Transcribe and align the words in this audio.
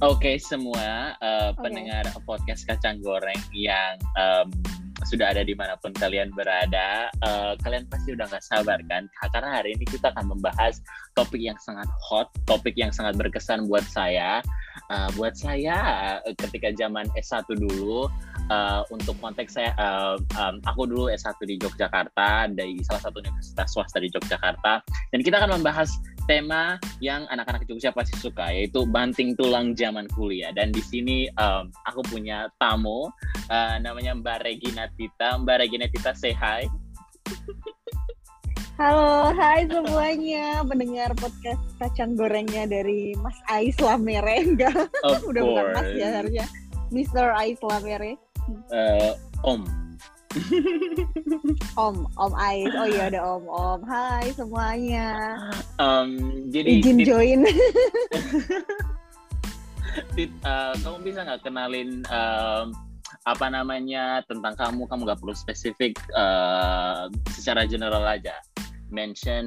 Oke 0.00 0.40
semua 0.40 1.12
uh, 1.20 1.52
Oke. 1.52 1.60
pendengar 1.60 2.08
podcast 2.24 2.64
kacang 2.64 3.04
goreng 3.04 3.36
yang 3.52 4.00
um, 4.16 4.48
sudah 5.04 5.28
ada 5.28 5.44
di 5.44 5.52
mana 5.52 5.76
pun 5.76 5.92
kalian 5.92 6.32
berada, 6.32 7.12
uh, 7.20 7.52
kalian 7.60 7.84
pasti 7.88 8.16
udah 8.16 8.24
nggak 8.28 8.44
sabar 8.44 8.80
kan? 8.88 9.08
Karena 9.32 9.60
hari 9.60 9.76
ini 9.76 9.84
kita 9.84 10.08
akan 10.12 10.32
membahas 10.32 10.80
topik 11.16 11.40
yang 11.40 11.56
sangat 11.60 11.88
hot, 12.00 12.32
topik 12.48 12.76
yang 12.80 12.88
sangat 12.92 13.16
berkesan 13.16 13.68
buat 13.68 13.84
saya. 13.88 14.40
Uh, 14.88 15.12
buat 15.20 15.36
saya 15.36 16.18
ketika 16.40 16.72
zaman 16.74 17.04
S1 17.18 17.44
dulu, 17.60 18.08
uh, 18.50 18.82
untuk 18.90 19.14
konteks 19.22 19.56
saya, 19.56 19.70
uh, 19.78 20.18
um, 20.36 20.58
aku 20.66 20.84
dulu 20.88 21.08
S1 21.12 21.38
di 21.46 21.56
Yogyakarta 21.62 22.50
dari 22.50 22.82
salah 22.82 23.02
satu 23.04 23.22
universitas 23.22 23.70
swasta 23.70 24.02
di 24.02 24.10
Yogyakarta, 24.10 24.82
dan 24.84 25.20
kita 25.22 25.38
akan 25.38 25.62
membahas 25.62 25.92
tema 26.24 26.76
yang 27.00 27.24
anak-anak 27.28 27.64
Jogja 27.68 27.92
pasti 27.92 28.16
suka 28.18 28.52
yaitu 28.52 28.84
banting 28.88 29.32
tulang 29.36 29.72
zaman 29.76 30.08
kuliah 30.12 30.52
dan 30.52 30.72
di 30.72 30.82
sini 30.84 31.28
um, 31.40 31.68
aku 31.86 32.00
punya 32.08 32.48
tamu 32.60 33.08
uh, 33.52 33.76
namanya 33.80 34.16
Mbak 34.16 34.44
Regina 34.44 34.88
Tita 34.96 35.40
Mbak 35.40 35.56
Regina 35.66 35.86
Tita 35.88 36.12
say 36.16 36.32
hi 36.34 36.66
Halo, 38.80 39.28
hai 39.36 39.68
semuanya 39.68 40.64
pendengar 40.64 41.12
podcast 41.12 41.60
kacang 41.76 42.16
gorengnya 42.16 42.64
dari 42.64 43.12
Mas 43.20 43.36
Ais 43.52 43.76
Lamere 43.76 44.40
enggak? 44.56 44.88
Udah 45.04 45.42
bukan 45.44 45.66
Mas 45.76 45.88
ya 46.00 46.08
harusnya. 46.16 46.48
Mr. 46.88 47.28
Ais 47.36 47.60
Lamere. 47.60 48.16
Uh, 48.72 49.12
Om 49.44 49.89
Om, 51.74 52.06
Om 52.14 52.32
Ais. 52.38 52.70
Oh 52.78 52.86
iya 52.86 53.10
ada 53.10 53.18
Om, 53.18 53.44
Om. 53.50 53.80
Hai 53.82 54.30
semuanya. 54.30 55.34
um, 55.82 56.14
jadi 56.54 56.78
Izin 56.78 57.02
Tit, 57.02 57.06
join. 57.10 57.42
Tit, 60.14 60.30
uh, 60.46 60.70
kamu 60.78 60.96
bisa 61.02 61.26
nggak 61.26 61.42
kenalin 61.42 62.06
um, 62.06 62.70
apa 63.26 63.46
namanya 63.50 64.22
tentang 64.30 64.54
kamu 64.54 64.86
kamu 64.86 65.02
nggak 65.02 65.18
perlu 65.18 65.34
spesifik 65.34 65.98
uh, 66.14 67.10
secara 67.34 67.66
general 67.66 68.06
aja 68.06 68.38
mention 68.94 69.42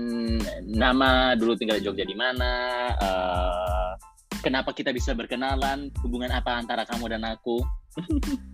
nama 0.67 1.31
dulu 1.39 1.55
tinggal 1.55 1.79
di 1.79 1.87
Jogja 1.87 2.03
di 2.03 2.15
mana 2.15 2.51
uh, 2.99 3.91
kenapa 4.43 4.75
kita 4.75 4.91
bisa 4.91 5.15
berkenalan 5.15 5.87
hubungan 6.03 6.31
apa 6.35 6.59
antara 6.59 6.83
kamu 6.83 7.15
dan 7.15 7.23
aku 7.23 7.63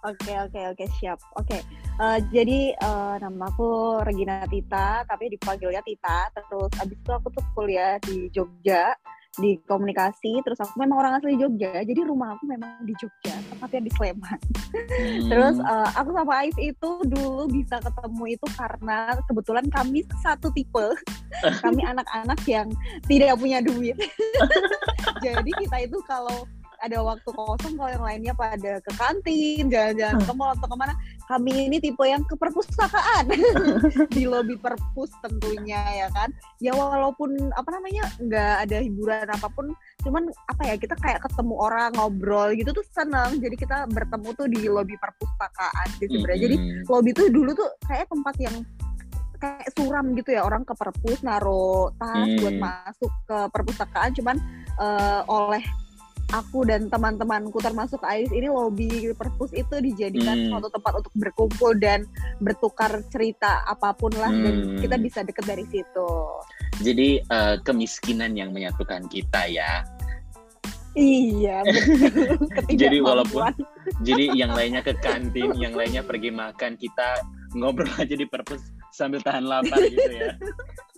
Oke, 0.00 0.32
oke, 0.32 0.60
oke, 0.72 0.84
siap. 0.96 1.18
Oke. 1.36 1.60
Eh, 2.00 2.18
jadi 2.32 2.72
eh, 2.72 3.14
nama 3.20 3.48
aku 3.52 4.00
Regina 4.00 4.44
Tita, 4.48 5.04
tapi 5.04 5.28
dipanggilnya 5.32 5.84
Tita. 5.84 6.32
Terus 6.32 6.72
abis 6.80 6.96
itu 6.96 7.10
aku 7.12 7.28
tuh 7.32 7.44
kuliah 7.52 8.00
di 8.00 8.32
Jogja 8.32 8.96
di 9.38 9.62
komunikasi 9.62 10.42
terus 10.42 10.58
aku 10.58 10.74
memang 10.74 11.06
orang 11.06 11.12
asli 11.22 11.38
Jogja 11.38 11.86
jadi 11.86 12.02
rumah 12.02 12.34
aku 12.34 12.50
memang 12.50 12.82
di 12.82 12.90
Jogja 12.98 13.38
tepatnya 13.46 13.86
di 13.86 13.90
Sleman 13.94 14.40
Hmm, 14.70 15.26
Terus 15.26 15.56
uh, 15.62 15.88
aku 15.98 16.14
sama 16.14 16.46
Ais 16.46 16.56
itu 16.58 16.90
dulu 17.06 17.50
bisa 17.50 17.82
ketemu 17.82 18.38
itu 18.38 18.46
karena 18.54 19.18
kebetulan 19.26 19.66
kami 19.70 20.06
satu 20.22 20.50
tipe. 20.54 20.94
kami 21.64 21.82
anak-anak 21.82 22.40
yang 22.46 22.68
tidak 23.06 23.34
punya 23.38 23.58
duit. 23.58 23.96
Jadi 25.24 25.50
kita 25.58 25.76
itu 25.82 25.98
kalau 26.06 26.46
ada 26.80 26.98
waktu 27.04 27.28
kosong 27.28 27.76
kalau 27.76 27.90
yang 27.92 28.04
lainnya 28.04 28.32
pada 28.32 28.80
ke 28.80 28.92
kantin, 28.96 29.68
jalan-jalan 29.68 30.16
ke 30.24 30.32
mall 30.32 30.56
atau 30.56 30.68
ke 30.68 30.76
mana, 30.76 30.94
kami 31.28 31.68
ini 31.68 31.76
tipe 31.76 32.00
yang 32.08 32.24
ke 32.24 32.34
perpustakaan 32.34 33.28
di 34.16 34.24
lobi 34.24 34.56
perpus 34.56 35.12
tentunya 35.20 35.80
ya 36.04 36.08
kan. 36.10 36.32
Ya 36.58 36.72
walaupun 36.72 37.52
apa 37.52 37.68
namanya 37.76 38.08
nggak 38.18 38.54
ada 38.68 38.76
hiburan 38.80 39.28
apa 39.28 39.48
pun, 39.52 39.76
cuman 40.02 40.32
apa 40.48 40.62
ya 40.72 40.74
kita 40.80 40.96
kayak 40.98 41.20
ketemu 41.20 41.54
orang 41.60 41.92
ngobrol 41.94 42.48
gitu 42.56 42.72
tuh 42.72 42.86
seneng. 42.96 43.36
Jadi 43.38 43.56
kita 43.60 43.84
bertemu 43.92 44.28
tuh 44.32 44.46
di 44.48 44.64
lobi 44.66 44.96
perpustakaan 44.96 45.88
sih 46.00 46.08
sebenarnya. 46.08 46.40
Jadi 46.48 46.56
lobby 46.88 47.10
tuh 47.12 47.28
dulu 47.28 47.52
tuh 47.52 47.68
kayak 47.84 48.08
tempat 48.08 48.34
yang 48.40 48.56
kayak 49.40 49.72
suram 49.72 50.12
gitu 50.12 50.36
ya 50.36 50.44
orang 50.44 50.68
ke 50.68 50.76
perpus 50.76 51.24
naruh 51.24 51.88
tas 51.96 52.28
Hmm. 52.28 52.36
buat 52.44 52.56
masuk 52.60 53.12
ke 53.24 53.38
perpustakaan 53.48 54.12
cuman 54.12 54.36
eh, 54.76 55.22
oleh 55.24 55.64
aku 56.30 56.62
dan 56.64 56.86
teman-temanku 56.86 57.58
termasuk 57.58 58.00
Ais 58.02 58.30
ini 58.30 58.46
lobby 58.46 59.10
perpus 59.12 59.50
itu 59.52 59.78
dijadikan 59.78 60.36
Hmm. 60.36 60.48
suatu 60.56 60.68
tempat 60.70 60.92
untuk 61.02 61.12
berkumpul 61.14 61.74
dan 61.76 62.06
bertukar 62.38 63.02
cerita 63.10 63.62
apa 63.66 63.92
pun 63.92 64.14
lah 64.14 64.30
dan 64.30 64.54
Hmm. 64.74 64.78
kita 64.80 64.96
bisa 64.96 65.20
deket 65.22 65.44
dari 65.46 65.64
situ. 65.68 66.10
jadi 66.80 67.20
uh, 67.28 67.60
kemiskinan 67.60 68.32
yang 68.32 68.56
menyatukan 68.56 69.04
kita 69.06 69.44
ya 69.46 69.84
Iya, 70.90 71.62
betul. 71.70 72.34
Jadi 72.74 72.98
walaupun-. 72.98 73.54
Jadi 74.02 74.34
yang 74.34 74.50
lainnya 74.50 74.82
ke 74.82 74.98
kantin, 74.98 75.54
yang 75.54 75.70
lainnya 75.70 76.02
pergi 76.02 76.34
makan, 76.34 76.74
kita 76.74 77.22
ngobrol 77.54 77.86
aja 77.94 78.10
di 78.10 78.26
perpus 78.26 78.58
sambil 78.90 79.22
tahan 79.22 79.46
lapar 79.46 79.78
gitu 79.86 80.10
ya. 80.10 80.34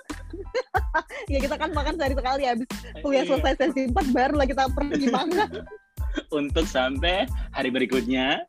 ya 1.33 1.39
kita 1.39 1.55
kan 1.57 1.71
makan 1.73 1.95
sehari 1.97 2.15
sekali 2.17 2.43
habis 2.47 2.69
kuliah 3.01 3.25
Iya. 3.25 3.31
selesai 3.31 3.55
sesi 3.59 3.83
4 3.91 4.17
baru 4.17 4.35
lah 4.37 4.47
kita 4.49 4.65
pergi 4.73 5.07
makan. 5.11 5.49
Untuk 6.41 6.69
sampai 6.69 7.25
hari 7.57 7.73
berikutnya. 7.73 8.37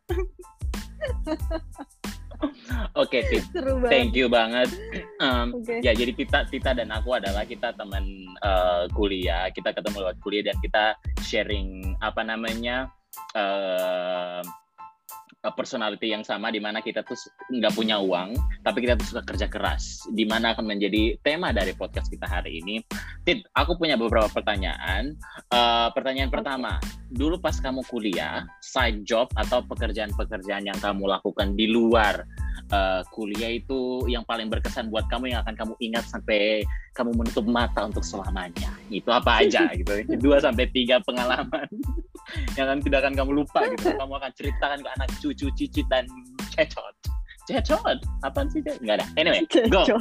Oke, 2.99 3.23
banget. 3.23 3.88
Thank 3.88 4.19
you 4.19 4.27
banget. 4.27 4.67
Um, 5.23 5.55
Oke. 5.55 5.79
ya, 5.79 5.95
jadi 5.95 6.11
Tita, 6.11 6.44
Tita 6.51 6.75
dan 6.75 6.91
aku 6.91 7.16
adalah 7.16 7.47
kita 7.47 7.71
teman 7.71 8.03
uh, 8.44 8.83
kuliah. 8.91 9.47
Kita 9.55 9.71
ketemu 9.71 10.03
lewat 10.03 10.17
kuliah 10.19 10.51
dan 10.51 10.57
kita 10.59 11.00
sharing 11.23 11.95
apa 12.03 12.19
namanya 12.27 12.91
uh, 13.39 14.44
personality 15.51 16.15
yang 16.15 16.23
sama 16.23 16.47
di 16.47 16.63
mana 16.63 16.79
kita 16.79 17.03
tuh 17.03 17.19
nggak 17.51 17.75
punya 17.75 17.99
uang, 17.99 18.31
tapi 18.63 18.87
kita 18.87 18.95
tuh 18.95 19.11
suka 19.11 19.27
kerja 19.27 19.51
keras. 19.51 20.07
Di 20.15 20.23
mana 20.23 20.55
akan 20.55 20.63
menjadi 20.63 21.19
tema 21.19 21.51
dari 21.51 21.75
podcast 21.75 22.07
kita 22.07 22.23
hari 22.23 22.63
ini. 22.63 22.79
Tit, 23.27 23.43
aku 23.51 23.75
punya 23.75 23.99
beberapa 23.99 24.31
pertanyaan. 24.31 25.19
Uh, 25.51 25.91
pertanyaan 25.91 26.31
pertama, 26.31 26.79
dulu 27.11 27.35
pas 27.43 27.59
kamu 27.59 27.83
kuliah, 27.91 28.47
side 28.63 29.03
job 29.03 29.27
atau 29.35 29.59
pekerjaan-pekerjaan 29.67 30.63
yang 30.63 30.79
kamu 30.79 31.11
lakukan 31.11 31.59
di 31.59 31.67
luar 31.67 32.23
uh, 32.71 33.03
kuliah 33.11 33.59
itu 33.59 34.07
yang 34.07 34.23
paling 34.23 34.47
berkesan 34.47 34.87
buat 34.87 35.11
kamu 35.11 35.35
yang 35.35 35.43
akan 35.43 35.55
kamu 35.59 35.73
ingat 35.83 36.07
sampai 36.07 36.63
kamu 36.95 37.11
menutup 37.19 37.43
mata 37.43 37.83
untuk 37.83 38.05
selamanya. 38.05 38.71
Itu 38.87 39.11
apa 39.11 39.43
aja 39.43 39.67
gitu. 39.75 39.91
Dua 40.23 40.39
sampai 40.39 40.71
tiga 40.71 41.03
pengalaman 41.03 41.67
yang 42.57 42.66
akan 42.69 42.79
tidak 42.81 43.00
akan 43.06 43.13
kamu 43.13 43.31
lupa 43.44 43.59
gitu. 43.73 43.88
Kamu 43.94 44.13
akan 44.17 44.31
ceritakan 44.35 44.79
ke 44.81 44.89
anak 45.00 45.09
cucu, 45.19 45.47
cicit 45.56 45.85
dan 45.91 46.06
cecot. 46.53 46.95
Cecot? 47.50 47.97
Apaan 48.23 48.47
sih? 48.51 48.63
Cecot? 48.63 48.79
Nggak 48.84 48.95
ada. 49.03 49.07
Anyway, 49.19 49.44
go. 49.73 49.84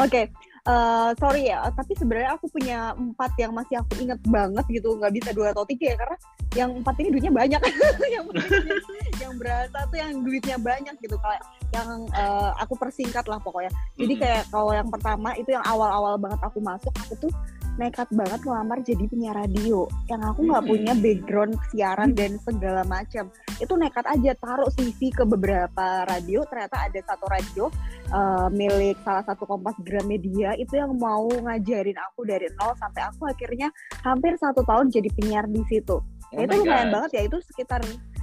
Oke, 0.00 0.24
eh, 0.64 1.10
sorry 1.20 1.52
ya, 1.52 1.68
tapi 1.68 1.92
sebenarnya 1.92 2.32
aku 2.32 2.48
punya 2.48 2.96
empat 2.96 3.36
yang 3.36 3.52
masih 3.52 3.76
aku 3.76 3.92
inget 4.00 4.16
banget 4.24 4.64
gitu, 4.72 4.96
nggak 4.96 5.12
bisa 5.20 5.36
dua 5.36 5.52
atau 5.52 5.68
tiga 5.68 5.92
ya 5.92 5.96
karena 6.00 6.16
yang 6.56 6.70
empat 6.80 6.94
ini 6.96 7.08
duitnya 7.12 7.32
banyak, 7.36 7.60
yang 8.08 8.24
penting 8.32 8.80
yang 9.20 9.36
berasa 9.36 9.78
tuh 9.92 9.98
yang 10.00 10.24
duitnya 10.24 10.56
banyak 10.56 10.96
gitu, 10.96 11.12
kayak 11.20 11.44
yang 11.76 12.08
eh, 12.08 12.50
aku 12.64 12.72
persingkat 12.80 13.28
lah 13.28 13.36
pokoknya. 13.44 13.68
Jadi 14.00 14.14
Mm-mm. 14.16 14.24
kayak 14.24 14.42
kalau 14.48 14.72
yang 14.72 14.88
pertama 14.88 15.36
itu 15.36 15.50
yang 15.52 15.64
awal-awal 15.68 16.16
banget 16.16 16.40
aku 16.40 16.58
masuk, 16.64 16.92
aku 17.04 17.28
tuh 17.28 17.32
nekat 17.74 18.04
banget 18.10 18.40
ngelamar 18.40 18.78
jadi 18.80 19.04
penyiar 19.06 19.34
radio 19.34 19.84
yang 20.06 20.20
aku 20.20 20.44
nggak 20.44 20.60
Hmm. 20.60 20.70
punya 20.70 20.92
background 20.94 21.52
siaran 21.68 22.12
dan 22.12 22.36
segala 22.38 22.84
macam 22.84 23.26
itu 23.56 23.72
nekat 23.72 24.04
aja 24.04 24.32
taruh 24.36 24.68
CV 24.68 25.08
ke 25.08 25.24
beberapa 25.24 25.86
radio 26.04 26.44
ternyata 26.44 26.84
ada 26.84 27.00
satu 27.02 27.24
radio 27.26 27.64
eh, 28.08 28.48
milik 28.50 29.00
salah 29.00 29.24
satu 29.24 29.44
Kompas 29.44 29.72
Gramedia 29.80 30.52
itu 30.54 30.74
yang 30.74 30.92
mau 30.94 31.24
ngajarin 31.26 31.96
aku 32.02 32.22
dari 32.22 32.44
nol 32.54 32.76
sampai 32.76 33.02
aku 33.04 33.24
akhirnya 33.24 33.72
hampir 34.00 34.36
satu 34.36 34.60
tahun 34.62 34.88
jadi 34.88 35.08
penyiar 35.10 35.46
di 35.46 35.64
situ. 35.66 35.96
Oh 35.96 36.04
Ya, 36.30 36.44
itu 36.44 36.54
lumayan 36.58 36.88
God. 36.88 36.94
banget 36.94 37.10
ya 37.12 37.22
itu 37.24 37.36
sekitar 37.42 37.80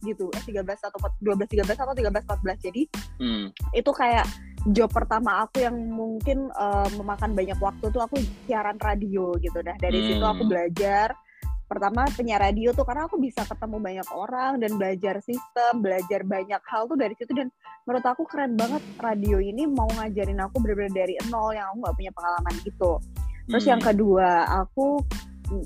gitu 0.02 0.28
eh 0.30 0.44
13 0.44 0.64
atau 0.82 1.00
12 1.18 1.48
13 1.48 1.76
atau 1.76 1.94
13 1.94 2.24
14 2.24 2.60
jadi 2.62 2.82
Hmm. 3.16 3.46
itu 3.72 3.92
kayak 3.92 4.28
job 4.70 4.94
pertama 4.94 5.42
aku 5.42 5.66
yang 5.66 5.74
mungkin 5.90 6.54
eh, 6.54 6.90
memakan 6.94 7.34
banyak 7.34 7.58
waktu 7.58 7.90
tuh 7.90 8.02
aku 8.06 8.22
siaran 8.46 8.78
radio 8.78 9.34
gitu 9.42 9.58
dah 9.66 9.74
dari 9.82 10.00
situ 10.06 10.22
aku 10.22 10.46
Hmm. 10.46 10.52
belajar 10.54 11.18
pertama 11.66 12.04
penyiar 12.20 12.44
radio 12.44 12.76
tuh 12.76 12.84
karena 12.84 13.08
aku 13.08 13.16
bisa 13.16 13.48
ketemu 13.48 13.80
banyak 13.80 14.08
orang 14.12 14.60
dan 14.60 14.76
belajar 14.76 15.24
sistem 15.24 15.80
belajar 15.80 16.28
banyak 16.28 16.60
hal 16.68 16.84
tuh 16.84 17.00
dari 17.00 17.16
situ 17.16 17.32
dan 17.32 17.48
menurut 17.88 18.04
aku 18.04 18.28
keren 18.28 18.60
banget 18.60 18.84
radio 19.00 19.40
ini 19.40 19.64
mau 19.66 19.88
ngajarin 19.88 20.36
aku 20.44 20.60
bener-bener 20.60 20.92
dari 20.92 21.14
nol 21.32 21.56
yang 21.56 21.72
aku 21.72 21.78
nggak 21.88 21.96
punya 21.96 22.12
pengalaman 22.12 22.54
gitu 22.68 22.92
terus 23.48 23.64
Hmm. 23.64 23.72
yang 23.72 23.82
kedua 23.82 24.30
aku 24.62 25.00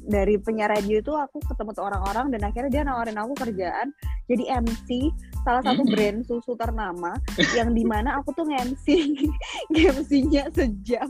dari 0.03 0.35
penyiar 0.35 0.71
radio 0.71 0.97
itu 0.97 1.13
aku 1.13 1.37
ketemu 1.45 1.69
tuh 1.71 1.85
orang-orang 1.85 2.33
dan 2.33 2.41
akhirnya 2.43 2.71
dia 2.71 2.83
nawarin 2.83 3.15
aku 3.15 3.33
kerjaan 3.35 3.93
jadi 4.25 4.57
MC 4.59 5.13
salah 5.41 5.61
satu 5.61 5.81
Hmm. 5.81 5.91
brand 5.91 6.19
susu 6.23 6.53
ternama 6.55 7.13
yang 7.53 7.69
di 7.71 7.85
mana 7.85 8.17
aku 8.17 8.33
tuh 8.33 8.45
nge-MC 8.45 8.85
MC-nya 9.93 10.49
sejam 10.51 11.07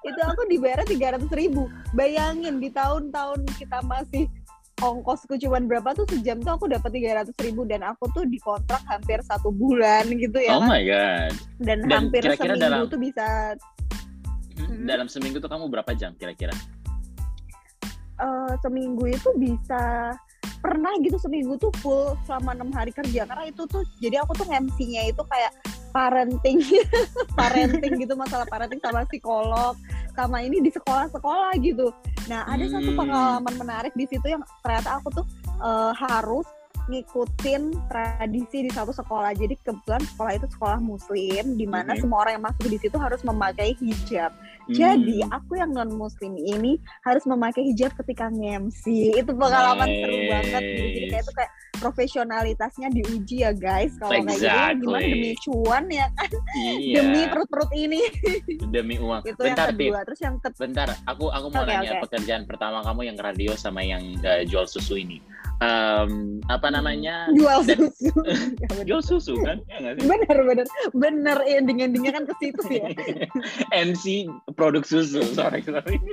itu 0.00 0.20
aku 0.22 0.42
dibayar 0.46 0.82
tiga 0.84 1.14
ratus 1.14 1.30
ribu 1.32 1.66
bayangin 1.92 2.58
di 2.58 2.70
tahun-tahun 2.70 3.42
kita 3.56 3.82
masih 3.82 4.30
ongkosku 4.78 5.34
cuma 5.36 5.58
berapa 5.58 5.90
tuh 5.92 6.06
sejam 6.08 6.38
tuh 6.38 6.52
aku 6.52 6.66
dapat 6.66 6.90
tiga 6.90 7.18
ratus 7.18 7.34
ribu 7.38 7.62
dan 7.62 7.82
aku 7.82 8.06
tuh 8.10 8.22
dikontrak 8.24 8.82
hampir 8.84 9.18
satu 9.20 9.50
bulan 9.50 10.06
gitu 10.08 10.38
ya 10.38 10.56
Oh 10.56 10.60
kan. 10.60 10.70
my 10.70 10.82
god. 10.82 11.32
dan, 11.58 11.78
Dan 11.82 11.90
hampir 12.06 12.22
kira-kira 12.22 12.54
seminggu 12.54 12.62
dalam- 12.62 12.86
tuh 12.86 13.00
bisa 13.00 13.26
Hmm, 14.52 14.68
Mhm. 14.68 14.84
Dalam 14.84 15.06
seminggu 15.08 15.38
tuh 15.38 15.48
kamu 15.48 15.64
berapa 15.66 15.90
jam 15.92 16.12
kira-kira? 16.14 16.52
Eh, 18.22 18.54
seminggu 18.62 19.04
itu 19.10 19.28
bisa 19.36 20.14
pernah 20.62 20.94
gitu 21.02 21.18
seminggu 21.18 21.58
tuh 21.58 21.74
full 21.82 22.14
selama 22.22 22.54
enam 22.54 22.70
hari 22.70 22.94
kerja 22.94 23.26
karena 23.26 23.50
itu 23.50 23.66
tuh 23.66 23.82
jadi 23.98 24.22
aku 24.22 24.38
tuh 24.38 24.46
MC-nya 24.46 25.10
itu 25.10 25.22
kayak 25.26 25.50
parenting 25.90 26.62
parenting 27.38 27.98
gitu 27.98 28.14
masalah 28.14 28.46
parenting 28.46 28.78
sama 28.78 29.02
psikolog 29.10 29.74
sama 30.14 30.38
ini 30.46 30.62
di 30.62 30.70
sekolah-sekolah 30.70 31.58
gitu 31.58 31.90
nah 32.30 32.46
ada 32.46 32.62
satu 32.70 32.94
Hmm. 32.94 32.98
pengalaman 33.02 33.54
menarik 33.58 33.92
di 33.98 34.06
situ 34.06 34.22
yang 34.30 34.42
ternyata 34.62 35.02
aku 35.02 35.10
tuh 35.10 35.26
eh, 35.58 35.92
harus 35.98 36.46
ngikutin 36.84 37.62
tradisi 37.86 38.66
di 38.66 38.70
satu 38.70 38.90
sekolah 38.90 39.32
jadi 39.32 39.54
kebetulan 39.56 40.02
sekolah 40.04 40.32
itu 40.34 40.46
sekolah 40.50 40.78
muslim 40.78 41.44
di 41.54 41.64
mana 41.64 41.92
Mhm. 41.92 42.00
semua 42.00 42.18
orang 42.22 42.32
yang 42.36 42.44
masuk 42.44 42.66
di 42.66 42.78
situ 42.78 42.96
harus 42.96 43.20
memakai 43.22 43.74
hijab 43.78 44.32
Hmm. 44.62 44.74
jadi 44.74 45.16
aku 45.28 45.58
yang 45.58 45.70
non 45.70 45.90
muslim 45.90 46.34
ini 46.34 46.78
harus 47.02 47.26
memakai 47.26 47.66
hijab 47.66 47.90
ketika 47.98 48.30
nge-MC. 48.30 49.10
Itu 49.12 49.34
pengalaman 49.34 49.90
seru 49.90 50.14
Nice. 50.14 50.30
banget 50.30 50.62
gitu. 50.62 50.82
Jadi 50.86 51.06
kayak 51.10 51.22
itu 51.22 51.32
kayak 51.34 51.52
profesionalitasnya 51.74 52.88
diuji 52.88 53.36
ya 53.42 53.50
guys. 53.50 53.90
Kalau 53.98 54.14
kayak 54.14 54.22
gitu 54.28 54.46
Exactly. 54.46 54.80
gimana 54.80 55.02
demi 55.04 55.30
cuan 55.36 55.84
ya 55.90 56.06
kan 56.12 56.30
Iya. 56.54 56.94
demi 56.94 57.20
perut-perut 57.26 57.70
ini. 57.74 58.00
demi 58.70 58.96
uang. 58.96 59.22
itu 59.24 59.34
Bentar, 59.36 59.66
yang 59.68 59.74
kedua. 59.76 59.98
Terus 60.06 60.20
yang 60.20 60.34
ketiga 60.38 60.62
Bentar, 60.62 60.88
aku 61.04 61.24
aku 61.26 61.46
mau 61.48 61.62
Oke, 61.62 61.68
nanya 61.68 61.90
oke. 61.92 62.02
pekerjaan 62.06 62.42
pertama 62.46 62.78
kamu 62.80 63.00
yang 63.04 63.18
radio 63.18 63.52
sama 63.54 63.82
yang 63.82 64.02
uh, 64.20 64.42
jual 64.44 64.64
susu 64.64 64.94
ini. 64.94 65.18
Em, 65.62 66.42
apa 66.50 66.74
namanya? 66.74 67.30
jual 67.30 67.62
susu. 67.62 68.10
Jual 68.88 69.02
susu 69.02 69.38
kan? 69.46 69.62
Ya 69.70 69.78
nggak 69.78 69.94
sih? 70.02 70.06
bener 70.10 70.38
bener 70.42 70.66
bener 70.90 71.38
ending-endingnya 71.46 72.18
kan 72.18 72.24
ke 72.26 72.34
situ 72.42 72.82
ya. 72.82 72.90
MC 73.86 74.26
produk 74.58 74.82
susu, 74.82 75.22
sorry 75.30 75.62
sorry. 75.62 76.02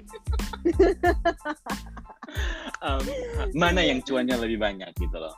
Em, 2.86 3.01
mana 3.57 3.81
yang 3.81 4.06
cuannya 4.06 4.38
lebih 4.38 4.62
banyak 4.62 4.94
gitu 5.01 5.18
loh? 5.18 5.34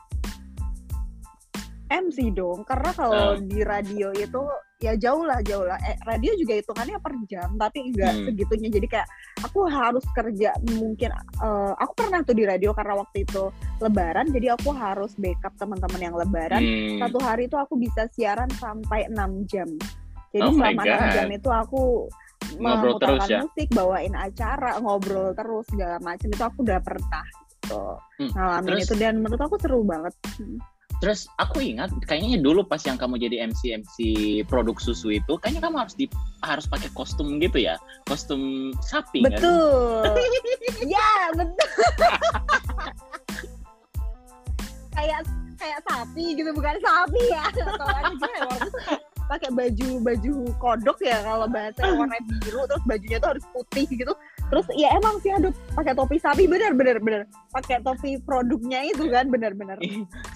MC 1.94 2.32
dong, 2.32 2.64
karena 2.64 2.90
kalau 2.90 3.24
Oh. 3.28 3.36
di 3.38 3.60
radio 3.60 4.08
itu 4.10 4.40
ya 4.78 4.94
jauh 4.94 5.22
lah 5.22 5.38
jauh 5.40 5.62
lah. 5.62 5.78
Eh, 5.80 5.94
radio 6.02 6.32
juga 6.34 6.56
hitungannya 6.56 6.98
per 6.98 7.14
jam, 7.24 7.54
tapi 7.54 7.86
enggak 7.86 8.12
Hmm. 8.12 8.24
segitunya. 8.26 8.68
Jadi 8.68 8.86
kayak 8.88 9.08
aku 9.40 9.60
harus 9.64 10.02
kerja 10.10 10.50
mungkin. 10.72 11.10
eh, 11.12 11.72
aku 11.76 11.92
pernah 11.94 12.20
tuh 12.20 12.32
di 12.32 12.42
radio 12.42 12.72
karena 12.72 12.96
waktu 12.96 13.22
itu 13.22 13.44
Lebaran, 13.78 14.26
jadi 14.28 14.54
aku 14.54 14.72
harus 14.72 15.12
backup 15.14 15.52
teman-teman 15.54 16.00
yang 16.00 16.14
Lebaran. 16.14 16.58
Hmm, 16.58 16.98
Satu 16.98 17.18
hari 17.18 17.44
itu 17.44 17.54
aku 17.54 17.74
bisa 17.76 18.08
siaran 18.08 18.48
sampai 18.52 19.06
6 19.08 19.44
jam. 19.44 19.68
Jadi 20.30 20.42
Oh 20.42 20.54
selama 20.54 20.82
6 20.82 20.96
God. 20.98 21.12
jam 21.12 21.28
itu 21.30 21.50
aku 21.52 21.82
Ngobrol 22.54 22.98
terus 22.98 23.22
ya? 23.26 23.38
musik, 23.40 23.68
bawain 23.70 24.12
acara, 24.12 24.76
ngobrol 24.78 25.30
terus 25.32 25.64
segala 25.68 25.96
macam 26.00 26.26
itu 26.26 26.42
aku 26.42 26.58
udah 26.60 26.80
pernah 26.80 27.24
tuh 27.62 27.94
Hmm, 28.18 28.30
ngalamin 28.30 28.68
terus- 28.72 28.84
itu 28.84 28.94
dan 28.96 29.14
menurut 29.16 29.40
aku 29.40 29.56
seru 29.56 29.80
banget. 29.82 30.14
Terus 31.02 31.26
aku 31.34 31.58
ingat 31.58 31.90
kayaknya 32.06 32.38
dulu 32.38 32.62
pas 32.62 32.78
yang 32.86 32.94
kamu 32.94 33.18
jadi 33.18 33.50
MC 33.50 33.74
MC 33.74 33.96
produk 34.46 34.78
susu 34.78 35.10
itu 35.10 35.34
kayaknya 35.42 35.66
kamu 35.66 35.82
harus 35.82 35.98
di 35.98 36.06
harus 36.46 36.70
pakai 36.70 36.94
kostum 36.94 37.42
gitu 37.42 37.58
ya 37.58 37.74
kostum 38.06 38.70
sapi? 38.78 39.26
Betul. 39.26 40.06
ya, 40.86 41.34
betul. 41.34 41.74
kayak 44.94 45.26
kayak 45.58 45.80
sapi 45.90 46.38
gitu 46.38 46.54
bukan 46.54 46.78
sapi 46.78 47.22
ya. 47.34 47.44
Pakai 49.26 49.50
baju 49.50 49.88
baju 50.06 50.32
kodok 50.62 51.02
ya 51.02 51.18
kalau 51.26 51.50
bahasa 51.50 51.82
warna 51.98 52.14
biru 52.46 52.62
terus 52.70 52.84
bajunya 52.86 53.18
tuh 53.18 53.34
harus 53.34 53.46
putih 53.50 53.90
gitu. 53.90 54.14
Terus 54.52 54.68
ya 54.76 54.92
emang 54.92 55.16
sih 55.24 55.32
aduh 55.32 55.48
pakai 55.72 55.96
topi 55.96 56.20
sapi 56.20 56.44
bener 56.44 56.76
bener 56.76 57.00
bener. 57.00 57.24
Pakai 57.56 57.80
topi 57.80 58.20
produknya 58.20 58.84
itu 58.84 59.08
kan 59.08 59.32
bener 59.32 59.56
bener. 59.56 59.80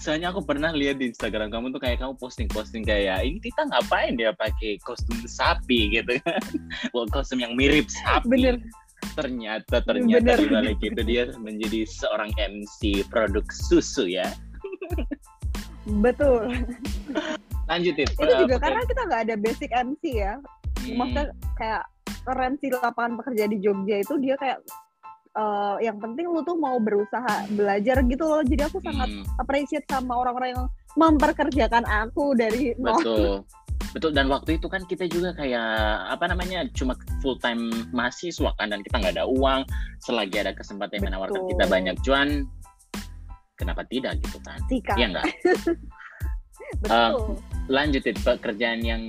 Soalnya 0.01 0.33
aku 0.33 0.41
pernah 0.41 0.73
lihat 0.73 0.97
di 0.97 1.13
Instagram 1.13 1.53
kamu 1.53 1.69
tuh 1.69 1.77
kayak 1.77 2.01
kamu 2.01 2.17
posting-posting 2.17 2.81
kayak 2.81 3.21
ini 3.21 3.37
kita 3.37 3.69
ngapain 3.69 4.17
dia 4.17 4.33
pakai 4.33 4.81
kostum 4.81 5.21
sapi 5.29 5.93
gitu 5.93 6.17
kan. 6.25 6.41
Kostum 7.13 7.37
yang 7.37 7.53
mirip 7.53 7.85
sapi. 7.93 8.25
Bener. 8.25 8.57
Ternyata 9.13 9.85
ternyata 9.85 10.33
Bener. 10.33 10.37
di 10.41 10.47
balik 10.49 10.79
itu 10.81 11.01
dia 11.05 11.29
menjadi 11.37 11.85
seorang 11.85 12.33
MC 12.41 13.05
produk 13.13 13.45
susu 13.53 14.09
ya. 14.09 14.25
Betul. 16.03 16.57
Lanjutin. 17.69 18.09
Itu 18.17 18.33
juga 18.33 18.57
karena 18.57 18.81
kita 18.81 19.01
nggak 19.05 19.21
ada 19.29 19.35
basic 19.37 19.69
MC 19.69 20.03
ya. 20.25 20.41
Hmm. 20.77 21.03
maksudnya 21.03 21.25
kayak 21.57 21.83
keren 22.27 22.59
sih 22.59 22.67
lapangan 22.67 23.15
pekerja 23.23 23.47
di 23.47 23.57
Jogja 23.63 24.03
itu 24.03 24.19
dia 24.19 24.35
kayak 24.35 24.59
eh, 25.31 25.75
yang 25.87 25.95
penting 26.03 26.27
lu 26.27 26.43
tuh 26.43 26.59
mau 26.59 26.75
berusaha 26.83 27.47
belajar 27.55 28.03
gitu 28.03 28.23
loh. 28.27 28.43
Jadi 28.43 28.61
aku 28.67 28.83
sangat 28.83 29.07
Hmm, 29.07 29.23
appreciate 29.39 29.87
sama 29.87 30.19
orang-orang 30.19 30.59
yang 30.59 30.65
memperkerjakan 30.99 31.87
aku 31.87 32.35
dari 32.35 32.75
nol. 32.75 32.99
Betul. 32.99 33.31
Betul. 33.95 34.11
Dan 34.11 34.27
waktu 34.27 34.59
itu 34.59 34.67
kan 34.67 34.83
kita 34.83 35.07
juga 35.07 35.31
kayak 35.33 36.11
apa 36.11 36.27
namanya 36.27 36.67
cuma 36.75 36.93
full 37.23 37.39
time 37.39 37.71
mahasiswa 37.95 38.51
kan 38.59 38.67
dan 38.75 38.83
kita 38.83 38.99
nggak 38.99 39.15
ada 39.15 39.25
uang. 39.25 39.63
Selagi 40.03 40.43
ada 40.43 40.51
kesempatan 40.51 40.99
yang 40.99 41.05
menawarkan 41.13 41.47
Betul. 41.47 41.51
kita 41.55 41.65
banyak 41.71 41.95
cuan 42.03 42.29
kenapa 43.55 43.81
tidak 43.87 44.19
gitu 44.21 44.37
kan. 44.43 44.59
Iya 44.69 45.05
nggak? 45.15 45.27
Betul. 46.83 47.39
Lanjutin 47.71 48.17
pekerjaan 48.19 48.81
yang 48.83 49.03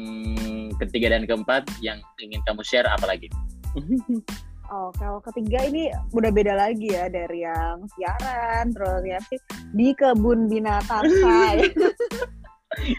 ketiga 0.81 1.15
dan 1.15 1.27
keempat 1.27 1.67
yang 1.83 1.99
ingin 2.23 2.41
kamu 2.47 2.63
share 2.63 2.89
apa 2.89 3.07
lagi? 3.07 3.29
Oh 4.69 4.93
kalau 5.01 5.17
ketiga 5.25 5.65
ini 5.65 5.89
udah 6.13 6.29
beda 6.29 6.53
lagi 6.53 6.93
ya 6.93 7.09
dari 7.09 7.41
yang 7.41 7.89
siaran 7.97 8.69
terus 8.69 9.01
ya 9.01 9.17
sih 9.33 9.41
di 9.73 9.97
kebun 9.97 10.45
binatang 10.45 11.09
saya 11.25 11.65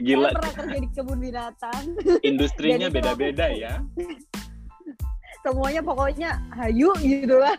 gila. 0.02 0.34
Saya 0.34 0.38
pernah 0.38 0.54
kerja 0.58 0.78
di 0.82 0.90
kebun 0.90 1.20
binatang. 1.22 1.84
Industrinya 2.26 2.88
beda-beda 2.90 3.46
ya. 3.54 3.74
Semuanya 5.46 5.80
pokoknya 5.80 6.36
hayu 6.52 6.92
gitu 7.00 7.40
lah. 7.40 7.56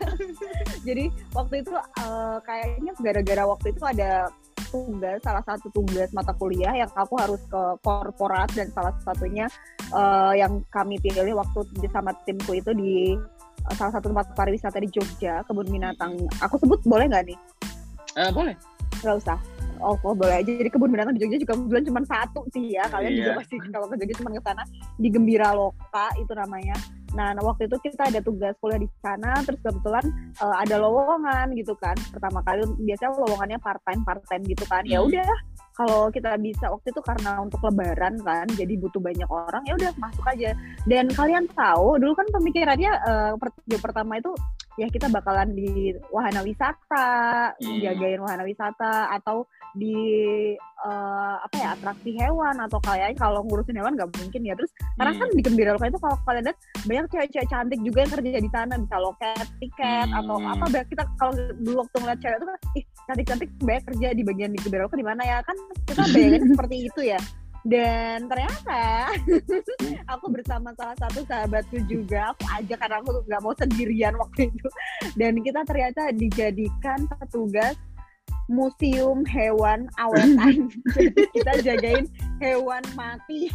Jadi 0.85 1.09
waktu 1.33 1.65
itu 1.65 1.73
eh, 1.79 2.37
kayaknya 2.45 2.93
gara-gara 3.01 3.43
waktu 3.47 3.73
itu 3.73 3.83
ada 3.87 4.29
tugas 4.71 5.19
salah 5.21 5.43
satu 5.43 5.69
tugas 5.69 6.09
mata 6.11 6.33
kuliah 6.33 6.73
yang 6.73 6.91
aku 6.91 7.15
harus 7.15 7.43
ke 7.45 7.63
korporat 7.81 8.49
dan 8.55 8.71
salah 8.71 8.95
satunya 9.03 9.51
eh, 9.91 10.33
yang 10.39 10.63
kami 10.69 10.97
pilih 10.97 11.35
waktu 11.35 11.59
di- 11.77 11.91
sama 11.91 12.15
timku 12.23 12.55
itu 12.55 12.71
di 12.73 13.19
eh, 13.61 13.75
salah 13.75 13.93
satu 13.93 14.09
tempat 14.09 14.33
pariwisata 14.33 14.79
di 14.79 14.89
Jogja 14.89 15.43
kebun 15.45 15.67
binatang. 15.67 16.15
Aku 16.41 16.57
sebut 16.57 16.81
boleh 16.83 17.07
nggak 17.07 17.27
nih? 17.27 17.39
Eh, 18.17 18.31
boleh 18.31 18.55
Nggak 19.01 19.17
usah. 19.17 19.39
Oh, 19.81 19.97
oh, 20.05 20.13
boleh 20.13 20.45
aja. 20.45 20.51
Jadi 20.51 20.69
kebun 20.69 20.93
binatang 20.93 21.17
di 21.17 21.25
Jogja 21.25 21.41
juga 21.41 21.57
kebetulan 21.57 21.85
cuma 21.89 22.01
satu 22.05 22.45
sih 22.53 22.77
ya. 22.77 22.85
Kalian 22.87 23.17
juga 23.17 23.31
Iya. 23.33 23.39
pasti 23.41 23.55
kalau 23.73 23.87
ke 23.89 23.97
Jogja 23.97 24.15
cuma 24.21 24.31
ke 24.31 24.41
sana 24.45 24.63
di 24.95 25.09
Gembira 25.09 25.51
Loka 25.51 26.07
itu 26.21 26.33
namanya. 26.37 26.77
Nah, 27.11 27.35
nah, 27.35 27.43
waktu 27.43 27.67
itu 27.67 27.77
kita 27.83 28.07
ada 28.07 28.21
tugas 28.23 28.55
kuliah 28.63 28.79
di 28.79 28.89
sana, 29.03 29.43
terus 29.43 29.59
kebetulan 29.63 30.05
eh, 30.39 30.57
ada 30.63 30.77
lowongan 30.79 31.53
gitu 31.59 31.75
kan. 31.79 31.97
Pertama 32.15 32.39
kali 32.47 32.63
biasanya 32.87 33.19
lowongannya 33.19 33.59
part 33.59 33.83
time 33.83 34.03
part 34.07 34.23
time 34.31 34.45
gitu 34.47 34.65
kan. 34.71 34.83
Ya 34.87 35.03
Hmm. 35.03 35.11
udah, 35.11 35.31
kalau 35.75 36.13
kita 36.13 36.37
bisa 36.39 36.71
waktu 36.71 36.89
itu 36.93 37.01
karena 37.03 37.41
untuk 37.43 37.61
lebaran 37.67 38.15
kan, 38.23 38.47
jadi 38.55 38.75
butuh 38.79 39.01
banyak 39.03 39.27
orang, 39.27 39.63
ya 39.67 39.75
udah 39.75 39.91
masuk 39.99 40.25
aja. 40.29 40.55
Dan 40.87 41.11
kalian 41.11 41.51
tahu, 41.57 41.99
dulu 41.99 42.13
kan 42.15 42.27
pemikirannya 42.31 42.93
eh, 42.95 43.33
per- 43.39 43.81
pertama 43.83 44.21
itu 44.23 44.31
ya 44.81 44.89
kita 44.89 45.13
bakalan 45.13 45.53
di 45.53 45.93
wahana 46.09 46.41
wisata, 46.41 47.53
Hmm. 47.61 47.79
jagain 47.85 48.21
wahana 48.25 48.49
wisata 48.49 49.13
atau 49.13 49.45
di 49.77 49.93
eh, 50.81 51.35
apa 51.45 51.57
ya 51.61 51.77
atraksi 51.77 52.17
hewan 52.17 52.57
atau 52.57 52.81
kayaknya 52.81 53.13
kalau 53.21 53.45
ngurusin 53.45 53.77
hewan 53.77 53.93
nggak 53.93 54.09
mungkin 54.17 54.41
ya 54.43 54.57
terus 54.57 54.73
karena 54.97 55.13
Hmm. 55.13 55.21
kan 55.21 55.29
di 55.37 55.43
Gembira 55.45 55.71
Loka 55.77 55.87
itu 55.87 56.01
kalau 56.01 56.17
kalian 56.25 56.45
lihat 56.49 56.59
banyak 56.89 57.05
cewek-cewek 57.13 57.49
cantik 57.53 57.81
juga 57.85 57.99
yang 58.01 58.13
kerja 58.17 58.39
di 58.41 58.51
sana 58.51 58.75
bisa 58.81 58.97
loket 58.97 59.47
tiket 59.61 60.09
Hmm. 60.09 60.19
atau 60.25 60.37
apa 60.41 60.65
banyak 60.73 60.89
kita 60.89 61.05
kalau 61.21 61.33
dulu 61.61 61.85
waktu 61.85 61.97
ngeliat 62.01 62.19
cewek 62.19 62.37
itu 62.41 62.47
kan 62.49 62.57
ih 62.73 62.85
cantik-cantik 63.05 63.51
banyak 63.61 63.85
kerja 63.93 64.09
di 64.17 64.23
bagian 64.25 64.51
di 64.51 64.59
Gembira 64.65 64.83
Loka 64.89 64.97
di 64.97 65.05
mana 65.05 65.23
ya 65.23 65.39
kan 65.45 65.57
kita 65.85 66.03
bayangannya 66.17 66.49
seperti 66.49 66.77
itu 66.89 67.01
ya 67.05 67.21
dan 67.61 68.25
ternyata 68.25 69.13
aku 70.13 70.27
bersama 70.31 70.73
salah 70.75 70.97
satu 70.97 71.21
sahabatku 71.25 71.77
juga 71.85 72.33
aku 72.33 72.45
ajak 72.57 72.79
karena 72.79 72.97
aku 72.99 73.21
nggak 73.23 73.43
mau 73.43 73.53
sendirian 73.53 74.15
waktu 74.17 74.49
itu. 74.49 74.69
Dan 75.15 75.45
kita 75.45 75.61
ternyata 75.65 76.09
dijadikan 76.11 77.05
petugas 77.07 77.77
museum 78.49 79.23
hewan 79.29 79.87
awetan 79.97 80.67
jadi 80.97 81.23
kita 81.31 81.53
jagain 81.63 82.05
hewan 82.39 82.83
mati. 82.93 83.53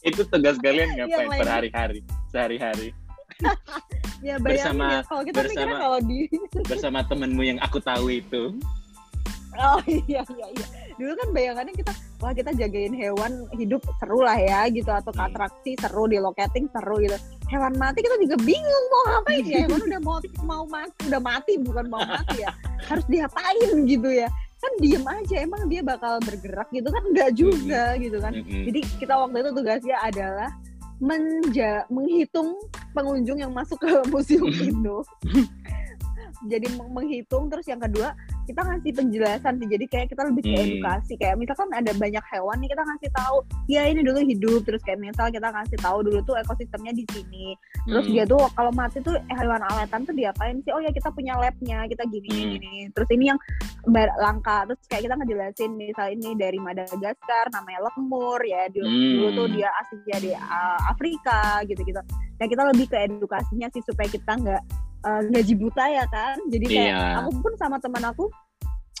Itu 0.00 0.22
tugas 0.28 0.60
kalian 0.60 0.94
Yang 0.94 1.08
ngapain 1.10 1.28
lain. 1.28 1.40
per 1.40 1.48
hari-hari 1.48 2.00
sehari-hari? 2.28 2.88
Ya 4.18 4.34
bayangin 4.36 4.74
Bersama- 4.74 4.90
ya 4.90 5.00
kalau 5.06 5.22
kita 5.22 5.38
mikirnya 5.40 5.54
bersama- 5.64 5.80
kalau 5.80 5.98
di 6.02 6.18
bersama 6.66 6.98
temenmu 7.06 7.42
yang 7.42 7.58
aku 7.62 7.78
tahu 7.78 8.06
itu 8.10 8.42
Oh 9.58 9.82
iya 9.84 10.22
iya 10.22 10.46
iya. 10.48 10.66
Dulu 10.94 11.12
kan 11.14 11.28
bayangannya 11.30 11.74
kita 11.74 11.90
wah 12.18 12.30
kita 12.30 12.50
jagain 12.52 12.90
hewan 12.92 13.32
hidup 13.52 13.82
seru 13.98 14.22
lah 14.22 14.34
ya 14.34 14.66
gitu 14.68 14.86
atau 14.86 15.10
ke 15.10 15.18
Hmm. 15.18 15.28
atraksi 15.28 15.72
seru 15.74 16.06
di 16.06 16.16
locating 16.16 16.66
seru 16.68 16.98
gitu. 16.98 17.18
Hewan 17.48 17.74
mati 17.74 18.00
kita 18.00 18.18
juga 18.18 18.36
bingung 18.38 18.84
mau 18.88 19.02
ngapain 19.08 19.42
ya. 19.42 19.58
Hewan 19.64 19.80
udah 19.80 20.00
mau 20.00 20.16
mau 20.42 20.62
mati 20.64 21.00
udah 21.06 21.20
mati 21.20 21.52
bukan 21.56 21.84
mau 21.86 22.00
mati 22.00 22.38
ya. 22.38 22.50
Harus 22.84 23.06
diapain 23.06 23.58
gitu 23.84 24.08
ya. 24.08 24.30
Kan 24.58 24.72
diem 24.78 25.02
aja 25.02 25.36
emang 25.38 25.66
dia 25.66 25.82
bakal 25.82 26.18
bergerak 26.18 26.66
gitu 26.70 26.88
kan 26.88 27.02
enggak 27.04 27.30
juga 27.32 27.82
gitu 27.96 28.18
kan. 28.18 28.32
Mm-mm. 28.34 28.62
Jadi 28.66 28.80
kita 28.98 29.14
waktu 29.16 29.36
itu 29.38 29.50
tugasnya 29.52 29.96
adalah 30.00 30.50
menja 30.98 31.86
menghitung 31.88 32.58
pengunjung 32.90 33.38
yang 33.38 33.50
masuk 33.50 33.78
ke 33.78 33.90
museum 34.12 34.50
itu. 34.50 34.96
Jadi 36.46 36.66
meng- 36.74 36.90
menghitung 36.92 37.46
terus 37.46 37.66
yang 37.66 37.78
kedua 37.78 38.14
kita 38.48 38.60
ngasih 38.64 38.92
penjelasan 38.96 39.52
sih. 39.60 39.68
Jadi 39.68 39.84
kayak 39.92 40.06
kita 40.08 40.22
lebih 40.24 40.42
ke 40.42 40.52
Hmm. 40.56 40.64
edukasi 40.64 41.12
kayak 41.20 41.36
misalkan 41.36 41.68
ada 41.76 41.92
banyak 41.92 42.24
hewan 42.32 42.56
nih 42.64 42.68
kita 42.72 42.82
ngasih 42.88 43.10
tahu 43.12 43.36
ya 43.68 43.82
ini 43.84 44.00
dulu 44.00 44.20
hidup 44.24 44.60
terus 44.64 44.80
kayak 44.82 45.00
misal 45.04 45.28
kita 45.28 45.48
ngasih 45.52 45.78
tahu 45.84 45.98
dulu 46.00 46.18
tuh 46.24 46.36
ekosistemnya 46.40 46.92
di 46.96 47.04
sini. 47.12 47.52
Terus 47.84 48.04
Hmm. 48.08 48.14
dia 48.16 48.24
tuh 48.24 48.40
kalau 48.56 48.72
mati 48.72 48.98
tuh 49.04 49.20
eh, 49.20 49.36
hewan 49.36 49.60
awetan 49.68 50.08
tuh 50.08 50.16
diapain 50.16 50.56
sih? 50.64 50.72
Oh 50.72 50.80
ya 50.80 50.88
kita 50.88 51.12
punya 51.12 51.36
labnya 51.36 51.84
kita 51.84 52.08
gini 52.08 52.30
Hmm. 52.32 52.50
gini. 52.56 52.76
Terus 52.96 53.08
ini 53.12 53.24
yang 53.28 53.38
langka 54.18 54.64
terus 54.64 54.80
kayak 54.88 55.02
kita 55.08 55.14
ngejelasin 55.20 55.70
misal 55.76 56.06
ini 56.08 56.32
dari 56.34 56.58
Madagaskar 56.58 57.52
namanya 57.52 57.84
lemur 57.92 58.40
ya 58.42 58.66
dulu, 58.72 58.88
Hmm. 58.88 59.12
dulu 59.14 59.28
tuh 59.36 59.46
dia 59.52 59.68
aslinya 59.84 60.16
di 60.18 60.30
uh, 60.32 60.80
Afrika 60.88 61.60
gitu-gitu. 61.68 62.00
Nah 62.38 62.46
kita 62.46 62.62
lebih 62.72 62.86
ke 62.88 62.96
edukasinya 63.04 63.68
sih 63.74 63.82
supaya 63.84 64.08
kita 64.08 64.32
nggak 64.32 64.62
uh, 65.08 65.20
gaji 65.24 65.54
buta 65.56 65.84
ya 65.88 66.04
kan. 66.06 66.36
Jadi 66.46 66.64
kayak 66.66 66.92
Iya. 66.92 67.18
aku 67.18 67.30
pun 67.40 67.52
sama 67.56 67.80
teman 67.80 68.04
aku 68.04 68.28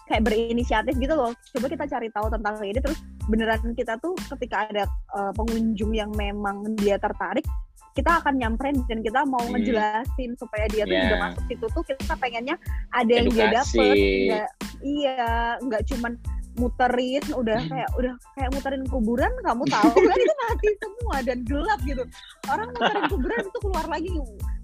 kayak 0.04 0.24
berinisiatif 0.24 0.96
gitu 0.96 1.12
loh. 1.12 1.36
Coba 1.52 1.66
kita 1.68 1.84
cari 1.86 2.08
tahu 2.08 2.26
tentang 2.30 2.54
ini 2.62 2.80
terus 2.80 2.96
beneran 3.28 3.60
kita 3.72 4.00
tuh 4.00 4.16
ketika 4.32 4.64
ada 4.66 4.84
uh, 5.12 5.32
pengunjung 5.32 5.92
yang 5.92 6.08
memang 6.10 6.64
dia 6.76 6.96
tertarik 6.96 7.44
kita 7.92 8.22
akan 8.22 8.38
nyamperin 8.38 8.78
dan 8.86 9.02
kita 9.02 9.26
mau 9.26 9.42
Hmm. 9.42 9.58
ngejelasin 9.58 10.30
supaya 10.38 10.64
dia 10.70 10.86
tuh 10.86 10.94
Yeah. 10.94 11.02
juga 11.04 11.16
masuk 11.20 11.42
situ 11.44 11.66
tuh 11.68 11.82
kita 11.84 12.14
pengennya 12.14 12.56
ada 12.90 13.10
yang 13.10 13.26
dia 13.26 13.44
Edukasi. 13.50 13.74
dapet 13.74 13.96
nggak 13.98 14.48
iya 14.80 15.26
nggak 15.58 15.82
cuman 15.84 16.12
muterin 16.54 17.24
udah 17.32 17.58
Hmm. 17.58 17.70
kayak 17.70 17.90
udah 17.94 18.12
kayak 18.32 18.50
muterin 18.50 18.84
kuburan 18.86 19.32
kamu 19.42 19.64
tahu 19.66 19.90
kan 20.08 20.16
itu 20.16 20.34
mati 20.38 20.68
semua 20.78 21.16
dan 21.20 21.38
gelap 21.42 21.80
gitu 21.82 22.02
orang 22.46 22.68
muterin 22.70 23.04
kuburan 23.08 23.40
itu 23.44 23.58
keluar 23.60 23.86
lagi 23.86 24.10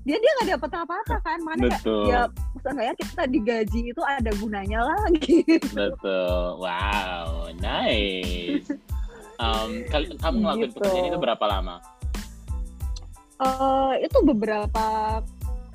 dia 0.04 0.16
dia 0.16 0.30
nggak 0.36 0.48
dapet 0.60 0.70
apa-apa 0.76 1.16
kan? 1.20 1.38
Mana 1.40 1.64
betul. 1.66 2.04
ya 2.06 2.28
seenggaknya 2.60 2.94
kita 3.00 3.22
digaji 3.26 3.80
itu 3.88 4.02
ada 4.04 4.30
gunanya 4.36 4.80
lagi 4.84 5.40
betul. 5.78 6.60
Wow 6.60 7.48
nice. 7.58 8.68
Um, 9.34 9.82
kal- 9.88 10.14
kamu 10.14 10.36
ngelakuin 10.40 10.68
Gitu. 10.70 10.76
pekerjaan 10.78 11.06
itu 11.08 11.18
berapa 11.18 11.44
lama? 11.44 11.76
Eh, 13.34 13.92
itu 14.06 14.18
beberapa 14.22 14.86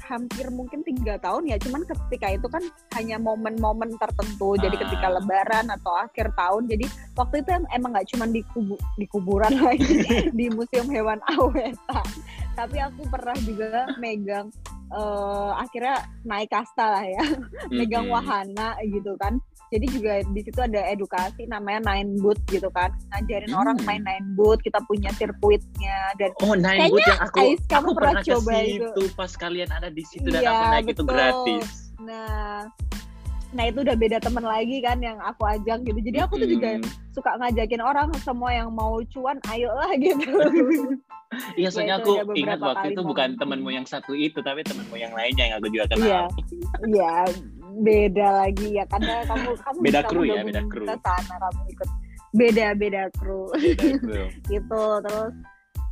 hampir 0.09 0.49
mungkin 0.49 0.81
tiga 0.81 1.21
tahun 1.21 1.45
ya 1.45 1.61
cuman 1.61 1.85
ketika 1.85 2.33
itu 2.33 2.47
kan 2.49 2.65
hanya 2.97 3.21
momen-momen 3.21 3.93
tertentu. 4.01 4.57
Jadi 4.57 4.75
Ah. 4.75 4.81
ketika 4.89 5.07
lebaran 5.21 5.69
atau 5.69 5.93
akhir 5.93 6.33
tahun 6.33 6.65
jadi 6.65 6.85
waktu 7.13 7.45
itu 7.45 7.49
em- 7.53 7.69
emang 7.77 7.93
nggak 7.93 8.09
cuman 8.09 8.29
di 8.33 8.41
kubu- 8.49 8.81
di 8.97 9.05
kuburan 9.05 9.53
lagi 9.69 10.01
di 10.33 10.45
museum 10.49 10.89
hewan 10.89 11.21
aweta. 11.29 12.01
Tapi 12.57 12.77
aku 12.81 13.05
pernah 13.07 13.37
juga 13.39 13.85
megang 14.01 14.49
eh, 14.89 15.51
akhirnya 15.53 16.01
naik 16.25 16.49
kasta 16.49 16.97
lah 16.97 17.05
ya 17.05 17.21
megang 17.77 18.09
wahana 18.09 18.73
gitu 18.81 19.13
kan 19.21 19.37
jadi 19.69 19.85
juga 19.87 20.11
di 20.25 20.41
situ 20.41 20.59
ada 20.59 20.81
edukasi 20.87 21.45
namanya 21.45 21.93
nine 21.93 22.17
boot 22.17 22.37
gitu 22.47 22.67
kan 22.69 22.89
ngajarin 23.09 23.49
Hmm. 23.49 23.61
orang 23.61 23.77
main 23.83 24.01
nine 24.01 24.27
boot 24.33 24.57
kita 24.59 24.81
punya 24.83 25.13
sirkuitnya 25.13 25.97
dan 26.17 26.33
Oh, 26.41 26.53
nine 26.53 26.85
Kayaknya, 26.85 26.91
boot 26.91 27.05
yang 27.05 27.21
aku 27.21 27.37
Ais, 27.39 27.59
kamu 27.65 27.85
aku 27.85 27.91
pernah 27.93 28.21
coba 28.21 28.51
itu. 28.59 29.01
pas 29.13 29.31
kalian 29.31 29.69
ada 29.69 29.89
di 29.89 30.03
situ 30.03 30.27
dan 30.27 30.41
Iya, 30.41 30.49
aku 30.49 30.63
naik 30.67 30.85
itu 30.87 30.93
betul. 30.99 31.07
gratis. 31.07 31.67
Nah, 31.99 32.65
nah 33.49 33.63
itu 33.65 33.79
udah 33.81 33.95
beda 33.95 34.17
temen 34.19 34.45
lagi 34.45 34.77
kan 34.79 34.97
yang 34.99 35.17
aku 35.19 35.41
ajak 35.43 35.81
gitu. 35.83 35.99
Jadi 35.99 36.17
aku 36.17 36.33
tuh 36.37 36.47
juga 36.47 36.69
Mm-mm. 36.77 36.89
suka 37.11 37.31
ngajakin 37.35 37.81
orang 37.81 38.09
semua 38.19 38.49
yang 38.49 38.69
mau 38.69 39.01
cuan, 39.09 39.37
ayolah 39.47 39.91
gitu. 39.97 40.25
Iya, 41.53 41.69
soalnya 41.69 41.97
itu 42.01 42.11
aku 42.17 42.33
ingat 42.33 42.57
waktu 42.57 42.97
itu 42.97 43.05
bukan 43.05 43.37
temenmu 43.37 43.69
yang 43.69 43.85
satu 43.85 44.17
itu, 44.17 44.41
tapi 44.41 44.65
temenmu 44.65 44.97
yang 44.97 45.13
lainnya 45.13 45.45
yang 45.45 45.55
aku 45.61 45.69
juga 45.69 45.85
kenal. 45.93 46.07
Iya, 46.09 46.21
iya 46.89 47.13
beda 47.79 48.27
lagi 48.45 48.67
ya 48.75 48.83
karena 48.91 49.23
kamu 49.25 49.49
kamu 49.57 49.79
Beda 49.81 50.01
kru 50.05 50.21
ya, 50.27 50.41
beda 50.43 50.61
kru. 50.67 50.85
ke 50.85 50.95
sana 50.99 51.35
kamu 51.39 51.61
ikut. 51.71 51.89
Beda 52.35 52.67
beda 52.77 53.03
kru. 53.17 53.41
Beda 53.55 54.23
gitu 54.51 54.83
terus 55.07 55.33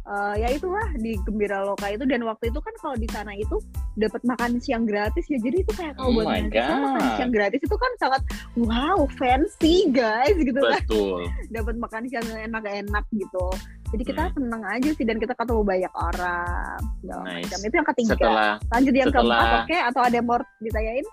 eh, 0.07 0.33
ya 0.39 0.47
itulah 0.53 0.87
di 0.99 1.19
Gembira 1.25 1.63
Loka 1.65 1.87
itu. 1.91 2.03
Dan 2.07 2.23
waktu 2.27 2.51
itu 2.51 2.59
kan 2.61 2.75
kalau 2.79 2.95
di 2.95 3.07
sana 3.11 3.31
itu 3.35 3.57
dapat 3.97 4.21
makan 4.23 4.61
siang 4.61 4.85
gratis 4.85 5.25
ya. 5.27 5.39
Jadi 5.41 5.65
itu 5.65 5.71
kayak 5.73 5.97
kalau 5.97 6.11
Oh 6.11 6.21
buat 6.21 6.27
makan 6.29 7.07
siang 7.17 7.31
gratis 7.33 7.59
itu 7.63 7.75
kan 7.75 7.91
sangat 7.99 8.21
wow 8.55 9.07
fancy 9.17 9.89
guys 9.89 10.35
gitu 10.37 10.59
kan 10.59 10.83
Betul. 10.85 11.25
dapat 11.55 11.75
makan 11.79 12.03
siang 12.07 12.27
enak-enak 12.27 13.05
gitu 13.15 13.45
jadi 13.87 14.03
kita 14.03 14.23
Hmm. 14.27 14.33
seneng 14.35 14.63
aja 14.63 14.89
sih 14.91 15.05
dan 15.07 15.15
kita 15.15 15.31
ketemu 15.31 15.61
banyak 15.63 15.93
orang 15.95 16.75
segala 16.99 17.23
Nice. 17.23 17.43
macam 17.47 17.59
itu 17.63 17.75
yang 17.75 17.87
ketiga 17.87 18.11
Setelah 18.13 18.51
lanjut 18.67 18.93
yang 18.93 19.07
setelah- 19.07 19.39
keempat 19.39 19.63
oke 19.63 19.77
atau 19.87 20.01
ada 20.03 20.19
more 20.19 20.43
ditanyain 20.59 21.05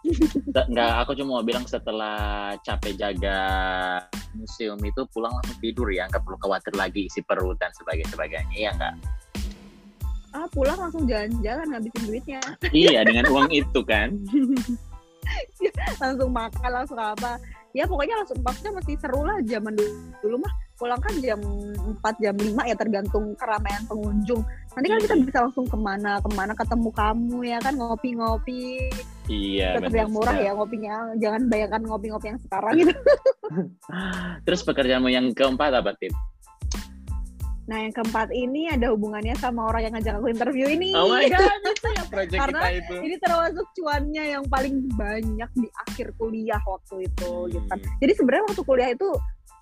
se- 0.50 0.66
enggak 0.66 0.92
aku 0.98 1.10
cuma 1.14 1.30
mau 1.38 1.44
bilang 1.44 1.64
setelah 1.64 2.18
capek 2.60 2.92
jaga 2.94 3.38
museum 4.34 4.78
itu 4.80 5.00
pulang 5.08 5.30
langsung 5.30 5.58
tidur 5.58 5.86
ya, 5.88 6.10
nggak 6.10 6.20
perlu 6.20 6.34
khawatir 6.36 6.74
lagi 6.74 7.06
isi 7.06 7.22
perut 7.22 7.54
dan 7.56 7.70
sebagainya 7.70 8.10
sebagainya. 8.10 8.50
Iya 8.52 8.70
enggak? 8.74 8.94
ah 10.34 10.50
pulang 10.50 10.74
langsung 10.74 11.06
jalan-jalan 11.06 11.62
ngabisin 11.70 12.02
duitnya 12.04 12.40
iya, 12.74 13.06
dengan 13.06 13.30
uang 13.30 13.54
itu 13.54 13.80
kan. 13.86 14.10
langsung 16.02 16.30
makan 16.34 16.70
langsung 16.74 16.98
apa 16.98 17.38
ya 17.74 17.84
pokoknya 17.84 18.22
langsung 18.22 18.38
maksudnya 18.40 18.72
masih 18.78 18.94
seru 19.02 19.26
lah 19.26 19.42
zaman 19.42 19.74
dulu, 19.74 19.92
dulu 20.22 20.36
mah. 20.40 20.52
Pulang 20.74 20.98
kan 20.98 21.14
jam 21.22 21.38
4 21.38 22.22
jam 22.22 22.34
5 22.34 22.70
ya 22.70 22.74
tergantung 22.74 23.34
keramaian 23.34 23.82
pengunjung. 23.86 24.42
Nanti 24.74 24.86
kan 24.90 24.98
kita 25.02 25.14
Hmm. 25.14 25.26
bisa 25.26 25.38
langsung 25.46 25.66
ke 25.66 25.78
mana 25.78 26.18
ke 26.18 26.28
mana 26.34 26.52
ketemu 26.54 26.90
kamu 26.90 27.38
ya 27.46 27.58
kan 27.62 27.74
ngopi-ngopi. 27.74 28.90
Iya, 29.24 29.78
tetap 29.80 29.94
yang 29.94 30.10
murah 30.10 30.36
ya 30.36 30.50
ngopinya. 30.52 31.14
Jangan 31.18 31.46
bayangkan 31.46 31.82
ngopi-ngopi 31.86 32.26
yang 32.34 32.40
sekarang 32.42 32.72
gitu. 32.82 32.94
Terus 34.44 34.60
pekerjaanmu 34.62 35.08
yang 35.10 35.30
keempat 35.32 35.72
apa, 35.78 35.94
Tip? 35.96 36.12
Nah 37.64 37.80
yang 37.80 37.96
keempat 37.96 38.28
ini 38.28 38.68
ada 38.68 38.92
hubungannya 38.92 39.32
sama 39.40 39.72
orang 39.72 39.88
yang 39.88 39.92
ngajak 39.96 40.14
aku 40.20 40.28
interview 40.28 40.66
ini 40.68 40.92
Oh 40.92 41.08
my 41.08 41.24
god, 41.32 41.48
itu 41.72 41.88
ya 41.96 42.04
project 42.12 42.40
Karena 42.44 42.60
kita 42.60 42.68
itu. 42.76 42.94
ini 43.00 43.16
termasuk 43.16 43.66
cuannya 43.72 44.24
yang 44.36 44.44
paling 44.52 44.74
banyak 44.92 45.50
di 45.56 45.68
akhir 45.88 46.12
kuliah 46.20 46.60
waktu 46.68 47.08
itu 47.08 47.30
gitu 47.56 47.66
kan. 47.72 47.78
Hmm. 47.80 47.96
Jadi 48.04 48.12
sebenarnya 48.20 48.44
waktu 48.52 48.62
kuliah 48.68 48.90
itu 48.92 49.08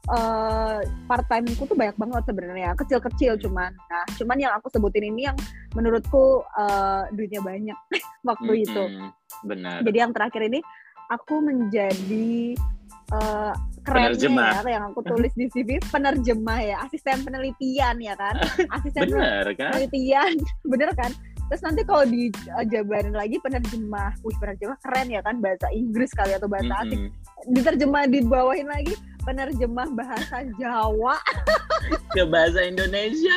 eh 0.02 0.78
part 1.06 1.22
time 1.30 1.46
ku 1.54 1.62
tuh 1.62 1.78
banyak 1.78 1.94
banget 1.94 2.22
sebenarnya, 2.26 2.74
kecil-kecil 2.74 3.38
cuman. 3.38 3.70
Nah, 3.70 4.04
cuman 4.18 4.34
yang 4.34 4.52
aku 4.58 4.66
sebutin 4.66 5.14
ini 5.14 5.30
yang 5.30 5.38
menurutku 5.78 6.42
eh, 6.58 7.06
duitnya 7.14 7.38
banyak 7.38 7.78
waktu 8.28 8.66
itu. 8.66 8.82
Mm-mm. 8.82 9.10
Benar. 9.46 9.86
Jadi 9.86 9.96
yang 10.02 10.10
terakhir 10.10 10.42
ini 10.50 10.58
aku 11.06 11.38
menjadi 11.38 12.58
eh 13.14 13.54
kerennya 13.82 14.14
Penerjemah. 14.14 14.50
ya 14.62 14.70
yang 14.78 14.84
aku 14.90 15.00
tulis 15.02 15.32
di 15.34 15.46
CV 15.50 15.82
penerjemah 15.90 16.58
ya, 16.58 16.76
asisten 16.86 17.22
penelitian 17.22 17.96
ya 17.98 18.14
kan. 18.14 18.38
Asisten 18.78 19.10
Benar 19.10 19.46
kan? 19.54 19.70
penelitian 19.74 20.30
bener 20.72 20.90
kan 20.94 21.10
terus 21.50 21.68
nanti 21.68 21.84
kalau 21.84 22.08
dijabarin 22.08 23.12
lagi 23.12 23.36
penerjemah 23.44 24.16
wih 24.24 24.32
penerjemah 24.40 24.78
keren 24.80 25.12
ya 25.12 25.20
kan 25.20 25.36
bahasa 25.36 25.68
Inggris 25.68 26.08
kali 26.16 26.32
atau 26.32 26.48
bahasa 26.48 26.72
asing 26.80 27.12
Mm-mm. 27.12 27.52
diterjemah 27.52 28.08
dibawahin 28.08 28.72
lagi 28.72 28.96
penerjemah 29.20 29.92
bahasa 29.92 30.48
Jawa 30.56 31.20
Ke 32.16 32.24
bahasa 32.24 32.64
Indonesia. 32.64 33.36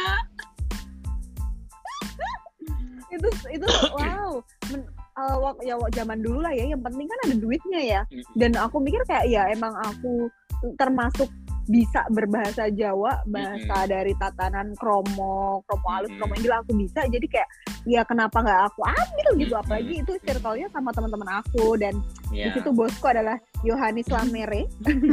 itu 3.11 3.27
itu 3.51 3.67
wow 3.99 4.39
Men- 4.71 4.94
wak- 5.15 5.63
ya 5.63 5.79
zaman 5.95 6.19
dulu 6.19 6.43
lah 6.43 6.51
ya 6.51 6.75
yang 6.75 6.83
penting 6.83 7.07
kan 7.07 7.19
ada 7.31 7.35
duitnya 7.39 7.81
ya 7.81 8.01
dan 8.35 8.51
aku 8.59 8.83
mikir 8.83 8.99
kayak 9.07 9.25
ya 9.31 9.47
emang 9.47 9.71
aku 9.79 10.27
termasuk 10.75 11.31
bisa 11.65 12.05
berbahasa 12.13 12.69
Jawa, 12.69 13.25
bahasa 13.25 13.57
mm 13.57 13.81
-hmm. 13.85 13.89
dari 13.89 14.13
tatanan 14.21 14.77
kromo, 14.77 15.65
kromo 15.65 15.87
halus, 15.89 16.13
mm 16.13 16.21
-hmm. 16.21 16.29
kromo 16.37 16.55
aku 16.61 16.71
bisa. 16.77 17.01
Jadi 17.09 17.25
kayak 17.25 17.49
ya 17.89 18.01
kenapa 18.05 18.41
nggak 18.41 18.61
aku 18.69 18.81
ambil 18.85 19.27
gitu? 19.41 19.53
Apalagi 19.57 19.93
itu 20.05 20.13
circle-nya 20.21 20.67
sama 20.69 20.93
teman-teman 20.93 21.41
aku 21.41 21.77
dan 21.81 21.93
yeah. 22.29 22.49
di 22.49 22.61
situ 22.61 22.69
bosku 22.69 23.05
adalah 23.09 23.37
Yohanis 23.65 24.09
Lamere. 24.13 24.69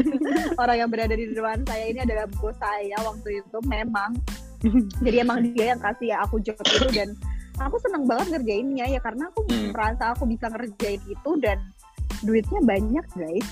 Orang 0.62 0.76
yang 0.76 0.90
berada 0.92 1.16
di 1.16 1.32
depan 1.32 1.64
saya 1.64 1.84
ini 1.88 2.04
adalah 2.04 2.28
bos 2.36 2.56
saya 2.60 2.96
waktu 3.00 3.40
itu 3.40 3.58
memang. 3.64 4.12
Jadi 5.02 5.16
emang 5.18 5.42
dia 5.42 5.74
yang 5.74 5.80
kasih 5.80 6.14
ya 6.14 6.22
aku 6.22 6.38
job 6.38 6.54
itu 6.54 6.86
dan 6.94 7.08
aku 7.60 7.76
seneng 7.82 8.04
banget 8.08 8.38
ngerjainnya 8.38 8.86
ya 8.88 9.00
karena 9.02 9.28
aku 9.28 9.44
hmm. 9.48 9.76
merasa 9.76 10.16
aku 10.16 10.24
bisa 10.24 10.48
ngerjain 10.48 11.02
itu 11.04 11.30
dan 11.42 11.58
duitnya 12.22 12.60
banyak 12.64 13.06
guys 13.18 13.48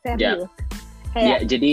serius 0.00 0.46
yeah. 0.46 0.81
Kayak, 1.12 1.28
ya 1.28 1.36
jadi 1.44 1.72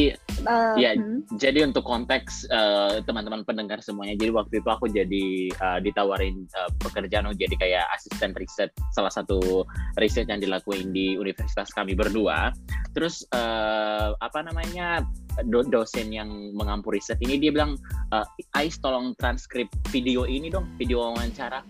uh, 0.52 0.76
ya 0.76 0.92
hmm. 1.00 1.40
jadi 1.40 1.64
untuk 1.64 1.88
konteks 1.88 2.44
uh, 2.52 3.00
teman-teman 3.08 3.48
pendengar 3.48 3.80
semuanya 3.80 4.20
jadi 4.20 4.36
waktu 4.36 4.60
itu 4.60 4.68
aku 4.68 4.92
jadi 4.92 5.26
uh, 5.64 5.80
ditawarin 5.80 6.44
uh, 6.60 6.68
pekerjaan 6.84 7.32
jadi 7.32 7.56
kayak 7.56 7.86
asisten 7.96 8.36
riset 8.36 8.68
salah 8.92 9.08
satu 9.08 9.64
riset 9.96 10.28
yang 10.28 10.44
dilakuin 10.44 10.92
di 10.92 11.16
universitas 11.16 11.72
kami 11.72 11.96
berdua. 11.96 12.52
Terus 12.92 13.24
uh, 13.32 14.12
apa 14.20 14.44
namanya 14.44 15.08
do 15.48 15.64
dosen 15.64 16.12
yang 16.12 16.28
mengampu 16.52 16.92
riset 16.92 17.16
ini 17.24 17.40
dia 17.40 17.56
bilang 17.56 17.80
uh, 18.12 18.28
Ais 18.60 18.76
tolong 18.84 19.16
transkrip 19.16 19.72
video 19.88 20.28
ini 20.28 20.52
dong 20.52 20.68
video 20.76 21.00
wawancara. 21.00 21.64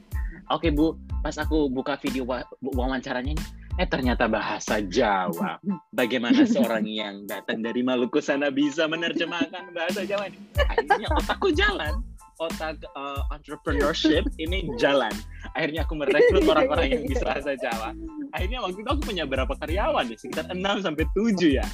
Oke 0.49 0.69
okay, 0.69 0.71
bu. 0.73 0.97
Pas 1.21 1.35
aku 1.37 1.69
buka 1.69 1.99
video 2.01 2.25
wa 2.25 2.41
wawancaranya 2.63 3.35
ini 3.35 3.58
eh 3.79 3.87
ternyata 3.87 4.27
bahasa 4.27 4.83
Jawa. 4.83 5.55
Bagaimana 5.99 6.43
seorang 6.43 6.83
yang 6.83 7.23
datang 7.23 7.63
dari 7.63 7.79
Maluku 7.79 8.19
sana 8.19 8.51
bisa 8.51 8.83
menerjemahkan 8.91 9.71
bahasa 9.71 10.03
Jawa 10.03 10.27
ini? 10.27 10.39
Akhirnya 10.67 11.07
otakku 11.15 11.55
jalan. 11.55 12.03
Otak 12.39 12.79
uh, 12.95 13.23
entrepreneurship 13.35 14.23
ini 14.39 14.67
jalan. 14.79 15.11
Akhirnya 15.55 15.83
aku 15.83 15.95
merekrut 15.95 16.43
orang-orang 16.47 16.87
yang 16.91 17.03
bisa 17.07 17.23
bahasa 17.23 17.55
Jawa. 17.55 17.95
Akhirnya 18.35 18.59
waktu 18.63 18.79
itu 18.83 18.89
aku 18.91 19.03
punya 19.11 19.23
berapa 19.23 19.51
karyawan 19.59 20.07
ya? 20.11 20.17
Sekitar 20.19 20.47
6 20.51 20.59
sampai 20.83 21.03
7 21.15 21.59
ya. 21.59 21.67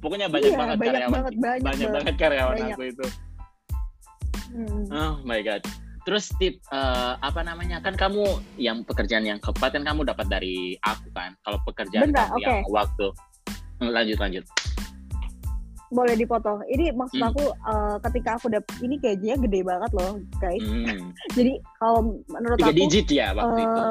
Pokoknya 0.00 0.28
banyak 0.28 0.52
iya, 0.52 0.60
banget 0.60 0.76
banyak 0.76 0.92
karyawan. 0.92 1.12
Banget, 1.12 1.34
banyak, 1.40 1.64
banyak 1.64 1.88
banget 1.88 2.14
karyawan 2.20 2.56
banyak. 2.56 2.76
aku 2.76 2.82
itu. 2.84 3.06
Hmm. 4.48 4.84
Oh 4.92 5.14
my 5.24 5.40
god. 5.44 5.60
Terus 6.08 6.32
tip 6.40 6.56
uh, 6.72 7.20
apa 7.20 7.44
namanya 7.44 7.84
kan 7.84 7.92
kamu 7.92 8.40
yang 8.56 8.80
pekerjaan 8.80 9.28
yang 9.28 9.36
keempat 9.44 9.76
kan 9.76 9.84
kamu 9.84 10.08
dapat 10.08 10.24
dari 10.32 10.72
aku 10.80 11.12
kan. 11.12 11.36
Kalau 11.44 11.60
pekerjaan 11.68 12.08
Bentar, 12.08 12.32
kamu 12.32 12.40
okay. 12.40 12.48
yang 12.48 12.60
waktu 12.72 13.06
hmm, 13.76 13.92
lanjut 13.92 14.16
lanjut. 14.16 14.44
Boleh 15.92 16.16
dipotong. 16.16 16.64
Ini 16.64 16.96
maksud 16.96 17.20
hmm. 17.20 17.28
aku 17.28 17.44
uh, 17.60 18.00
ketika 18.08 18.40
aku 18.40 18.48
dapet 18.48 18.72
ini 18.80 18.96
gajinya 18.96 19.36
gede 19.36 19.60
banget 19.60 19.90
loh 19.92 20.16
guys. 20.40 20.64
Hmm. 20.64 21.12
Jadi 21.36 21.60
kalau 21.76 22.00
menurut 22.24 22.56
Tiga 22.56 22.72
aku 22.72 22.80
digit 22.80 23.06
ya 23.12 23.26
waktu 23.36 23.52
uh, 23.52 23.60
itu. 23.60 23.84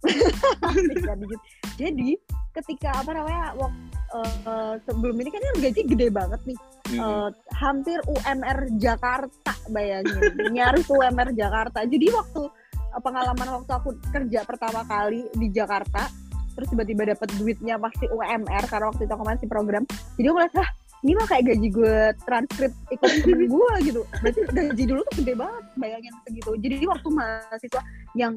Tiga 1.04 1.14
digit. 1.20 1.40
Jadi 1.76 2.10
ketika 2.50 2.90
apa 2.98 3.10
namanya 3.14 3.54
waktu 3.54 3.90
uh, 4.14 4.74
sebelum 4.86 5.16
ini 5.22 5.30
kan 5.30 5.42
gaji 5.58 5.80
gede 5.86 6.08
banget 6.10 6.40
nih. 6.46 6.58
Mm-hmm. 6.90 6.98
Uh, 6.98 7.28
hampir 7.54 7.98
UMR 8.10 8.58
Jakarta 8.82 9.52
bayangin. 9.70 10.20
Nyaris 10.50 10.86
UMR 10.90 11.30
Jakarta. 11.34 11.86
Jadi 11.86 12.06
waktu 12.10 12.42
uh, 12.74 13.00
pengalaman 13.02 13.62
waktu 13.62 13.72
aku 13.72 13.94
kerja 14.10 14.42
pertama 14.42 14.82
kali 14.86 15.30
di 15.38 15.48
Jakarta, 15.54 16.10
terus 16.58 16.68
tiba-tiba 16.74 17.14
dapat 17.14 17.28
duitnya 17.38 17.78
pasti 17.78 18.10
UMR 18.10 18.64
karena 18.66 18.86
waktu 18.90 19.02
itu 19.06 19.12
aku 19.14 19.24
masih 19.24 19.46
program. 19.46 19.86
Jadi 20.18 20.26
aku 20.26 20.38
ah 20.58 20.70
ini 21.00 21.16
mah 21.16 21.26
kayak 21.28 21.44
gaji 21.48 21.68
gue 21.72 21.96
transkrip 22.28 22.72
ikut 22.92 23.10
temen 23.24 23.48
gue 23.56 23.72
gitu 23.88 24.00
berarti 24.20 24.40
gaji 24.52 24.84
dulu 24.84 25.00
tuh 25.08 25.14
gede 25.24 25.32
banget 25.32 25.64
bayangin 25.80 26.12
segitu 26.28 26.50
jadi 26.60 26.84
waktu 26.84 27.08
mahasiswa 27.08 27.82
yang 28.12 28.36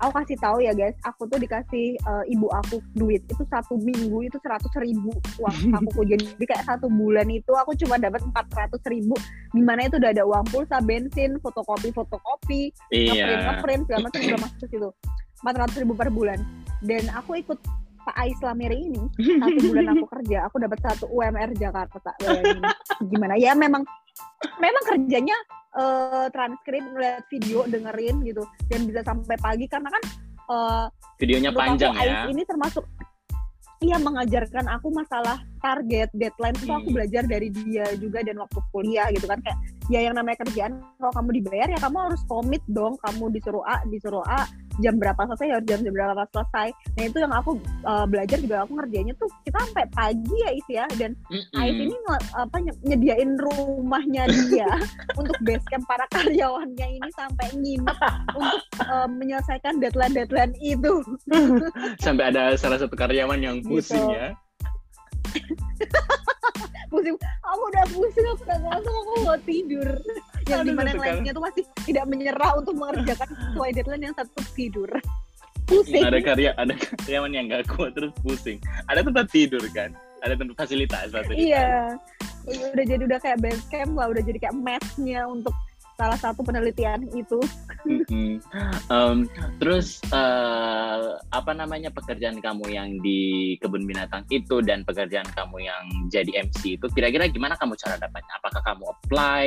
aku 0.00 0.12
kasih 0.24 0.36
tahu 0.40 0.58
ya 0.64 0.72
guys. 0.72 0.96
Aku 1.04 1.28
tuh 1.28 1.36
dikasih 1.36 2.00
uh, 2.08 2.24
ibu 2.26 2.48
aku 2.50 2.80
duit. 2.96 3.22
Itu 3.28 3.44
satu 3.46 3.76
minggu 3.76 4.26
itu 4.26 4.36
seratus 4.40 4.72
ribu 4.80 5.12
uang 5.38 5.58
aku 5.78 6.02
jadi 6.08 6.24
kayak 6.40 6.64
satu 6.64 6.88
bulan 6.88 7.28
itu 7.28 7.52
aku 7.52 7.76
cuma 7.76 8.00
dapat 8.00 8.24
empat 8.24 8.48
ratus 8.56 8.82
ribu. 8.88 9.14
Di 9.52 9.62
mana 9.62 9.86
itu 9.86 10.00
udah 10.00 10.10
ada 10.10 10.24
uang 10.24 10.44
pulsa 10.48 10.80
bensin 10.80 11.36
fotokopi 11.44 11.92
fotokopi 11.92 12.72
iya. 12.90 13.12
ngeprint 13.12 13.42
ngeprint 13.44 13.82
segala 13.86 14.00
macam 14.08 14.20
udah 14.24 14.40
masuk 14.40 14.68
situ. 14.72 14.90
Empat 15.40 15.54
ratus 15.60 15.76
ribu 15.84 15.94
per 15.94 16.08
bulan. 16.08 16.40
Dan 16.80 17.12
aku 17.12 17.36
ikut 17.36 17.60
Pak 18.06 18.16
Ais 18.16 18.40
Lamiri 18.40 18.78
ini 18.90 19.02
satu 19.16 19.60
bulan 19.68 19.86
aku 19.92 20.06
kerja 20.18 20.38
aku 20.48 20.56
dapat 20.60 20.78
satu 20.80 21.04
UMR 21.12 21.50
Jakarta 21.56 22.12
gimana? 23.10 23.34
Ya 23.36 23.52
memang 23.52 23.84
memang 24.56 24.82
kerjanya 24.88 25.36
uh, 25.76 26.26
transkrip 26.32 26.80
ngeliat 26.80 27.24
video 27.28 27.68
dengerin 27.68 28.24
gitu 28.24 28.42
dan 28.72 28.80
bisa 28.88 29.00
sampai 29.04 29.36
pagi 29.36 29.66
karena 29.68 29.88
kan 29.92 30.02
uh, 30.48 30.86
videonya 31.20 31.50
panjang 31.52 31.92
aku, 31.92 32.04
ya 32.04 32.24
Ais 32.24 32.32
ini 32.32 32.42
termasuk 32.48 32.84
Iya 33.80 33.96
mengajarkan 33.96 34.68
aku 34.76 34.92
masalah 34.92 35.40
target 35.60 36.08
deadline 36.16 36.56
itu 36.56 36.72
aku 36.72 36.88
hmm. 36.90 36.96
belajar 36.96 37.22
dari 37.28 37.48
dia 37.52 37.86
juga 37.96 38.24
dan 38.24 38.36
waktu 38.40 38.60
kuliah 38.74 39.08
gitu 39.14 39.28
kan. 39.28 39.38
Kayak 39.44 39.58
ya 39.90 40.00
yang 40.08 40.14
namanya 40.16 40.42
kerjaan 40.46 40.80
kalau 40.98 41.12
kamu 41.14 41.30
dibayar 41.42 41.68
ya 41.70 41.78
kamu 41.78 41.96
harus 42.10 42.22
komit 42.26 42.62
dong. 42.68 42.96
Kamu 43.04 43.30
disuruh 43.32 43.64
A 43.64 43.84
disuruh 43.86 44.24
A 44.26 44.48
jam 44.80 44.96
berapa 44.96 45.20
selesai 45.28 45.46
ya 45.46 45.58
jam 45.62 45.84
berapa 45.84 46.24
selesai. 46.32 46.68
Nah 46.96 47.04
itu 47.04 47.18
yang 47.20 47.32
aku 47.36 47.60
uh, 47.84 48.06
belajar 48.08 48.38
juga. 48.40 48.64
Aku 48.64 48.72
ngerjainnya 48.80 49.14
tuh 49.20 49.28
kita 49.44 49.58
sampai 49.68 49.86
pagi 49.92 50.36
ya 50.40 50.50
Is 50.56 50.68
ya. 50.68 50.84
Dan 50.96 51.12
mm-hmm. 51.28 51.60
Ais 51.60 51.76
ini 51.76 51.96
apa 52.34 52.56
nyediain 52.86 53.30
rumahnya 53.36 54.24
dia 54.48 54.70
untuk 55.20 55.36
base 55.44 55.64
camp 55.68 55.84
para 55.86 56.08
karyawannya 56.10 56.86
ini 57.00 57.10
sampai 57.14 57.46
nginep 57.54 57.98
untuk 58.34 58.62
uh, 58.88 59.06
menyelesaikan 59.06 59.78
deadline 59.78 60.16
deadline 60.16 60.54
itu. 60.58 61.04
Sampai 62.04 62.32
ada 62.32 62.56
salah 62.56 62.80
satu 62.80 62.96
karyawan 62.96 63.40
yang 63.40 63.56
pusing 63.62 64.00
gitu. 64.00 64.16
ya 64.16 64.32
pusing. 66.90 67.16
Aku 67.46 67.62
udah 67.70 67.84
pusing 67.94 68.26
aku 68.26 68.42
udah 68.44 68.58
langsung 68.66 68.94
aku 68.94 69.12
mau 69.24 69.38
tidur. 69.46 69.88
Yang 70.50 70.60
di 70.66 70.72
mana 70.74 70.88
yang 70.92 71.00
lainnya 71.00 71.32
tuh 71.32 71.44
masih 71.46 71.64
tidak 71.86 72.04
menyerah 72.10 72.52
untuk 72.58 72.74
mengerjakan 72.74 73.28
sesuai 73.30 73.70
deadline 73.78 74.04
yang 74.10 74.14
satu 74.18 74.40
tidur. 74.52 74.90
Pusing. 75.70 76.02
Ada 76.02 76.18
karya 76.18 76.50
ada 76.58 76.74
karyawan 76.74 77.30
yang 77.30 77.46
gak 77.46 77.70
kuat 77.70 77.94
terus 77.94 78.10
pusing. 78.26 78.58
Ada 78.90 79.06
tempat 79.06 79.30
tidur 79.30 79.62
kan? 79.70 79.94
Ada 80.26 80.34
tempat 80.34 80.54
fasilitas 80.58 81.14
fasilitas. 81.14 81.38
Iya. 81.38 81.94
Udah 82.50 82.84
jadi 82.84 83.02
udah 83.06 83.20
kayak 83.22 83.38
base 83.38 83.64
camp 83.70 83.94
lah 83.94 84.10
udah 84.10 84.22
jadi 84.26 84.38
kayak 84.42 84.56
matchnya 84.58 85.22
untuk 85.30 85.54
salah 86.00 86.16
satu 86.16 86.40
penelitian 86.40 87.04
itu. 87.12 87.36
Um, 88.88 89.28
terus 89.60 90.00
uh, 90.16 91.20
apa 91.28 91.52
namanya 91.52 91.92
pekerjaan 91.92 92.40
kamu 92.40 92.72
yang 92.72 92.88
di 93.04 93.54
kebun 93.60 93.84
binatang 93.84 94.24
itu 94.32 94.64
dan 94.64 94.80
pekerjaan 94.88 95.28
kamu 95.36 95.68
yang 95.68 95.84
jadi 96.08 96.48
MC 96.48 96.80
itu 96.80 96.86
kira-kira 96.96 97.28
gimana 97.28 97.60
kamu 97.60 97.76
cara 97.76 98.00
dapatnya? 98.00 98.32
Apakah 98.40 98.62
kamu 98.64 98.84
apply 98.96 99.44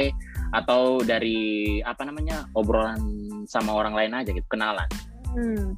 atau 0.53 1.01
dari 1.01 1.81
apa 1.81 2.05
namanya 2.05 2.45
obrolan 2.53 3.01
sama 3.49 3.73
orang 3.73 3.97
lain 3.97 4.13
aja 4.13 4.29
gitu 4.29 4.45
kenalan? 4.53 4.89
Hmm 5.33 5.73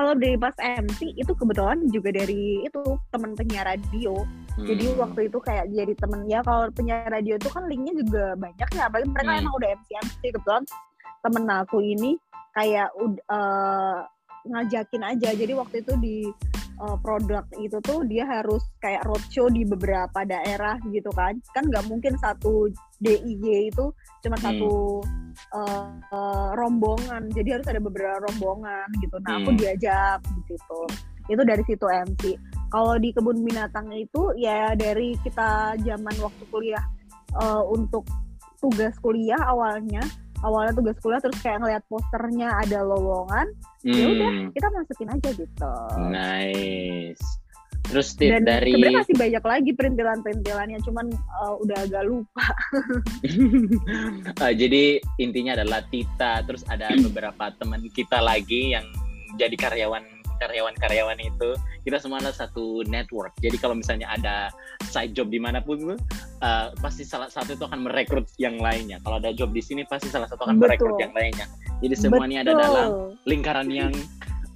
kalau 0.00 0.16
dari 0.16 0.32
pas 0.40 0.56
MC 0.56 1.12
itu 1.12 1.32
kebetulan 1.36 1.76
juga 1.92 2.08
dari 2.08 2.64
itu 2.64 2.80
teman 3.12 3.36
penyiar 3.36 3.68
radio 3.68 4.24
hmm. 4.56 4.64
jadi 4.64 4.86
waktu 4.96 5.28
itu 5.28 5.38
kayak 5.44 5.68
jadi 5.68 5.92
temen 5.92 6.24
ya 6.24 6.40
kalau 6.40 6.72
penyiar 6.72 7.12
radio 7.12 7.36
itu 7.36 7.52
kan 7.52 7.68
linknya 7.68 7.92
juga 8.00 8.32
banyak 8.40 8.68
ya 8.72 8.88
apalagi 8.88 9.12
mereka 9.12 9.30
hmm. 9.36 9.40
emang 9.44 9.54
udah 9.60 9.68
MC 9.76 9.88
MC 10.00 10.20
kebetulan 10.32 10.64
temen 11.20 11.44
aku 11.52 11.78
ini 11.84 12.16
kayak 12.56 12.88
uh, 13.28 14.08
ngajakin 14.48 15.02
aja 15.04 15.28
jadi 15.36 15.52
waktu 15.52 15.84
itu 15.84 15.92
di 16.00 16.16
uh, 16.80 16.96
produk 16.98 17.44
itu 17.60 17.76
tuh 17.84 18.02
dia 18.08 18.24
harus 18.24 18.64
kayak 18.80 19.04
roadshow 19.04 19.46
di 19.52 19.68
beberapa 19.68 20.24
daerah 20.24 20.80
gitu 20.88 21.12
kan. 21.12 21.36
Kan 21.52 21.68
nggak 21.68 21.86
mungkin 21.86 22.16
satu 22.18 22.72
DIY 23.04 23.70
itu 23.70 23.92
cuma 24.24 24.36
hmm. 24.40 24.44
satu 24.44 25.04
uh, 25.54 25.88
uh, 26.10 26.48
rombongan. 26.56 27.28
Jadi 27.30 27.60
harus 27.60 27.68
ada 27.68 27.78
beberapa 27.78 28.18
rombongan 28.26 28.88
gitu. 28.98 29.16
Nah 29.22 29.36
hmm. 29.36 29.40
aku 29.44 29.50
diajak 29.60 30.20
gitu 30.48 30.80
itu 31.30 31.42
dari 31.46 31.62
situ 31.62 31.86
MC 31.86 32.34
kalau 32.74 32.98
di 32.98 33.14
kebun 33.14 33.46
binatang 33.46 33.86
itu 33.94 34.34
ya 34.34 34.74
dari 34.74 35.14
kita 35.22 35.78
zaman 35.78 36.14
waktu 36.18 36.44
kuliah 36.50 36.82
uh, 37.38 37.62
untuk 37.70 38.02
tugas 38.58 38.92
kuliah 38.98 39.38
awalnya 39.46 40.02
awalnya 40.44 40.72
tugas 40.76 40.96
kuliah 41.00 41.20
terus 41.20 41.38
kayak 41.44 41.60
ngeliat 41.60 41.82
posternya 41.86 42.48
ada 42.60 42.80
lowongan 42.84 43.46
ya 43.84 43.92
hmm. 43.92 43.96
ya 43.96 44.06
udah 44.08 44.30
kita 44.52 44.66
masukin 44.72 45.08
aja 45.12 45.30
gitu. 45.36 45.74
Nice. 46.12 47.24
Terus 47.90 48.14
tip 48.14 48.30
Dan 48.30 48.46
dari 48.46 48.70
sebenarnya 48.70 49.02
masih 49.02 49.16
banyak 49.18 49.44
lagi 49.44 49.70
perintilan-perintilannya 49.74 50.78
cuman 50.86 51.06
uh, 51.42 51.54
udah 51.58 51.78
agak 51.90 52.04
lupa. 52.06 52.46
Uh, 54.38 54.54
jadi 54.60 55.02
intinya 55.18 55.58
adalah 55.58 55.82
Tita 55.90 56.46
terus 56.46 56.62
ada 56.70 56.92
beberapa 57.10 57.50
teman 57.58 57.82
kita 57.90 58.22
lagi 58.22 58.78
yang 58.78 58.86
jadi 59.34 59.58
karyawan 59.58 60.06
karyawan-karyawan 60.38 61.18
itu. 61.18 61.50
Kita 61.82 61.98
semua 61.98 62.22
adalah 62.22 62.36
satu 62.36 62.86
network. 62.86 63.34
Jadi 63.42 63.58
kalau 63.58 63.74
misalnya 63.74 64.06
ada 64.12 64.54
side 64.86 65.12
job 65.12 65.26
di 65.26 65.42
mana 65.42 65.58
pun 65.58 65.96
tuh 65.96 65.98
uh, 66.40 66.72
pasti 66.80 67.04
salah 67.04 67.28
satu 67.28 67.54
itu 67.54 67.64
akan 67.64 67.86
merekrut 67.86 68.28
yang 68.36 68.58
lainnya. 68.58 69.00
Kalau 69.04 69.20
ada 69.20 69.30
job 69.32 69.52
di 69.52 69.62
sini 69.62 69.84
pasti 69.86 70.08
salah 70.08 70.26
satu 70.26 70.44
akan 70.48 70.56
Betul. 70.58 70.66
merekrut 70.68 70.96
yang 71.00 71.12
lainnya. 71.14 71.46
Jadi 71.80 71.94
semua 71.96 72.24
ini 72.28 72.40
ada 72.40 72.52
dalam 72.52 73.16
lingkaran 73.24 73.68
yang 73.72 73.92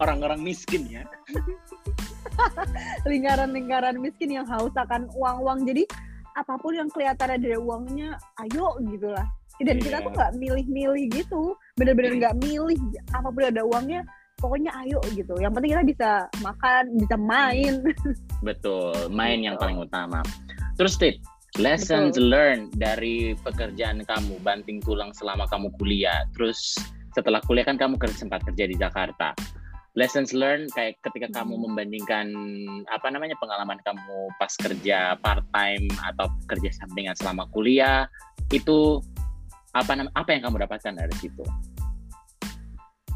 orang-orang 0.03 0.41
miskin 0.43 0.85
ya. 0.91 1.05
Lingkaran-lingkaran 3.11 3.97
miskin 4.01 4.35
yang 4.35 4.47
haus 4.49 4.75
akan 4.75 5.07
uang-uang. 5.15 5.65
Jadi 5.65 5.87
apa 6.35 6.59
pun 6.59 6.75
yang 6.75 6.91
kelihatan 6.91 7.39
ada 7.39 7.49
uangnya, 7.63 8.19
ayo 8.43 8.75
gitu 8.91 9.15
lah. 9.15 9.25
Dan 9.63 9.79
yeah. 9.79 9.85
kita 9.87 9.97
tuh 10.03 10.11
iya. 10.11 10.17
nggak 10.19 10.33
milih-milih 10.43 11.05
gitu, 11.15 11.43
bener-bener 11.79 12.13
nggak 12.19 12.37
milih 12.43 12.79
apa 13.15 13.29
pun 13.31 13.43
ada 13.47 13.63
uangnya, 13.63 14.03
pokoknya 14.43 14.75
ayo 14.83 14.99
gitu. 15.15 15.39
Yang 15.39 15.53
penting 15.55 15.71
kita 15.71 15.85
bisa 15.87 16.11
makan, 16.43 16.83
bisa 16.99 17.17
main. 17.17 17.75
Betul, 18.43 18.99
main 19.15 19.39
gitu. 19.39 19.47
yang 19.47 19.57
paling 19.63 19.79
utama. 19.79 20.27
Terus 20.75 20.99
Tit, 20.99 21.23
lessons 21.63 22.19
Betul. 22.19 22.31
learned 22.35 22.67
dari 22.75 23.39
pekerjaan 23.39 24.03
kamu, 24.03 24.43
banting 24.43 24.83
tulang 24.83 25.15
selama 25.15 25.47
kamu 25.51 25.71
kuliah. 25.79 26.27
Terus 26.35 26.75
setelah 27.15 27.39
kuliah 27.47 27.63
kan 27.63 27.79
kamu 27.79 27.99
sempat 28.15 28.43
kerja 28.43 28.65
di 28.67 28.75
Jakarta 28.75 29.35
lessons 29.95 30.35
learned 30.35 30.71
kayak 30.75 30.99
ketika 31.07 31.31
kamu 31.31 31.55
hmm. 31.55 31.63
membandingkan 31.71 32.27
apa 32.91 33.07
namanya 33.15 33.39
pengalaman 33.39 33.79
kamu 33.87 34.19
pas 34.43 34.51
kerja 34.59 35.15
part 35.23 35.47
time 35.55 35.87
atau 36.03 36.27
kerja 36.51 36.71
sampingan 36.83 37.15
selama 37.15 37.47
kuliah 37.55 38.11
itu 38.51 38.99
apa 39.75 40.07
apa 40.15 40.29
yang 40.35 40.43
kamu 40.51 40.67
dapatkan 40.67 40.95
dari 40.99 41.15
situ? 41.19 41.43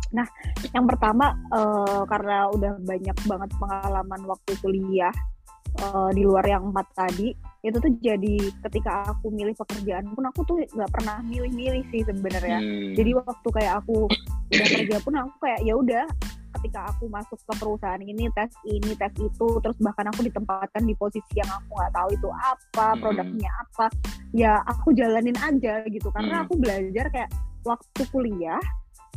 Nah, 0.09 0.25
yang 0.73 0.89
pertama 0.89 1.37
uh, 1.53 2.03
karena 2.09 2.49
udah 2.49 2.73
banyak 2.81 3.19
banget 3.29 3.51
pengalaman 3.61 4.23
waktu 4.25 4.53
kuliah 4.59 5.15
uh, 5.85 6.11
di 6.11 6.25
luar 6.25 6.43
yang 6.49 6.73
empat 6.73 6.87
tadi, 6.97 7.31
itu 7.59 7.75
tuh 7.75 7.93
jadi 7.99 8.37
ketika 8.71 9.03
aku 9.11 9.35
milih 9.35 9.55
pekerjaan 9.59 10.07
pun 10.15 10.25
aku 10.31 10.41
tuh 10.47 10.57
nggak 10.63 10.91
pernah 10.95 11.19
milih-milih 11.27 11.83
sih 11.91 12.07
sebenarnya. 12.07 12.59
Hmm. 12.63 12.95
Jadi 12.95 13.11
waktu 13.19 13.49
kayak 13.51 13.75
aku 13.83 14.07
udah 14.49 14.67
kerja 14.79 14.97
pun 15.03 15.15
aku 15.19 15.35
kayak 15.43 15.61
ya 15.67 15.75
udah 15.75 16.05
ketika 16.59 16.91
aku 16.91 17.05
masuk 17.13 17.39
ke 17.39 17.53
perusahaan 17.61 18.03
ini 18.03 18.27
tes 18.33 18.51
ini 18.65 18.93
tes 18.97 19.13
itu 19.21 19.49
terus 19.61 19.77
bahkan 19.79 20.09
aku 20.11 20.25
ditempatkan 20.27 20.83
di 20.83 20.95
posisi 20.97 21.39
yang 21.39 21.51
aku 21.51 21.69
nggak 21.77 21.93
tahu 21.93 22.09
itu 22.17 22.29
apa 22.33 22.87
hmm. 22.89 23.01
produknya 23.05 23.51
apa 23.53 23.87
ya 24.33 24.53
aku 24.65 24.97
jalanin 24.97 25.37
aja 25.39 25.85
gitu 25.87 26.09
karena 26.11 26.41
hmm. 26.41 26.45
aku 26.49 26.55
belajar 26.57 27.05
kayak 27.13 27.31
waktu 27.63 28.03
kuliah 28.11 28.63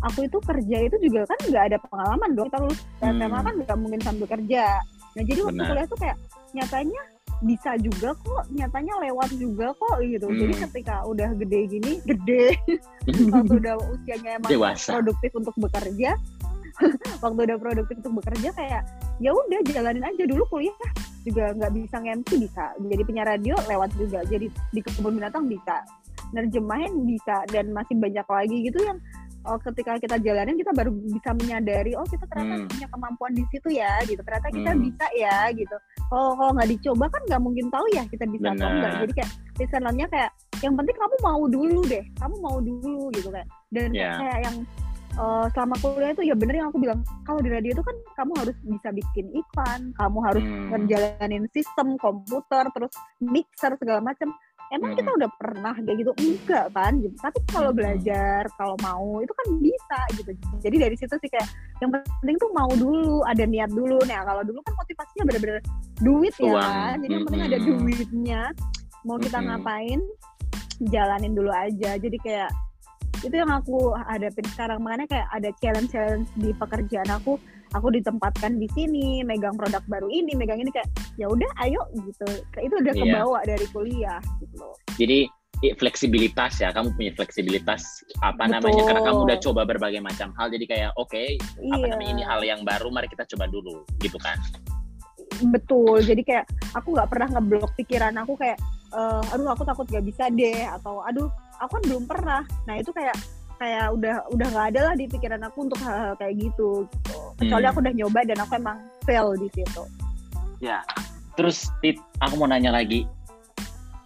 aku 0.01 0.25
itu 0.27 0.37
kerja 0.43 0.77
itu 0.91 0.95
juga 1.01 1.21
kan 1.29 1.39
nggak 1.47 1.63
ada 1.71 1.77
pengalaman 1.87 2.29
dong 2.35 2.47
kita 2.51 2.59
lulus 2.61 2.81
hmm. 2.81 3.17
SMA 3.17 3.39
kan 3.39 3.53
nggak 3.63 3.77
mungkin 3.79 4.01
sambil 4.03 4.27
kerja 4.27 4.65
nah 5.11 5.23
jadi 5.23 5.39
waktu 5.43 5.55
Benar. 5.55 5.69
kuliah 5.71 5.87
tuh 5.87 5.99
kayak 5.99 6.17
nyatanya 6.51 7.01
bisa 7.41 7.73
juga 7.81 8.13
kok 8.13 8.45
nyatanya 8.53 8.93
lewat 9.01 9.29
juga 9.33 9.73
kok 9.73 9.97
gitu 10.05 10.27
hmm. 10.29 10.37
jadi 10.37 10.53
ketika 10.69 10.95
udah 11.09 11.29
gede 11.41 11.59
gini 11.67 11.93
gede 12.05 12.53
waktu 13.33 13.53
udah 13.57 13.75
usianya 13.81 14.37
emang 14.37 14.51
Dewasa. 14.53 15.01
produktif 15.01 15.31
untuk 15.33 15.55
bekerja 15.57 16.11
waktu 17.25 17.39
udah 17.49 17.57
produktif 17.57 17.95
untuk 18.05 18.13
bekerja 18.21 18.49
kayak 18.53 18.81
ya 19.17 19.33
udah 19.33 19.59
jalanin 19.73 20.05
aja 20.05 20.23
dulu 20.29 20.45
kuliah 20.53 20.77
juga 21.21 21.53
nggak 21.53 21.71
bisa 21.77 21.95
nge 22.01 22.13
bisa 22.37 22.63
jadi 22.77 23.03
penyiar 23.05 23.27
radio 23.29 23.53
lewat 23.69 23.89
juga 23.97 24.25
jadi 24.25 24.49
di 24.49 24.79
kebun 24.81 25.17
binatang 25.17 25.45
bisa 25.45 25.85
nerjemahin 26.33 27.05
bisa 27.05 27.45
dan 27.49 27.69
masih 27.75 27.97
banyak 27.99 28.25
lagi 28.25 28.57
gitu 28.69 28.79
yang 28.81 28.97
oh, 29.45 29.57
ketika 29.61 29.97
kita 29.97 30.15
jalanin 30.21 30.57
kita 30.57 30.71
baru 30.73 30.89
bisa 30.93 31.29
menyadari 31.37 31.93
oh 31.97 32.05
kita 32.05 32.25
ternyata 32.29 32.65
hmm. 32.65 32.69
punya 32.69 32.87
kemampuan 32.89 33.31
di 33.33 33.43
situ 33.49 33.69
ya 33.73 33.93
gitu 34.05 34.21
ternyata 34.21 34.47
kita 34.49 34.71
hmm. 34.73 34.81
bisa 34.89 35.05
ya 35.17 35.37
gitu 35.53 35.77
kalau 36.11 36.35
kalau 36.35 36.51
nggak 36.59 36.69
dicoba 36.75 37.05
kan 37.07 37.21
nggak 37.23 37.41
mungkin 37.41 37.65
tahu 37.71 37.85
ya 37.95 38.03
kita 38.11 38.25
bisa 38.27 38.51
Bener. 38.51 38.59
atau 38.59 38.67
enggak 38.67 38.91
jadi 38.99 39.13
kayak 39.15 39.31
listenernya 39.55 40.07
kayak 40.11 40.31
yang 40.59 40.73
penting 40.75 40.95
kamu 40.99 41.15
mau 41.23 41.41
dulu 41.47 41.81
deh 41.87 42.03
kamu 42.19 42.35
mau 42.43 42.57
dulu 42.59 43.01
gitu 43.15 43.29
kan 43.31 43.45
dan 43.71 43.89
yeah. 43.95 44.19
kayak 44.19 44.39
yang 44.43 44.57
uh, 45.15 45.45
selama 45.55 45.75
kuliah 45.79 46.11
itu 46.11 46.23
ya 46.27 46.35
bener 46.35 46.55
yang 46.59 46.67
aku 46.69 46.79
bilang 46.79 46.99
kalau 47.23 47.39
di 47.39 47.49
radio 47.49 47.71
itu 47.73 47.83
kan 47.83 47.95
kamu 48.19 48.31
harus 48.43 48.57
bisa 48.63 48.89
bikin 48.91 49.25
iklan 49.31 49.81
kamu 49.95 50.17
harus 50.23 50.43
hmm. 50.43 50.67
ngejalanin 50.75 51.43
sistem 51.55 51.95
komputer 51.95 52.63
terus 52.75 52.93
mixer 53.23 53.71
segala 53.79 53.99
macam 54.03 54.29
emang 54.71 54.95
hmm. 54.95 54.99
kita 55.03 55.09
udah 55.19 55.29
pernah 55.37 55.75
kayak 55.75 55.97
gitu? 56.01 56.11
Enggak 56.17 56.65
kan? 56.73 56.91
Gitu. 57.03 57.15
tapi 57.19 57.37
kalau 57.51 57.71
belajar 57.75 58.47
kalau 58.55 58.75
mau 58.79 59.19
itu 59.19 59.33
kan 59.35 59.47
bisa 59.59 59.99
gitu. 60.15 60.31
Jadi 60.63 60.75
dari 60.79 60.95
situ 60.95 61.15
sih 61.19 61.29
kayak 61.29 61.47
yang 61.83 61.91
penting 61.91 62.35
tuh 62.39 62.49
mau 62.55 62.71
dulu 62.71 63.21
ada 63.27 63.43
niat 63.43 63.69
dulu. 63.71 63.99
Nah 64.07 64.23
kalau 64.23 64.41
dulu 64.47 64.59
kan 64.63 64.73
motivasinya 64.79 65.23
bener-bener 65.27 65.59
duit 65.99 66.33
ya 66.39 66.51
kan? 66.57 66.95
Jadi 67.03 67.11
yang 67.11 67.25
penting 67.27 67.43
ada 67.45 67.59
duitnya. 67.59 68.41
Mau 69.03 69.17
kita 69.19 69.37
ngapain? 69.43 69.99
Jalanin 70.89 71.33
dulu 71.37 71.51
aja. 71.53 71.99
Jadi 71.99 72.17
kayak 72.23 72.49
itu 73.21 73.35
yang 73.37 73.51
aku 73.53 73.93
hadapin 74.09 74.45
sekarang. 74.53 74.81
Makanya 74.81 75.07
kayak 75.09 75.27
ada 75.29 75.49
challenge 75.61 75.89
challenge 75.93 76.29
di 76.37 76.49
pekerjaan 76.57 77.09
aku. 77.09 77.37
Aku 77.71 77.87
ditempatkan 77.87 78.59
di 78.59 78.67
sini 78.75 79.23
megang 79.23 79.55
produk 79.55 79.79
baru 79.87 80.11
ini 80.11 80.35
megang 80.35 80.59
ini 80.59 80.75
kayak 80.75 80.91
ya 81.15 81.31
udah 81.31 81.47
ayo 81.63 81.79
gitu. 81.95 82.27
Itu 82.59 82.75
udah 82.83 82.93
yeah. 82.97 83.03
kebawa 83.23 83.39
dari 83.47 83.65
kuliah 83.71 84.19
gitu 84.43 84.55
loh. 84.59 84.75
Jadi 84.99 85.31
fleksibilitas 85.79 86.59
ya. 86.59 86.75
Kamu 86.75 86.97
punya 86.99 87.15
fleksibilitas 87.15 88.03
apa 88.25 88.43
Betul. 88.43 88.53
namanya 88.59 88.81
karena 88.89 89.01
kamu 89.07 89.19
udah 89.23 89.37
coba 89.39 89.61
berbagai 89.63 90.01
macam 90.03 90.35
hal 90.35 90.51
jadi 90.51 90.65
kayak 90.67 90.91
oke 90.99 91.13
okay, 91.13 91.39
iya. 91.63 91.73
apa 91.79 91.85
namanya? 91.95 92.11
Ini 92.11 92.23
hal 92.27 92.41
yang 92.43 92.61
baru 92.67 92.89
mari 92.91 93.07
kita 93.07 93.23
coba 93.37 93.47
dulu 93.47 93.87
gitu 94.03 94.19
kan? 94.19 94.35
Betul. 95.47 96.03
Jadi 96.03 96.21
kayak 96.27 96.45
aku 96.75 96.91
nggak 96.91 97.07
pernah 97.07 97.27
ngeblok 97.39 97.71
pikiran 97.79 98.19
aku 98.19 98.35
kayak 98.35 98.59
uh, 98.91 99.23
aduh 99.31 99.47
aku 99.51 99.63
takut 99.63 99.87
gak 99.87 100.03
bisa 100.03 100.27
deh 100.31 100.67
atau 100.67 101.01
aduh 101.07 101.31
aku 101.61 101.77
kan 101.77 101.83
belum 101.85 102.03
pernah. 102.09 102.41
Nah 102.65 102.75
itu 102.81 102.89
kayak 102.89 103.15
kayak 103.61 103.93
udah 103.93 104.25
udah 104.33 104.47
nggak 104.49 104.67
ada 104.73 104.79
lah 104.89 104.93
di 104.97 105.05
pikiran 105.05 105.41
aku 105.45 105.69
untuk 105.69 105.77
hal-hal 105.85 106.17
kayak 106.17 106.33
gitu, 106.41 106.89
gitu. 106.89 107.17
kecuali 107.37 107.65
hmm. 107.69 107.71
aku 107.71 107.79
udah 107.85 107.93
nyoba 107.93 108.19
dan 108.25 108.37
aku 108.41 108.51
emang 108.57 108.77
fail 109.05 109.27
di 109.37 109.49
situ. 109.53 109.83
Ya. 110.57 110.81
Terus 111.37 111.69
tit 111.79 112.01
aku 112.19 112.41
mau 112.41 112.49
nanya 112.49 112.73
lagi. 112.73 113.05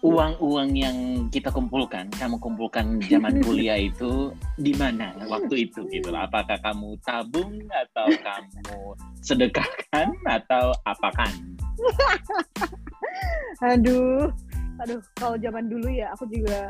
Uang-uang 0.05 0.77
yang 0.77 0.97
kita 1.33 1.49
kumpulkan, 1.49 2.13
kamu 2.13 2.37
kumpulkan 2.37 3.01
zaman 3.09 3.41
kuliah 3.41 3.79
itu 3.89 4.29
di 4.53 4.69
mana 4.77 5.17
waktu 5.25 5.65
itu 5.65 5.81
gitu 5.89 6.13
Apakah 6.13 6.61
kamu 6.61 6.93
tabung 7.01 7.57
atau 7.73 8.05
kamu 8.13 8.77
sedekahkan 9.25 10.13
atau 10.29 10.77
apakan? 10.85 11.57
aduh, 13.73 14.29
aduh 14.77 15.01
kalau 15.17 15.41
zaman 15.41 15.65
dulu 15.73 15.89
ya 15.89 16.13
aku 16.13 16.29
juga 16.29 16.69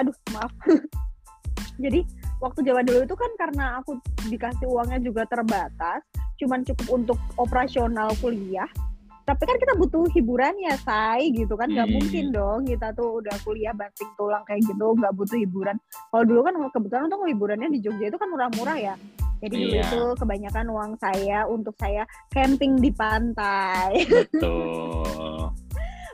aduh 0.00 0.14
maaf. 0.34 0.52
Jadi 1.84 2.06
waktu 2.38 2.60
zaman 2.62 2.84
dulu 2.86 3.00
itu 3.02 3.16
kan 3.18 3.30
karena 3.38 3.64
aku 3.82 3.98
dikasih 4.30 4.66
uangnya 4.70 4.98
juga 5.02 5.26
terbatas 5.26 6.02
cuman 6.38 6.66
cukup 6.66 6.86
untuk 6.90 7.18
operasional 7.38 8.10
kuliah. 8.18 8.68
Tapi 9.24 9.40
kan 9.48 9.56
kita 9.56 9.72
butuh 9.80 10.04
hiburan 10.12 10.52
ya 10.60 10.76
say 10.84 11.32
gitu 11.32 11.56
kan? 11.56 11.72
Nggak 11.72 11.88
hmm. 11.88 11.96
mungkin 11.96 12.24
dong 12.30 12.60
kita 12.68 12.92
tuh 12.92 13.24
udah 13.24 13.32
kuliah 13.40 13.72
banting 13.72 14.10
tulang 14.20 14.44
kayak 14.44 14.60
gitu 14.68 14.86
nggak 14.94 15.14
butuh 15.16 15.38
hiburan. 15.40 15.76
Kalau 16.12 16.24
dulu 16.28 16.40
kan 16.44 16.54
kebetulan 16.68 17.04
untuk 17.08 17.24
hiburannya 17.24 17.68
di 17.72 17.80
Jogja 17.80 18.12
itu 18.12 18.18
kan 18.20 18.28
murah-murah 18.28 18.76
ya. 18.76 18.94
Jadi 19.40 19.54
dulu 19.60 19.76
iya. 19.76 19.84
itu 19.84 20.02
kebanyakan 20.20 20.66
uang 20.72 20.92
saya 21.00 21.38
untuk 21.48 21.74
saya 21.80 22.04
camping 22.32 22.80
di 22.80 22.92
pantai. 22.92 24.04
Betul 24.32 25.63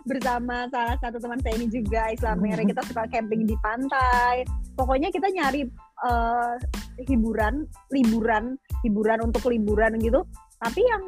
bersama 0.06 0.68
salah 0.72 0.96
satu 1.00 1.20
teman 1.20 1.40
saya 1.40 1.54
ini 1.56 1.68
juga 1.68 2.12
Islam 2.12 2.40
Mere 2.40 2.64
kita 2.64 2.82
suka 2.86 3.04
camping 3.08 3.44
di 3.44 3.56
pantai. 3.60 4.44
Pokoknya 4.74 5.12
kita 5.12 5.28
nyari 5.28 5.68
uh, 6.04 6.56
hiburan 7.04 7.68
liburan 7.92 8.56
hiburan 8.86 9.18
untuk 9.24 9.48
liburan 9.48 9.96
gitu. 10.00 10.24
Tapi 10.60 10.80
yang 10.84 11.02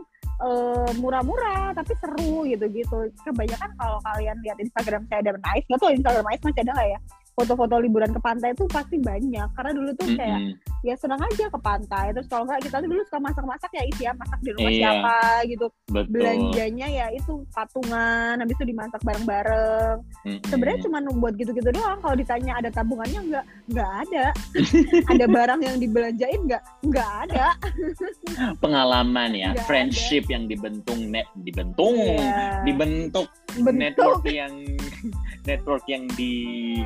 uh, 0.44 0.90
murah-murah 1.00 1.72
tapi 1.76 1.92
seru 2.00 2.44
gitu-gitu. 2.48 3.08
Kebanyakan 3.24 3.70
kalau 3.80 3.98
kalian 4.12 4.36
lihat 4.44 4.58
Instagram 4.60 5.08
saya 5.08 5.24
ada 5.24 5.32
nice 5.40 5.64
nggak 5.68 5.80
tuh 5.80 5.90
Instagram 5.92 6.24
nice 6.28 6.42
masih 6.44 6.62
ada 6.64 6.72
nggak 6.76 6.90
ya 6.92 7.00
foto-foto 7.32 7.80
liburan 7.80 8.12
ke 8.12 8.20
pantai 8.20 8.52
itu 8.52 8.68
pasti 8.68 9.00
banyak 9.00 9.48
karena 9.56 9.72
dulu 9.72 9.90
tuh 9.96 10.08
kayak 10.12 10.38
mm 10.38 10.52
-hmm. 10.52 10.84
ya 10.84 10.94
senang 11.00 11.20
aja 11.24 11.48
ke 11.48 11.58
pantai 11.64 12.06
terus 12.12 12.28
kalau 12.28 12.44
nggak 12.44 12.60
kita 12.60 12.76
tuh 12.84 12.88
dulu 12.92 13.02
suka 13.08 13.18
masak-masak 13.24 13.70
ya 13.72 13.82
isi 13.88 14.02
ya 14.04 14.12
masak 14.12 14.40
di 14.44 14.50
rumah 14.52 14.72
iya, 14.72 14.80
siapa 14.80 15.18
gitu 15.48 15.66
Betul. 15.88 16.12
belanjanya 16.12 16.86
ya 16.92 17.06
itu 17.16 17.32
patungan 17.56 18.34
habis 18.36 18.54
itu 18.60 18.64
dimasak 18.68 19.00
bareng-bareng 19.00 19.96
mm 20.04 20.28
-hmm. 20.28 20.48
sebenarnya 20.52 20.80
cuma 20.84 20.98
buat 21.16 21.34
gitu-gitu 21.40 21.70
doang 21.72 21.98
kalau 22.04 22.16
ditanya 22.16 22.52
ada 22.60 22.68
tabungannya 22.68 23.20
nggak 23.32 23.44
nggak 23.72 23.90
ada 24.08 24.24
ada 25.12 25.24
barang 25.24 25.60
yang 25.64 25.76
dibelanjain 25.80 26.40
nggak 26.44 26.62
nggak 26.84 27.10
ada 27.28 27.46
pengalaman 28.60 29.30
ya 29.32 29.50
gak 29.56 29.64
friendship 29.64 30.28
ada. 30.28 30.32
yang 30.36 30.44
dibentuk 30.48 30.98
net 31.00 31.28
dibentuk 31.40 31.96
yeah. 31.96 32.60
dibentuk 32.68 33.26
Bentuk. 33.60 33.76
network 33.76 34.24
yang 34.24 34.54
network 35.48 35.84
yang 35.84 36.04
di, 36.16 36.32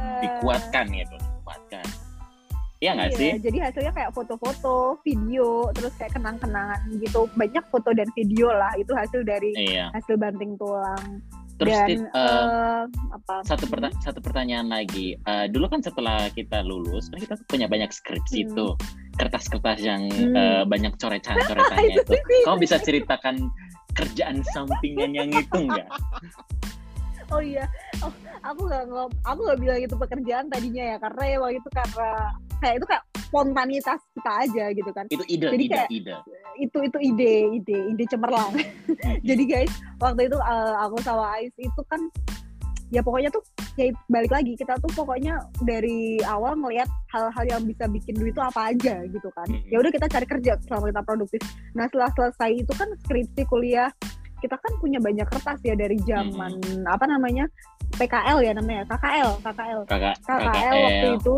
uh, 0.00 0.20
dikuatkan 0.24 0.86
ya 0.90 1.04
tuh 1.06 1.20
dikuatkan 1.20 1.86
Iya 2.76 2.92
nggak 2.92 3.08
iya, 3.08 3.16
sih? 3.16 3.30
Jadi 3.40 3.58
hasilnya 3.64 3.92
kayak 3.96 4.12
foto-foto, 4.12 5.00
video, 5.00 5.72
terus 5.72 5.96
kayak 5.96 6.12
kenang-kenangan 6.12 6.76
gitu. 7.00 7.24
Banyak 7.32 7.64
foto 7.72 7.88
dan 7.96 8.04
video 8.12 8.52
lah. 8.52 8.68
Itu 8.76 8.92
hasil 8.92 9.24
dari 9.24 9.56
iya. 9.56 9.88
hasil 9.96 10.20
banting 10.20 10.60
tulang. 10.60 11.24
Terus 11.56 11.72
Dan 11.72 11.88
Tit, 11.88 12.00
eh, 12.04 12.20
eh, 12.20 12.82
apa? 13.16 13.34
satu 13.48 13.64
perta- 13.64 13.96
satu 14.04 14.20
pertanyaan 14.20 14.68
lagi. 14.68 15.16
Eh, 15.16 15.46
dulu 15.48 15.72
kan 15.72 15.80
setelah 15.80 16.28
kita 16.36 16.60
lulus, 16.60 17.08
kan 17.08 17.16
kita 17.16 17.40
tuh 17.40 17.48
punya 17.48 17.64
banyak 17.64 17.88
skripsi 17.88 18.44
Hmm. 18.44 18.52
tuh, 18.52 18.72
kertas-kertas 19.16 19.80
yang 19.80 20.12
Hmm. 20.12 20.36
eh, 20.36 20.62
banyak 20.68 20.92
coretan-coretannya 21.00 21.96
Itu. 22.04 22.12
Kamu 22.44 22.60
bisa 22.60 22.76
ceritakan 22.76 23.48
kerjaan 23.96 24.44
sampingan 24.52 25.10
yang 25.12 25.30
itu 25.32 25.56
enggak? 25.56 25.88
Oh 27.26 27.42
iya, 27.42 27.66
oh, 28.06 28.12
aku 28.38 28.70
nggak 28.70 28.84
ngom, 28.86 29.10
aku 29.26 29.40
nggak 29.42 29.58
bilang 29.58 29.80
itu 29.82 29.94
pekerjaan 29.98 30.46
tadinya 30.46 30.94
ya, 30.94 30.96
karena 31.02 31.22
ya 31.26 31.36
waktu 31.42 31.58
itu 31.58 31.70
karena 31.74 32.08
kayak 32.62 32.74
itu 32.78 32.86
kayak 32.86 33.02
spontanitas 33.26 34.00
kita 34.14 34.32
aja 34.46 34.64
gitu 34.70 34.90
kan. 34.94 35.04
Itu 35.10 35.24
ide, 35.26 35.46
Jadi 35.50 35.64
ide, 35.66 35.74
kayak- 35.74 35.90
ide. 35.90 36.14
Itu 36.56 36.78
itu 36.86 36.98
ide, 37.02 37.34
ide, 37.58 37.78
ide 37.90 38.04
cemerlang. 38.06 38.54
Jadi 39.28 39.42
guys, 39.42 39.72
waktu 39.98 40.30
itu 40.30 40.38
eh, 40.38 40.74
aku 40.78 40.96
sama 41.02 41.24
Ais 41.34 41.52
itu 41.58 41.82
kan 41.90 42.00
ya 42.94 43.02
pokoknya 43.02 43.30
tuh 43.34 43.42
ya 43.74 43.90
balik 44.06 44.30
lagi 44.30 44.54
kita 44.54 44.78
tuh 44.78 44.90
pokoknya 44.94 45.42
dari 45.66 46.22
awal 46.22 46.54
ngelihat 46.54 46.86
hal-hal 47.10 47.44
yang 47.44 47.62
bisa 47.66 47.84
bikin 47.90 48.14
duit 48.14 48.32
itu 48.36 48.42
apa 48.42 48.70
aja 48.74 49.02
gitu 49.08 49.28
kan. 49.32 49.48
Ya 49.72 49.80
udah 49.80 49.90
kita 49.90 50.06
cari 50.06 50.26
kerja 50.28 50.52
selama 50.68 50.92
kita 50.92 51.02
produktif. 51.02 51.40
Nah 51.72 51.88
setelah 51.88 52.10
selesai 52.14 52.50
itu 52.52 52.72
kan 52.76 52.88
skripsi 53.06 53.42
kuliah 53.48 53.90
kita 54.44 54.56
kan 54.60 54.72
punya 54.78 55.00
banyak 55.00 55.24
kertas 55.24 55.58
ya 55.64 55.72
dari 55.72 55.96
zaman 56.04 56.60
apa 56.84 57.04
namanya 57.08 57.48
PKL 57.96 58.44
ya 58.44 58.52
namanya 58.52 58.84
KKL 58.84 59.40
KKL 59.40 59.80
Kakak, 59.88 60.14
KKL 60.20 60.74
waktu 60.76 61.08
itu 61.16 61.34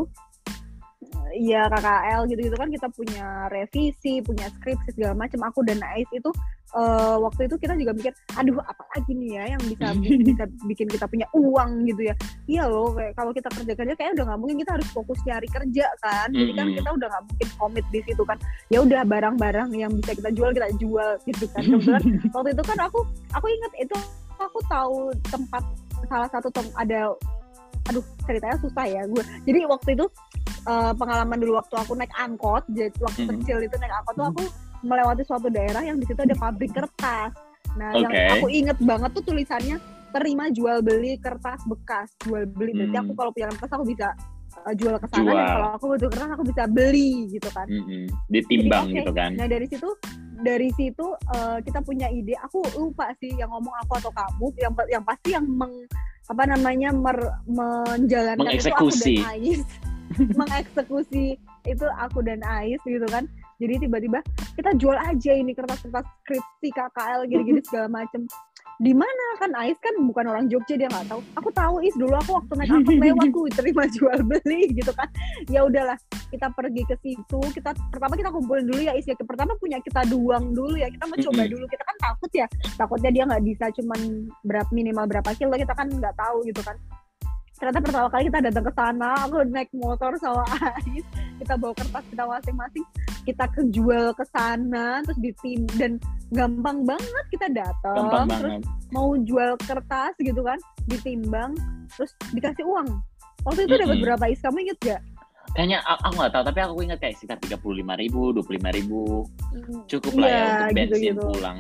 iya 1.35 1.69
KKL 1.69 2.29
gitu-gitu 2.31 2.57
kan 2.57 2.69
kita 2.69 2.89
punya 2.93 3.49
revisi, 3.53 4.21
punya 4.25 4.49
skripsi 4.59 4.97
segala 4.97 5.15
macam. 5.17 5.41
Aku 5.49 5.65
dan 5.65 5.81
Ais 5.81 6.09
itu 6.13 6.31
eh, 6.77 7.17
waktu 7.19 7.49
itu 7.49 7.57
kita 7.57 7.75
juga 7.77 7.93
mikir, 7.97 8.13
aduh 8.37 8.61
apa 8.61 8.85
lagi 8.97 9.13
nih 9.17 9.31
ya 9.37 9.45
yang 9.57 9.63
bisa 9.67 9.87
bisa 10.29 10.45
bikin 10.69 10.87
kita 10.89 11.07
punya 11.09 11.27
uang 11.33 11.89
gitu 11.89 12.13
ya. 12.13 12.15
Iya 12.47 12.65
loh, 12.69 12.93
kayak 12.93 13.13
kalau 13.17 13.33
kita 13.33 13.49
kerja 13.53 13.73
kerja 13.77 13.95
kayak 13.97 14.11
udah 14.17 14.25
nggak 14.29 14.41
mungkin 14.41 14.57
kita 14.63 14.73
harus 14.77 14.89
fokus 14.93 15.19
nyari 15.25 15.49
kerja 15.49 15.87
kan. 16.05 16.29
Jadi 16.33 16.53
kan 16.57 16.67
kita 16.73 16.91
udah 16.95 17.07
nggak 17.09 17.25
mungkin 17.29 17.49
komit 17.57 17.85
di 17.91 18.01
situ 18.05 18.23
kan. 18.25 18.39
Ya 18.69 18.79
udah 18.85 19.03
barang-barang 19.05 19.69
yang 19.75 19.93
bisa 19.97 20.13
kita 20.17 20.31
jual 20.33 20.51
kita 20.53 20.69
jual 20.77 21.11
gitu 21.27 21.45
kan. 21.53 21.63
Kebetulan 21.65 22.05
waktu 22.37 22.51
itu 22.53 22.63
kan 22.63 22.79
aku 22.85 23.01
aku 23.35 23.47
inget 23.49 23.73
itu 23.89 23.97
aku 24.39 24.59
tahu 24.71 25.11
tempat 25.29 25.63
salah 26.07 26.31
satu 26.31 26.47
tem 26.55 26.67
ada 26.79 27.11
aduh 27.89 28.05
ceritanya 28.29 28.57
susah 28.61 28.85
ya 28.85 29.03
gue 29.09 29.25
jadi 29.49 29.65
waktu 29.65 29.97
itu 29.97 30.07
eh, 30.69 30.93
pengalaman 30.95 31.39
dulu 31.39 31.57
waktu 31.57 31.75
aku 31.75 31.93
naik 31.95 32.13
angkot 32.15 32.63
jadi 32.69 32.93
waktu 33.01 33.21
Mhm. 33.25 33.31
kecil 33.41 33.59
itu 33.61 33.77
naik 33.77 33.95
angkot 33.95 34.15
tuh 34.15 34.27
aku 34.29 34.43
melewati 34.81 35.23
suatu 35.23 35.49
daerah 35.49 35.81
yang 35.81 35.97
di 35.97 36.05
situ 36.05 36.21
ada 36.21 36.37
pabrik 36.37 36.71
kertas 36.71 37.33
nah 37.75 37.91
yang 37.95 38.11
Oke. 38.11 38.25
aku 38.35 38.47
inget 38.49 38.79
banget 38.79 39.11
tuh 39.13 39.25
tulisannya 39.25 39.77
terima 40.09 40.49
jual 40.49 40.81
beli 40.81 41.17
kertas 41.17 41.61
bekas 41.65 42.09
jual 42.23 42.45
beli 42.49 42.73
berarti 42.73 42.95
Hmm. 42.95 43.05
aku 43.05 43.13
kalau 43.15 43.31
punya 43.31 43.47
kertas 43.51 43.71
aku 43.71 43.85
bisa 43.85 44.09
eh, 44.59 44.75
jual 44.75 44.95
ke 44.97 45.07
sana 45.07 45.31
dan 45.31 45.47
kalau 45.51 45.69
aku 45.73 45.85
butuh 45.89 46.09
kertas 46.09 46.31
aku 46.33 46.45
bisa 46.47 46.65
beli 46.67 47.11
gitu 47.29 47.49
kan 47.51 47.67
Mm-mm. 47.67 48.05
ditimbang 48.27 48.87
Jadi, 48.87 48.93
oke. 48.93 48.99
gitu 48.99 49.13
kan. 49.13 49.31
Nah 49.37 49.47
dari 49.47 49.67
situ 49.67 49.89
dari 50.39 50.69
situ 50.73 51.07
eh, 51.29 51.59
kita 51.61 51.79
punya 51.81 52.07
ide. 52.09 52.35
Aku 52.41 52.63
lupa 52.75 53.11
sih 53.19 53.35
yang 53.35 53.51
ngomong 53.51 53.75
aku 53.77 53.99
atau 53.99 54.11
kamu. 54.11 54.47
Yang 54.57 54.73
yang 54.89 55.05
pasti 55.05 55.29
yang 55.31 55.45
meng 55.45 55.75
apa 56.27 56.43
namanya 56.45 56.89
mer- 56.91 57.35
menjalankan 57.47 58.51
itu 58.51 58.71
aku 58.71 58.89
dan 58.91 59.15
Ais. 59.29 59.61
Mengeksekusi 60.17 61.37
itu 61.69 61.87
aku 62.01 62.25
dan 62.25 62.41
Ais 62.45 62.81
gitu 62.87 63.05
kan. 63.09 63.29
Jadi 63.59 63.87
tiba-tiba 63.87 64.23
kita 64.55 64.71
jual 64.79 64.95
aja 64.95 65.33
ini 65.35 65.51
kertas-kertas 65.51 66.07
skripsi 66.25 66.69
KKL 66.71 67.27
gini-gini 67.27 67.61
segala 67.67 67.91
macem. 67.91 68.25
Di 68.79 68.95
mana 68.95 69.25
kan 69.43 69.51
Ais 69.59 69.79
kan 69.83 69.95
bukan 70.07 70.31
orang 70.31 70.47
Jogja 70.47 70.79
dia 70.79 70.87
nggak 70.87 71.11
tahu. 71.11 71.21
Aku 71.37 71.49
tahu 71.51 71.83
Is 71.83 71.95
dulu 71.99 72.15
aku 72.15 72.39
waktu 72.39 72.53
naik 72.55 72.71
angkot 72.71 72.97
lewat 73.05 73.27
aku 73.29 73.41
terima 73.53 73.85
jual 73.91 74.19
beli 74.23 74.61
gitu 74.73 74.93
kan. 74.95 75.09
Ya 75.51 75.67
udahlah 75.67 75.99
kita 76.29 76.53
pergi 76.53 76.83
ke 76.85 76.97
situ 77.01 77.41
kita 77.57 77.73
pertama 77.89 78.15
kita 78.15 78.29
kumpulin 78.29 78.69
dulu 78.69 78.81
ya 78.85 78.93
isi 78.97 79.17
pertama 79.17 79.57
punya 79.57 79.81
kita 79.81 80.05
duang 80.13 80.53
dulu 80.53 80.77
ya 80.77 80.93
kita 80.93 81.09
mencoba 81.09 81.43
dulu 81.49 81.65
kita 81.65 81.83
kan 81.85 81.97
takut 81.97 82.31
ya 82.37 82.47
takutnya 82.77 83.11
dia 83.11 83.23
nggak 83.25 83.45
bisa 83.45 83.65
cuman 83.81 84.29
berapa 84.45 84.71
minimal 84.71 85.05
berapa 85.09 85.31
kilo 85.37 85.57
kita 85.57 85.73
kan 85.73 85.89
nggak 85.89 86.15
tahu 86.17 86.45
gitu 86.45 86.61
kan 86.61 86.77
ternyata 87.59 87.79
pertama 87.83 88.07
kali 88.09 88.23
kita 88.31 88.39
datang 88.39 88.65
ke 88.65 88.73
sana 88.73 89.11
aku 89.27 89.43
naik 89.51 89.71
motor 89.75 90.15
sama 90.23 90.47
Ais. 90.63 91.05
Kita 91.39 91.55
bawa 91.59 91.75
kertas 91.75 92.05
kita 92.11 92.25
masing-masing 92.27 92.85
kita 93.27 93.45
kejual 93.53 94.17
ke 94.17 94.25
sana 94.33 95.05
terus 95.05 95.19
ditim 95.21 95.67
dan 95.77 95.93
gampang 96.33 96.87
banget 96.87 97.25
kita 97.35 97.47
datang. 97.53 97.97
Gampang 98.09 98.27
terus 98.31 98.55
banget. 98.63 98.63
mau 98.95 99.13
jual 99.21 99.59
kertas 99.67 100.15
gitu 100.23 100.41
kan 100.41 100.59
ditimbang 100.87 101.53
terus 101.93 102.15
dikasih 102.33 102.65
uang. 102.65 102.89
Waktu 103.47 103.67
itu 103.67 103.75
dapat 103.79 103.99
berapa 104.03 104.25
is 104.31 104.41
kamu 104.43 104.59
inget 104.67 104.79
gak 104.83 105.03
Kayaknya 105.57 105.81
aku 105.81 106.13
nggak 106.21 106.33
tahu, 106.37 106.45
tapi 106.45 106.59
aku 106.61 106.73
ingat 106.85 106.99
kayak 107.01 107.15
sekitar 107.17 107.41
tiga 107.41 107.57
puluh 107.57 107.81
lima 107.81 107.97
ribu, 107.97 108.37
dua 108.37 108.45
puluh 108.45 108.61
lima 108.61 108.69
ribu, 108.69 109.25
cukup 109.89 110.13
lah 110.21 110.29
ya 110.29 110.37
Iya, 110.37 110.45
untuk 110.45 110.69
bensin 110.77 110.93
gitu-gitu. 110.93 111.25
pulang. 111.25 111.59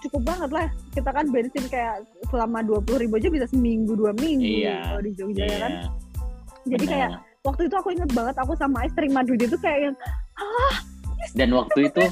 Cukup 0.00 0.22
banget 0.24 0.50
lah 0.50 0.66
kita 0.90 1.10
kan 1.10 1.26
bensin 1.28 1.64
kayak 1.66 1.94
selama 2.26 2.58
dua 2.60 2.80
puluh 2.80 3.00
ribu 3.00 3.16
aja 3.16 3.28
bisa 3.28 3.46
seminggu 3.46 3.92
dua 3.92 4.12
minggu 4.14 4.44
Iya, 4.64 4.76
kalau 4.86 5.02
di 5.02 5.12
Jogja 5.12 5.44
ya 5.44 5.58
kan 5.58 5.72
Iya, 5.72 5.88
jadi 6.66 6.84
benar. 6.84 6.92
kayak 6.92 7.10
waktu 7.40 7.62
itu 7.64 7.74
aku 7.74 7.88
inget 7.90 8.10
banget 8.10 8.36
aku 8.36 8.52
sama 8.54 8.76
Ais 8.80 8.92
terima 8.92 9.20
duit 9.22 9.40
itu 9.40 9.56
kayak 9.56 9.78
yang 9.82 9.96
dan 11.32 11.48
waktu 11.52 11.80
itu 11.86 12.02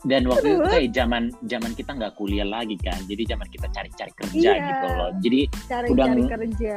dan 0.00 0.24
waktu 0.24 0.46
itu 0.50 0.64
kayak 0.66 0.88
zaman 0.92 1.22
zaman 1.44 1.72
kita 1.74 1.92
nggak 1.92 2.16
kuliah 2.16 2.44
lagi 2.44 2.72
kan, 2.80 2.96
jadi 3.04 3.36
zaman 3.36 3.44
kita 3.48 3.68
cari-cari 3.68 4.12
kerja 4.16 4.50
Iya. 4.50 4.64
gitu 4.64 4.86
loh. 4.90 5.10
Jadi 5.20 5.40
cari 5.68 5.86
Udah 5.92 6.06
cari 6.08 6.22
kerja 6.26 6.74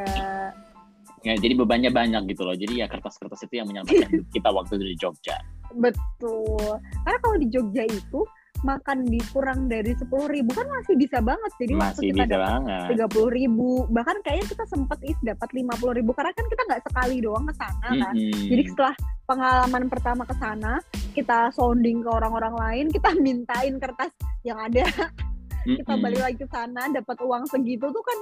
ya 1.24 1.34
jadi 1.40 1.54
bebannya 1.56 1.88
banyak 1.88 2.36
gitu 2.36 2.44
loh. 2.44 2.52
Jadi 2.52 2.84
ya 2.84 2.88
kertas-kertas 2.88 3.48
itu 3.48 3.56
yang 3.56 3.68
menyelamatkan 3.68 4.12
kita 4.36 4.50
waktu 4.52 4.76
itu 4.76 4.86
di 4.92 4.98
Jogja. 5.00 5.38
betul 5.74 6.60
karena 7.02 7.18
kalau 7.18 7.38
di 7.40 7.48
Jogja 7.50 7.84
itu 7.88 8.20
makan 8.64 9.04
di 9.06 9.20
kurang 9.30 9.68
dari 9.68 9.92
sepuluh 9.94 10.32
ribu 10.32 10.56
kan 10.56 10.66
masih 10.66 10.96
bisa 10.96 11.20
banget. 11.20 11.52
Jadi 11.60 11.74
waktu 11.76 12.00
Masih 12.00 12.08
kita 12.10 12.24
bisa 12.24 12.34
dapat 12.34 12.90
tiga 12.90 13.06
puluh 13.12 13.32
ribu 13.32 13.70
bahkan 13.92 14.18
kayaknya 14.24 14.48
kita 14.56 14.64
sempet 14.72 15.00
is 15.04 15.20
dapat 15.22 15.50
lima 15.52 15.76
puluh 15.78 16.00
ribu 16.00 16.16
karena 16.16 16.32
kan 16.32 16.46
kita 16.48 16.62
nggak 16.66 16.84
sekali 16.88 17.16
doang 17.20 17.46
ke 17.46 17.54
sana 17.60 17.88
kan. 17.92 18.16
Mm-mm. 18.16 18.48
Jadi 18.50 18.64
setelah 18.72 18.96
pengalaman 19.28 19.84
pertama 19.92 20.24
ke 20.24 20.36
sana, 20.40 20.74
kita 21.12 21.52
sounding 21.52 22.02
ke 22.04 22.10
orang-orang 22.10 22.56
lain, 22.56 22.86
kita 22.90 23.10
mintain 23.26 23.74
kertas 23.78 24.12
yang 24.48 24.58
ada, 24.60 24.88
kita 25.68 25.92
Mm-mm. 25.92 26.04
balik 26.04 26.22
lagi 26.24 26.38
ke 26.40 26.48
sana, 26.48 26.88
dapat 26.90 27.18
uang 27.20 27.44
segitu 27.52 27.92
tuh 27.92 28.04
kan 28.04 28.20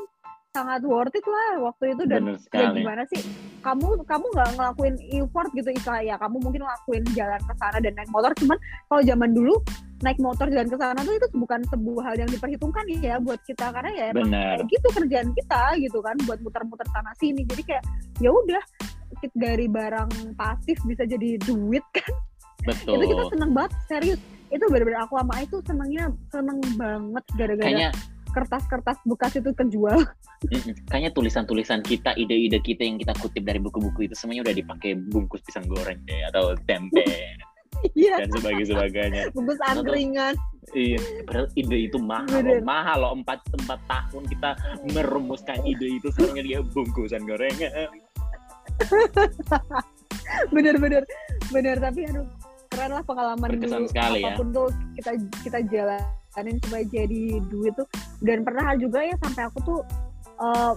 sangat 0.51 0.81
worth 0.83 1.15
it 1.15 1.23
lah 1.23 1.71
waktu 1.71 1.93
itu. 1.93 2.03
Dan 2.09 2.35
ya 2.49 2.73
gimana 2.73 3.05
sih 3.07 3.50
kamu 3.61 3.87
kamu 4.09 4.25
nggak 4.33 4.49
ngelakuin 4.57 4.95
effort 5.13 5.49
gitu 5.53 5.69
istilah 5.69 6.01
ya 6.01 6.15
kamu 6.17 6.41
mungkin 6.41 6.61
ngelakuin 6.65 7.03
jalan 7.13 7.41
ke 7.41 7.53
sana 7.61 7.77
dan 7.77 7.93
naik 7.93 8.09
motor. 8.09 8.31
Cuman 8.37 8.57
kalau 8.89 9.01
zaman 9.05 9.29
dulu 9.31 9.55
naik 10.01 10.17
motor 10.17 10.49
jalan 10.49 10.67
ke 10.69 10.77
sana 10.81 10.99
tuh 11.05 11.13
itu 11.13 11.27
bukan 11.37 11.61
sebuah 11.69 12.03
hal 12.11 12.15
yang 12.25 12.29
diperhitungkan 12.29 12.85
ya 12.99 13.15
buat 13.21 13.39
kita. 13.45 13.69
Karena 13.69 13.91
ya 13.93 14.05
emang 14.11 14.29
Bener. 14.33 14.57
kayak 14.57 14.67
gitu 14.69 14.87
kerjaan 14.97 15.29
kita 15.37 15.63
gitu 15.77 15.99
kan 16.01 16.15
buat 16.25 16.39
muter-muter 16.41 16.87
sana 16.89 17.13
sini. 17.21 17.45
Jadi 17.45 17.61
kayak 17.63 17.83
ya 18.17 18.29
udah 18.33 18.63
dari 19.37 19.69
barang 19.69 20.33
pasif 20.33 20.77
bisa 20.83 21.05
jadi 21.05 21.37
duit 21.45 21.85
kan. 21.93 22.11
Betul. 22.61 23.01
itu 23.01 23.05
kita 23.17 23.23
seneng 23.33 23.51
banget 23.53 23.71
serius. 23.89 24.19
Itu 24.51 24.67
benar-benar 24.67 25.07
aku 25.07 25.15
sama 25.15 25.35
itu 25.41 25.57
senengnya 25.63 26.05
seneng 26.27 26.59
banget 26.75 27.23
gara-gara 27.39 27.65
Kayaknya 27.71 27.91
kertas-kertas 28.31 28.97
bekas 29.05 29.37
itu 29.37 29.51
Mm-mm. 29.51 30.73
Kayaknya 30.89 31.11
tulisan-tulisan 31.13 31.85
kita, 31.85 32.17
ide-ide 32.17 32.57
kita 32.65 32.81
yang 32.81 32.97
kita 32.97 33.13
kutip 33.21 33.45
dari 33.45 33.61
buku-buku 33.61 34.09
itu 34.09 34.15
semuanya 34.17 34.49
udah 34.49 34.55
dipakai 34.57 34.97
bungkus 35.13 35.45
pisang 35.45 35.69
goreng 35.69 36.01
deh 36.09 36.25
atau 36.33 36.57
tempe 36.65 37.05
iya 37.97 38.21
dan 38.21 38.29
sebagainya 38.29 38.65
sebagainya. 38.67 39.21
bungkus 39.33 39.59
angkringan 39.65 40.33
Iya, 40.71 41.01
padahal 41.25 41.49
ide 41.57 41.89
itu 41.89 41.97
mahal 41.97 42.29
Bener. 42.29 42.61
loh, 42.61 42.63
mahal 42.63 42.97
loh 43.01 43.11
empat 43.17 43.41
empat 43.59 43.79
tahun 43.89 44.23
kita 44.29 44.49
merumuskan 44.93 45.57
ide 45.65 45.97
itu 45.99 46.07
sekarang 46.13 46.37
dia 46.45 46.61
bungkusan 46.61 47.25
gorengan. 47.25 47.89
bener-bener 50.53 51.03
bener 51.51 51.75
tapi 51.81 52.07
aduh 52.07 52.23
keren 52.71 52.91
lah 52.95 53.03
pengalaman 53.03 53.47
Berkesan 53.51 53.83
dulu 53.83 53.89
sekali 53.91 54.19
ya. 54.23 54.31
apa 54.31 54.37
pun 54.39 54.47
tuh 54.53 54.67
kita 54.95 55.11
kita 55.43 55.59
jalanin 56.33 56.57
supaya 56.63 56.83
jadi 56.87 57.23
duit 57.47 57.73
tuh. 57.75 57.87
Dan 58.23 58.43
pernah 58.47 58.75
juga 58.75 59.03
ya 59.03 59.15
sampai 59.19 59.43
aku 59.47 59.59
tuh 59.63 59.79
eh 60.41 60.73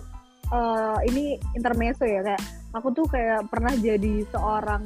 eh, 0.52 0.98
ini 1.08 1.24
intermezzo 1.56 2.04
ya 2.04 2.20
kayak 2.20 2.42
aku 2.76 2.88
tuh 2.92 3.06
kayak 3.08 3.48
pernah 3.48 3.72
jadi 3.78 4.26
seorang 4.34 4.82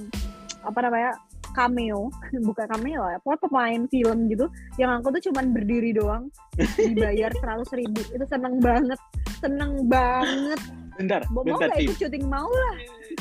apa 0.62 0.78
namanya 0.84 1.12
cameo. 1.56 2.12
Bukan 2.48 2.66
cameo 2.68 3.02
ya 3.08 3.18
pokoknya 3.24 3.40
pemain 3.48 3.82
film 3.90 4.18
gitu. 4.30 4.46
Yang 4.76 4.90
aku 5.02 5.08
tuh 5.18 5.22
cuman 5.32 5.44
berdiri 5.56 5.90
doang 5.96 6.30
dibayar 6.76 7.32
seratus 7.40 7.70
ribu. 7.74 8.00
Itu 8.12 8.24
seneng 8.28 8.60
banget 8.60 9.00
seneng 9.38 9.86
banget. 9.86 10.60
Bentar, 10.98 11.22
mau 11.30 11.46
bentar 11.46 11.70
ikut 11.78 11.94
syuting 11.94 12.26
mau 12.26 12.50
lah. 12.50 12.76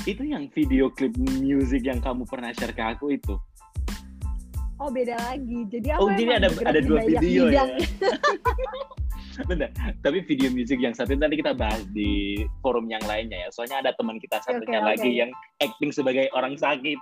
Itu 0.09 0.25
yang 0.25 0.49
video 0.49 0.89
klip 0.89 1.13
musik 1.21 1.85
yang 1.85 2.01
kamu 2.01 2.25
pernah 2.25 2.49
share 2.57 2.73
ke 2.73 2.81
aku 2.81 3.13
itu. 3.13 3.37
Oh 4.77 4.89
beda 4.93 5.17
lagi. 5.17 5.59
Jadi 5.73 5.87
aku 5.89 6.01
Oh, 6.05 6.09
jadi 6.13 6.31
ada- 6.37 6.53
ada 6.69 6.79
dua 6.85 6.99
video 7.01 7.49
ya? 7.49 7.65
bidang. 7.65 7.71
Benar. 9.49 9.69
Tapi 10.01 10.17
video 10.25 10.49
musik 10.53 10.81
yang 10.81 10.93
satu 10.93 11.13
nanti 11.13 11.41
kita 11.41 11.53
bahas 11.53 11.81
di 11.93 12.41
forum 12.61 12.89
yang 12.89 13.01
lainnya 13.05 13.45
ya. 13.45 13.49
Soalnya 13.53 13.81
ada 13.85 13.91
teman 13.97 14.17
kita 14.21 14.41
satunya 14.41 14.81
okay, 14.81 14.89
lagi 14.93 15.11
yang 15.13 15.29
acting 15.61 15.89
sebagai 15.93 16.29
orang 16.33 16.57
sakit. 16.57 16.97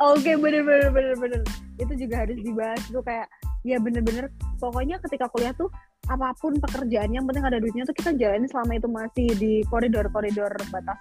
Oke, 0.00 0.32
okay, 0.32 0.34
bener 0.38 0.62
bener 0.66 0.90
bener 0.90 1.14
bener. 1.18 1.40
Itu 1.78 1.92
juga 1.98 2.26
harus 2.26 2.38
dibahas 2.38 2.82
tuh 2.86 3.02
kayak 3.02 3.26
ya 3.60 3.76
bener-bener 3.76 4.32
pokoknya 4.56 4.96
ketika 5.04 5.28
kuliah 5.28 5.52
tuh 5.52 5.68
apa 6.08 6.32
pun 6.40 6.56
pekerjaannya 6.56 7.20
yang 7.20 7.28
penting 7.28 7.44
ada 7.44 7.60
duitnya 7.60 7.84
tuh 7.84 7.92
kita 7.92 8.16
jalani 8.16 8.48
selama 8.48 8.72
itu 8.72 8.88
masih 8.88 9.28
di 9.36 9.52
koridor-koridor 9.68 10.48
batas 10.72 10.96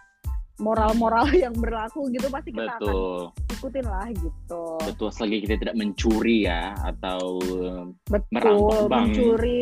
moral-moral 0.60 1.28
yang 1.44 1.56
berlaku 1.56 2.12
gitu 2.12 2.28
pasti 2.30 2.54
kita 2.54 2.78
Betul. 2.78 3.32
akan 3.34 3.52
ikutin 3.56 3.86
lah 3.88 4.08
gitu. 4.12 4.64
Betul, 4.84 5.10
selagi 5.12 5.38
kita 5.48 5.56
tidak 5.60 5.76
mencuri 5.76 6.48
ya 6.48 6.76
atau 6.84 7.40
Betul, 8.08 8.32
merampok 8.32 8.88
bank. 8.88 9.04
mencuri, 9.10 9.60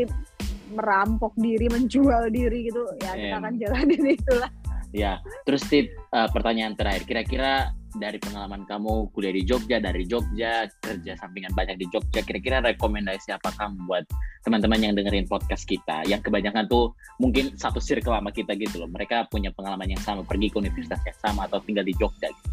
merampok 0.74 1.34
diri, 1.38 1.66
menjual 1.72 2.24
diri 2.30 2.60
gitu 2.68 2.84
ya 3.02 3.12
kita 3.16 3.36
akan 3.40 3.54
jalanin 3.58 4.04
itulah. 4.18 4.52
Ya, 4.96 5.20
terus 5.44 5.68
tip 5.68 5.92
uh, 6.16 6.32
pertanyaan 6.32 6.74
terakhir, 6.80 7.04
kira-kira 7.04 7.76
dari 7.96 8.20
pengalaman 8.20 8.68
kamu 8.68 9.08
kuliah 9.16 9.32
di 9.32 9.48
Jogja, 9.48 9.80
dari 9.80 10.04
Jogja, 10.04 10.68
kerja 10.84 11.14
sampingan 11.16 11.56
banyak 11.56 11.80
di 11.80 11.88
Jogja, 11.88 12.20
kira-kira 12.20 12.60
rekomendasi 12.60 13.32
apa 13.32 13.56
kamu 13.56 13.88
buat 13.88 14.04
teman-teman 14.44 14.80
yang 14.84 14.94
dengerin 15.00 15.28
podcast 15.32 15.64
kita, 15.64 16.04
yang 16.04 16.20
kebanyakan 16.20 16.68
tuh 16.68 16.92
mungkin 17.24 17.56
satu 17.56 17.80
circle 17.80 18.12
sama 18.12 18.36
kita 18.36 18.54
gitu 18.60 18.84
loh, 18.84 18.90
mereka 18.92 19.24
punya 19.32 19.56
pengalaman 19.56 19.88
yang 19.88 20.02
sama, 20.04 20.28
pergi 20.28 20.52
ke 20.52 20.60
universitas 20.60 21.00
yang 21.08 21.18
sama 21.24 21.48
atau 21.48 21.64
tinggal 21.64 21.88
di 21.88 21.96
Jogja 21.96 22.28
gitu. 22.28 22.50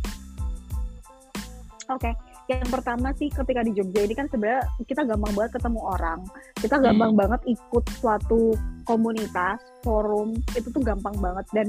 Oke, 1.92 2.08
okay. 2.08 2.14
yang 2.48 2.64
pertama 2.72 3.12
sih 3.12 3.28
ketika 3.28 3.60
di 3.60 3.76
Jogja 3.76 4.08
ini 4.08 4.16
kan 4.16 4.24
sebenarnya 4.32 4.64
kita 4.88 5.04
gampang 5.04 5.36
banget 5.36 5.52
ketemu 5.60 5.80
orang, 5.84 6.24
kita 6.56 6.80
gampang 6.80 7.12
hmm. 7.12 7.20
banget 7.20 7.40
ikut 7.44 7.84
suatu 8.00 8.56
komunitas, 8.88 9.60
forum, 9.84 10.32
itu 10.56 10.64
tuh 10.72 10.80
gampang 10.80 11.12
banget 11.20 11.44
dan 11.52 11.68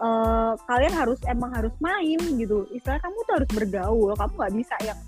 uh, 0.00 0.52
kalian 0.66 0.94
harus 0.94 1.20
emang 1.28 1.50
harus 1.54 1.74
main 1.78 2.18
gitu. 2.18 2.66
Istilah 2.72 2.98
kamu 3.02 3.18
tuh 3.26 3.34
harus 3.42 3.50
bergaul. 3.52 4.12
Kamu 4.16 4.32
nggak 4.34 4.54
bisa 4.54 4.76
yang 4.82 4.98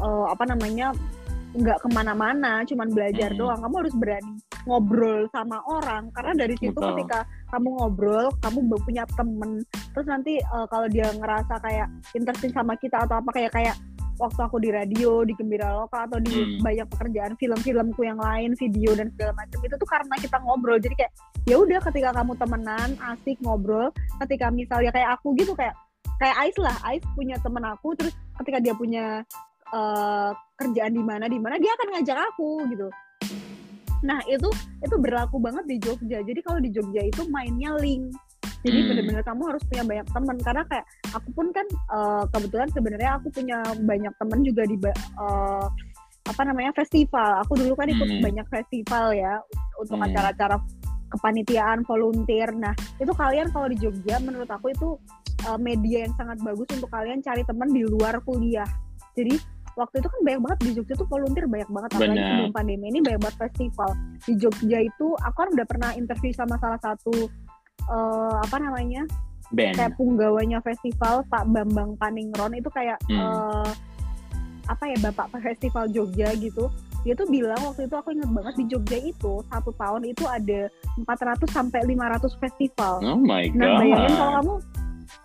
uh, 0.00 0.26
apa 0.28 0.44
namanya 0.48 0.92
nggak 1.54 1.86
ke 1.86 1.88
mana-mana 1.94 2.66
cuman 2.66 2.88
belajar 2.90 3.30
hmm. 3.30 3.38
doang. 3.38 3.60
Kamu 3.62 3.74
harus 3.84 3.94
berani 3.94 4.34
ngobrol 4.66 5.20
sama 5.30 5.60
orang. 5.70 6.10
Karena 6.12 6.32
dari 6.34 6.54
situ 6.58 6.74
Betul. 6.74 6.90
ketika 6.96 7.20
kamu 7.54 7.68
ngobrol 7.78 8.26
kamu 8.42 8.58
punya 8.82 9.04
temen. 9.14 9.62
Terus 9.94 10.06
nanti 10.10 10.40
uh, 10.50 10.66
kalau 10.66 10.90
dia 10.90 11.08
ngerasa 11.14 11.54
kayak 11.62 11.88
interesting 12.16 12.50
sama 12.50 12.74
kita 12.76 13.06
atau 13.06 13.22
apa 13.22 13.30
kayak 13.30 13.52
kayak 13.54 13.76
waktu 14.18 14.40
aku 14.46 14.56
di 14.62 14.70
radio 14.70 15.26
di 15.26 15.34
Gembira 15.34 15.74
Lokal 15.74 16.06
atau 16.06 16.18
di 16.22 16.34
hmm. 16.34 16.62
banyak 16.62 16.86
pekerjaan 16.90 17.32
film-filmku 17.34 18.02
yang 18.06 18.18
lain 18.18 18.54
video 18.54 18.94
dan 18.94 19.10
segala 19.14 19.32
macam 19.34 19.58
itu 19.62 19.74
tuh 19.74 19.88
karena 19.88 20.14
kita 20.18 20.36
ngobrol. 20.42 20.78
Jadi 20.78 20.94
kayak 20.94 21.12
ya 21.44 21.56
udah 21.58 21.78
ketika 21.90 22.10
kamu 22.14 22.32
temenan 22.38 22.88
asik 23.14 23.36
ngobrol 23.42 23.90
ketika 24.24 24.48
misalnya 24.48 24.90
kayak 24.94 25.18
aku 25.18 25.34
gitu 25.36 25.52
kayak 25.52 25.74
kayak 26.22 26.36
Ais 26.38 26.56
lah 26.62 26.76
Ais 26.86 27.02
punya 27.12 27.36
temen 27.42 27.64
aku 27.66 27.92
terus 27.98 28.14
ketika 28.42 28.58
dia 28.62 28.74
punya 28.74 29.04
uh, 29.74 30.30
kerjaan 30.56 30.94
di 30.94 31.02
mana 31.02 31.26
di 31.26 31.38
mana 31.42 31.58
dia 31.58 31.74
akan 31.74 31.88
ngajak 31.98 32.18
aku 32.34 32.50
gitu. 32.70 32.88
Nah 34.04 34.20
itu 34.28 34.48
itu 34.84 34.96
berlaku 35.00 35.40
banget 35.40 35.64
di 35.64 35.76
Jogja. 35.80 36.20
Jadi 36.22 36.40
kalau 36.44 36.60
di 36.60 36.70
Jogja 36.70 37.02
itu 37.02 37.24
mainnya 37.32 37.74
link 37.80 38.12
jadi 38.64 38.78
hmm. 38.80 38.88
bener-bener 38.88 39.22
kamu 39.22 39.42
harus 39.52 39.62
punya 39.68 39.84
banyak 39.84 40.06
teman. 40.08 40.36
Karena 40.40 40.62
kayak 40.64 40.86
aku 41.12 41.28
pun 41.36 41.46
kan 41.52 41.66
uh, 41.92 42.24
kebetulan 42.32 42.68
sebenarnya 42.72 43.10
aku 43.20 43.28
punya 43.28 43.58
banyak 43.84 44.14
teman 44.16 44.40
juga 44.40 44.62
di 44.64 44.76
uh, 45.20 45.68
apa 46.24 46.42
namanya 46.48 46.72
festival. 46.72 47.44
Aku 47.44 47.60
dulu 47.60 47.76
kan 47.76 47.92
ikut 47.92 48.08
hmm. 48.08 48.24
banyak 48.24 48.46
festival 48.48 49.12
ya 49.12 49.36
untuk 49.76 50.00
hmm. 50.00 50.06
acara-acara 50.08 50.56
kepanitiaan 51.12 51.84
volunteer. 51.84 52.48
Nah 52.56 52.72
itu 52.96 53.12
kalian 53.12 53.52
kalau 53.52 53.68
di 53.68 53.76
Jogja 53.76 54.16
menurut 54.24 54.48
aku 54.48 54.72
itu 54.72 54.96
uh, 55.44 55.60
media 55.60 56.08
yang 56.08 56.14
sangat 56.16 56.40
bagus 56.40 56.66
untuk 56.72 56.88
kalian 56.88 57.20
cari 57.20 57.44
teman 57.44 57.68
di 57.68 57.84
luar 57.84 58.16
kuliah. 58.24 58.66
Jadi 59.12 59.36
waktu 59.76 60.00
itu 60.00 60.08
kan 60.08 60.20
banyak 60.24 60.40
banget 60.40 60.58
di 60.64 60.70
Jogja 60.80 60.94
tuh 60.96 61.08
volunteer 61.12 61.44
banyak 61.44 61.68
banget. 61.68 61.90
Apalagi 62.00 62.16
sebelum 62.24 62.52
pandemi 62.56 62.84
ini 62.88 62.98
banyak 63.04 63.20
banget 63.20 63.36
festival. 63.44 63.90
Di 64.24 64.32
Jogja 64.40 64.78
itu 64.80 65.06
aku 65.20 65.36
kan 65.36 65.48
udah 65.52 65.66
pernah 65.68 65.90
interview 65.92 66.32
sama 66.32 66.56
salah 66.56 66.80
satu 66.80 67.28
uh, 67.90 68.40
apa 68.42 68.56
namanya 68.60 69.04
Band. 69.52 69.76
kayak 69.76 69.94
punggawanya 70.00 70.58
festival 70.64 71.22
Pak 71.28 71.44
Bambang 71.50 71.94
Paningron 72.00 72.56
itu 72.56 72.68
kayak 72.72 72.98
hmm. 73.06 73.18
uh, 73.18 73.70
apa 74.64 74.84
ya 74.88 74.96
bapak 75.04 75.28
festival 75.44 75.84
Jogja 75.92 76.32
gitu 76.40 76.72
dia 77.04 77.12
tuh 77.12 77.28
bilang 77.28 77.60
waktu 77.60 77.84
itu 77.84 77.94
aku 78.00 78.16
inget 78.16 78.30
banget 78.32 78.54
di 78.56 78.64
Jogja 78.64 78.98
itu 79.04 79.32
satu 79.52 79.70
tahun 79.76 80.08
itu 80.08 80.24
ada 80.24 80.72
400 81.04 81.44
sampai 81.52 81.84
500 81.84 82.40
festival. 82.40 82.94
Oh 83.04 83.20
my 83.20 83.44
god. 83.52 83.60
Nah 83.60 83.70
bayangin 83.76 84.12
kalau 84.16 84.32
kamu 84.40 84.54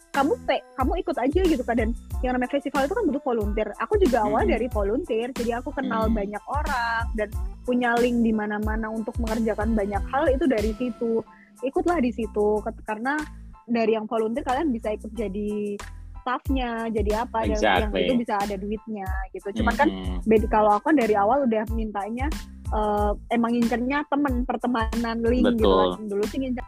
kamu 0.10 0.34
pe, 0.44 0.58
kamu 0.76 0.92
ikut 1.06 1.18
aja 1.22 1.42
gitu 1.48 1.64
kan 1.64 1.76
dan 1.80 1.90
yang 2.20 2.36
namanya 2.36 2.52
festival 2.52 2.84
itu 2.84 2.92
kan 2.92 3.06
butuh 3.08 3.24
volunteer. 3.24 3.70
Aku 3.80 3.96
juga 3.96 4.28
awal 4.28 4.44
hmm. 4.44 4.52
dari 4.52 4.68
volunteer, 4.68 5.28
jadi 5.32 5.64
aku 5.64 5.72
kenal 5.72 6.12
hmm. 6.12 6.20
banyak 6.20 6.44
orang 6.52 7.04
dan 7.16 7.30
punya 7.64 7.96
link 7.96 8.28
di 8.28 8.36
mana-mana 8.36 8.92
untuk 8.92 9.16
mengerjakan 9.22 9.72
banyak 9.72 10.04
hal 10.12 10.28
itu 10.28 10.46
dari 10.52 10.76
situ 10.76 11.24
ikutlah 11.64 12.00
di 12.00 12.12
situ 12.16 12.64
karena 12.88 13.20
dari 13.70 13.94
yang 13.94 14.10
volunteer 14.10 14.42
kalian 14.42 14.74
bisa 14.74 14.96
ikut 14.96 15.12
jadi 15.14 15.78
staffnya 16.20 16.92
jadi 16.92 17.26
apa 17.26 17.48
exactly. 17.48 17.80
yang 17.80 17.92
itu 17.96 18.14
bisa 18.22 18.34
ada 18.38 18.56
duitnya 18.60 19.10
gitu 19.34 19.48
cuman 19.62 19.74
mm 19.74 19.82
-hmm. 19.82 20.20
kan 20.22 20.28
beda 20.28 20.48
kalau 20.52 20.72
aku 20.78 20.92
kan 20.92 20.98
dari 21.00 21.16
awal 21.16 21.48
udah 21.48 21.64
mintanya 21.74 22.28
uh, 22.76 23.16
emang 23.34 23.56
ngincernya 23.56 24.06
temen 24.12 24.46
pertemanan 24.46 25.18
link 25.26 25.48
gitu 25.58 25.66
Betul. 25.66 25.74
gitu 25.74 25.96
kan 25.96 26.06
dulu 26.06 26.24
sih 26.28 26.40
ngincer 26.44 26.66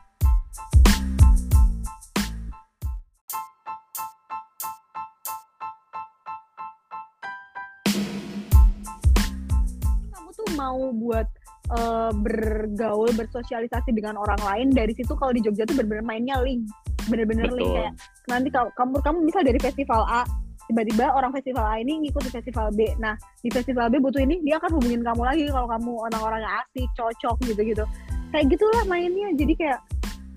kamu 10.09 10.29
tuh 10.33 10.47
mau 10.57 10.79
buat 10.95 11.27
uh, 11.71 12.11
bergaul 12.13 13.09
bersosialisasi 13.15 13.95
dengan 13.95 14.19
orang 14.19 14.39
lain 14.43 14.67
dari 14.71 14.91
situ 14.95 15.15
kalau 15.15 15.31
di 15.31 15.41
Jogja 15.43 15.63
tuh 15.63 15.79
bener-bener 15.79 16.05
mainnya 16.05 16.37
link. 16.43 16.67
Bener-bener 17.09 17.49
link 17.51 17.71
kayak 17.71 17.93
nanti 18.29 18.49
kalau 18.53 18.69
kamu 18.77 19.01
kamu 19.01 19.17
misal 19.25 19.41
dari 19.41 19.57
festival 19.57 20.05
A 20.05 20.27
tiba-tiba 20.69 21.11
orang 21.11 21.33
festival 21.35 21.65
A 21.67 21.81
ini 21.81 22.07
ngikut 22.07 22.23
di 22.27 22.31
festival 22.31 22.67
B. 22.71 22.91
Nah 23.01 23.15
di 23.41 23.49
festival 23.49 23.89
B 23.89 23.99
butuh 23.99 24.21
ini 24.21 24.39
dia 24.45 24.59
akan 24.61 24.77
hubungin 24.77 25.01
kamu 25.01 25.21
lagi 25.25 25.43
kalau 25.49 25.67
kamu 25.67 25.91
orang-orangnya 26.11 26.49
asik 26.63 26.87
cocok 26.95 27.35
gitu-gitu. 27.49 27.83
Kayak 28.31 28.45
gitulah 28.55 28.83
mainnya. 28.87 29.33
Jadi 29.35 29.53
kayak 29.59 29.79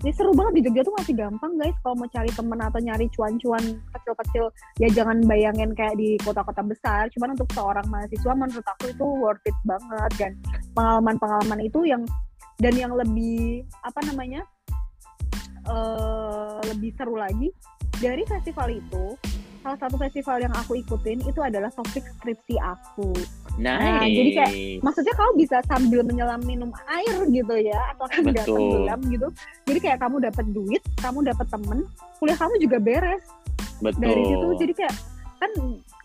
ini 0.03 0.11
seru 0.11 0.35
banget 0.35 0.59
di 0.59 0.61
Jogja 0.67 0.81
tuh 0.83 0.95
masih 0.99 1.13
gampang 1.15 1.55
guys 1.55 1.77
kalau 1.79 1.95
mau 1.95 2.09
cari 2.11 2.27
temen 2.35 2.59
atau 2.59 2.79
nyari 2.83 3.07
cuan-cuan 3.15 3.63
kecil-kecil 3.95 4.45
ya 4.83 4.87
jangan 4.91 5.23
bayangin 5.23 5.71
kayak 5.71 5.95
di 5.95 6.19
kota-kota 6.19 6.61
besar. 6.61 7.07
Cuman 7.15 7.33
untuk 7.33 7.47
seorang 7.55 7.87
mahasiswa 7.87 8.33
menurut 8.35 8.65
aku 8.65 8.91
itu 8.91 9.05
worth 9.05 9.45
it 9.47 9.57
banget. 9.63 10.11
Dan 10.19 10.31
pengalaman-pengalaman 10.75 11.59
itu 11.63 11.87
yang 11.87 12.03
dan 12.59 12.75
yang 12.75 12.91
lebih 12.91 13.63
apa 13.83 13.99
namanya 14.03 14.43
uh, 15.67 16.59
lebih 16.67 16.91
seru 16.95 17.15
lagi 17.15 17.51
dari 17.99 18.23
festival 18.27 18.71
itu 18.71 19.15
salah 19.65 19.81
satu 19.81 19.97
festival 19.97 20.37
yang 20.45 20.53
aku 20.53 20.77
ikutin 20.77 21.25
itu 21.25 21.41
adalah 21.41 21.73
topik 21.73 22.05
skripsi 22.21 22.61
aku. 22.61 23.09
Nice. 23.57 23.81
Nah, 23.81 24.05
jadi 24.05 24.29
kayak 24.37 24.53
maksudnya 24.85 25.13
kamu 25.17 25.31
bisa 25.41 25.57
sambil 25.65 26.05
menyelam 26.05 26.41
minum 26.45 26.69
air 26.85 27.17
gitu 27.33 27.55
ya, 27.57 27.81
atau 27.97 28.05
kan 28.05 28.21
nggak 28.29 28.45
tenggelam 28.45 28.99
gitu. 29.09 29.27
Jadi 29.65 29.79
kayak 29.81 29.99
kamu 30.05 30.15
dapat 30.21 30.45
duit, 30.53 30.83
kamu 31.01 31.19
dapat 31.25 31.47
temen, 31.49 31.79
kuliah 32.21 32.37
kamu 32.37 32.53
juga 32.61 32.77
beres. 32.77 33.25
Betul. 33.81 34.05
Dari 34.05 34.21
situ 34.21 34.47
jadi 34.61 34.73
kayak 34.77 34.95
kan 35.35 35.51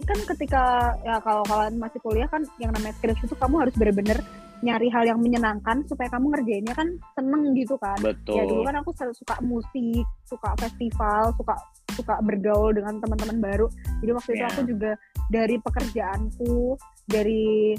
kan 0.09 0.19
ketika 0.35 0.63
ya 1.05 1.21
kalau 1.21 1.45
kalian 1.45 1.77
masih 1.77 2.01
kuliah 2.01 2.27
kan 2.33 2.43
yang 2.57 2.73
namanya 2.73 2.97
skripsi 2.97 3.29
itu 3.29 3.37
kamu 3.37 3.63
harus 3.63 3.75
bener-bener 3.77 4.19
nyari 4.61 4.93
hal 4.93 5.09
yang 5.09 5.17
menyenangkan 5.21 5.81
supaya 5.89 6.13
kamu 6.13 6.37
ngerjainnya 6.37 6.75
kan 6.77 6.89
seneng 7.17 7.57
gitu 7.57 7.81
kan. 7.81 7.97
Betul. 8.01 8.37
Ya 8.37 8.45
dulu 8.45 8.61
kan 8.69 8.77
aku 8.81 8.91
suka 8.93 9.37
musik, 9.41 10.05
suka 10.29 10.53
festival, 10.61 11.33
suka 11.37 11.55
suka 11.93 12.19
bergaul 12.23 12.75
dengan 12.75 12.99
teman-teman 13.03 13.39
baru. 13.39 13.67
Jadi 14.01 14.11
waktu 14.15 14.31
yeah. 14.35 14.39
itu 14.39 14.45
aku 14.51 14.63
juga 14.67 14.91
dari 15.31 15.57
pekerjaanku, 15.63 16.79
dari 17.07 17.75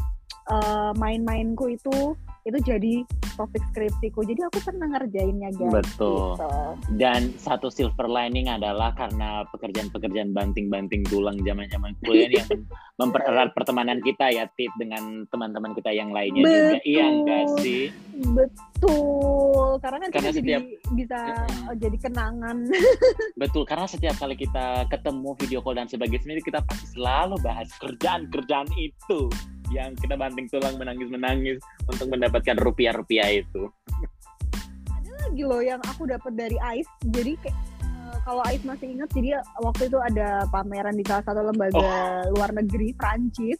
uh, 0.51 0.91
main-mainku 0.95 1.71
itu 1.71 2.15
itu 2.41 2.57
jadi 2.65 2.93
topik 3.37 3.61
skripsiku. 3.69 4.25
Jadi 4.25 4.41
aku 4.49 4.59
senang 4.61 4.91
ngerjainnya 4.97 5.49
guys 5.53 5.73
betul. 5.73 6.35
gitu. 6.35 6.51
dan 6.97 7.31
satu 7.37 7.69
silver 7.69 8.09
lining 8.09 8.49
adalah 8.49 8.91
karena 8.97 9.45
pekerjaan-pekerjaan 9.53 10.33
banting-banting 10.33 11.05
tulang 11.07 11.37
zaman-zaman 11.45 11.93
kuliah 12.01 12.41
yang 12.41 12.49
mempererat 13.01 13.53
pertemanan 13.53 14.01
kita 14.01 14.29
ya 14.29 14.45
tip 14.57 14.69
dengan 14.77 15.25
teman-teman 15.29 15.73
kita 15.73 15.89
yang 15.93 16.13
lainnya 16.13 16.45
betul. 16.45 16.57
juga 16.57 16.79
iya 16.85 17.05
enggak 17.05 17.45
sih? 17.61 17.83
Betul. 18.33 19.65
Karena 19.81 19.97
kan 20.01 20.09
karena 20.13 20.31
setiap 20.33 20.61
jadi, 20.61 20.93
bisa 20.93 21.19
uh, 21.69 21.75
jadi 21.77 21.97
kenangan. 21.97 22.57
Betul. 23.41 23.63
Karena 23.65 23.85
setiap 23.89 24.15
kali 24.17 24.35
kita 24.37 24.85
ketemu 24.89 25.29
video 25.37 25.59
call 25.61 25.77
dan 25.77 25.87
sebagainya 25.89 26.41
kita 26.43 26.59
pasti 26.65 26.97
selalu 26.97 27.37
bahas 27.41 27.69
kerjaan-kerjaan 27.81 28.69
itu 28.77 29.29
yang 29.71 29.95
kita 29.95 30.19
banting 30.19 30.51
tulang 30.51 30.75
menangis-menangis 30.75 31.63
untuk 31.87 32.11
mendapatkan 32.11 32.30
rupiah-rupiah 32.31 33.27
itu. 33.43 33.67
lagi 35.31 35.47
loh 35.47 35.63
yang 35.63 35.79
aku 35.87 36.11
dapat 36.11 36.33
dari 36.35 36.57
Ice 36.75 36.91
jadi 37.07 37.39
kayak 37.39 37.55
eh, 37.55 38.17
kalau 38.27 38.43
Ice 38.51 38.67
masih 38.67 38.99
ingat 38.99 39.07
jadi 39.15 39.39
waktu 39.63 39.87
itu 39.87 39.95
ada 39.95 40.43
pameran 40.51 40.99
di 40.99 41.07
salah 41.07 41.23
satu 41.23 41.39
lembaga 41.45 41.79
oh. 41.79 42.35
luar 42.35 42.51
negeri 42.51 42.91
Prancis 42.99 43.55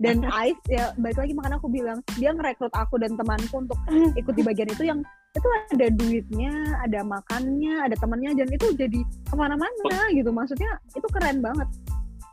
dan 0.00 0.24
Ice 0.48 0.62
ya 0.72 0.96
balik 0.96 1.20
lagi 1.20 1.36
makanya 1.36 1.60
aku 1.60 1.68
bilang 1.68 2.00
dia 2.16 2.32
ngerekrut 2.32 2.72
aku 2.72 2.96
dan 2.96 3.12
temanku 3.20 3.60
untuk 3.60 3.76
ikut 4.20 4.32
di 4.32 4.40
bagian 4.40 4.72
itu 4.72 4.88
yang 4.88 5.04
itu 5.32 5.48
ada 5.72 5.88
duitnya, 5.88 6.52
ada 6.84 7.00
makannya, 7.08 7.88
ada 7.88 7.96
temannya, 7.96 8.36
dan 8.36 8.52
itu 8.52 8.68
jadi 8.76 9.00
ke 9.00 9.32
mana-mana 9.32 10.12
gitu. 10.12 10.28
Maksudnya 10.28 10.76
itu 10.92 11.08
keren 11.08 11.40
banget 11.40 11.64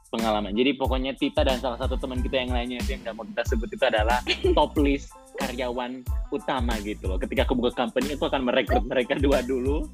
pengalaman. 0.10 0.52
Jadi 0.58 0.72
pokoknya 0.76 1.14
Tita 1.16 1.46
dan 1.46 1.62
salah 1.62 1.78
satu 1.78 1.96
teman 1.96 2.20
kita 2.20 2.42
yang 2.42 2.52
lainnya 2.52 2.82
itu 2.82 2.98
yang 2.98 3.02
gak 3.06 3.16
mau 3.16 3.26
kita 3.30 3.42
sebut 3.46 3.70
itu 3.70 3.84
adalah 3.86 4.20
top 4.58 4.74
list 4.82 5.14
karyawan 5.40 6.04
utama 6.30 6.76
gitu 6.84 7.08
loh. 7.08 7.18
Ketika 7.18 7.48
aku 7.48 7.56
buka 7.56 7.72
company 7.74 8.14
itu 8.14 8.24
akan 8.28 8.44
merekrut 8.44 8.86
mereka 8.86 9.16
dua 9.16 9.40
dulu. 9.42 9.88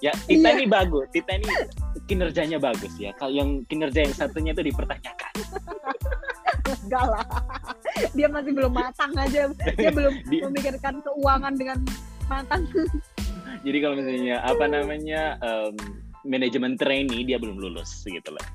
Ya 0.00 0.16
Tita 0.24 0.48
iya. 0.48 0.56
ini 0.56 0.64
bagus, 0.64 1.06
Tita 1.12 1.36
ini 1.36 1.44
kinerjanya 2.08 2.56
bagus 2.56 2.96
ya. 2.96 3.12
Kalau 3.20 3.36
yang 3.36 3.62
kinerja 3.68 4.08
yang 4.08 4.14
satunya 4.16 4.56
itu 4.56 4.64
dipertanyakan. 4.72 5.32
Enggak 6.88 7.04
lah. 7.04 7.24
Dia 8.16 8.28
masih 8.32 8.52
belum 8.56 8.72
matang 8.72 9.12
aja. 9.20 9.52
Dia 9.76 9.90
belum 9.92 10.14
Dia... 10.32 10.42
memikirkan 10.48 11.04
keuangan 11.04 11.52
dengan 11.52 11.78
matang. 12.32 12.64
Jadi 13.60 13.78
kalau 13.84 13.94
misalnya 14.00 14.40
apa 14.40 14.64
namanya 14.64 15.36
um, 15.44 15.76
manajemen 16.24 16.80
trainee 16.80 17.28
dia 17.28 17.36
belum 17.36 17.60
lulus 17.60 18.00
gitu 18.08 18.30
loh. 18.32 18.46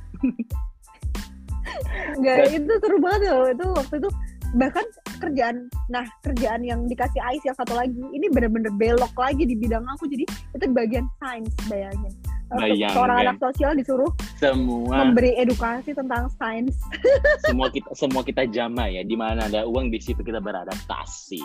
Enggak, 2.18 2.58
itu 2.58 2.74
seru 2.82 2.98
banget 2.98 3.30
loh. 3.30 3.48
Itu 3.54 3.66
waktu 3.70 3.96
itu 4.02 4.10
bahkan 4.58 4.86
kerjaan 5.26 5.56
nah 5.90 6.06
kerjaan 6.22 6.62
yang 6.62 6.86
dikasih 6.86 7.22
Ais 7.26 7.42
yang 7.42 7.58
satu 7.58 7.74
lagi 7.74 7.98
ini 8.14 8.30
bener-bener 8.30 8.70
belok 8.78 9.14
lagi 9.18 9.44
di 9.44 9.58
bidang 9.58 9.84
aku 9.98 10.06
jadi 10.06 10.26
itu 10.54 10.66
bagian 10.72 11.06
sains 11.20 11.52
bayangin 11.66 12.14
Bayangin. 12.46 12.94
seorang 12.94 13.18
anak 13.26 13.38
sosial 13.42 13.74
disuruh 13.74 14.12
semua 14.38 15.02
memberi 15.02 15.34
edukasi 15.42 15.98
tentang 15.98 16.30
sains 16.38 16.78
semua 17.50 17.74
kita 17.74 17.90
semua 17.98 18.22
kita 18.22 18.46
jama 18.46 18.86
ya 18.86 19.02
di 19.02 19.18
mana 19.18 19.50
ada 19.50 19.66
uang 19.66 19.90
di 19.90 19.98
situ 19.98 20.22
kita 20.22 20.38
beradaptasi 20.38 21.42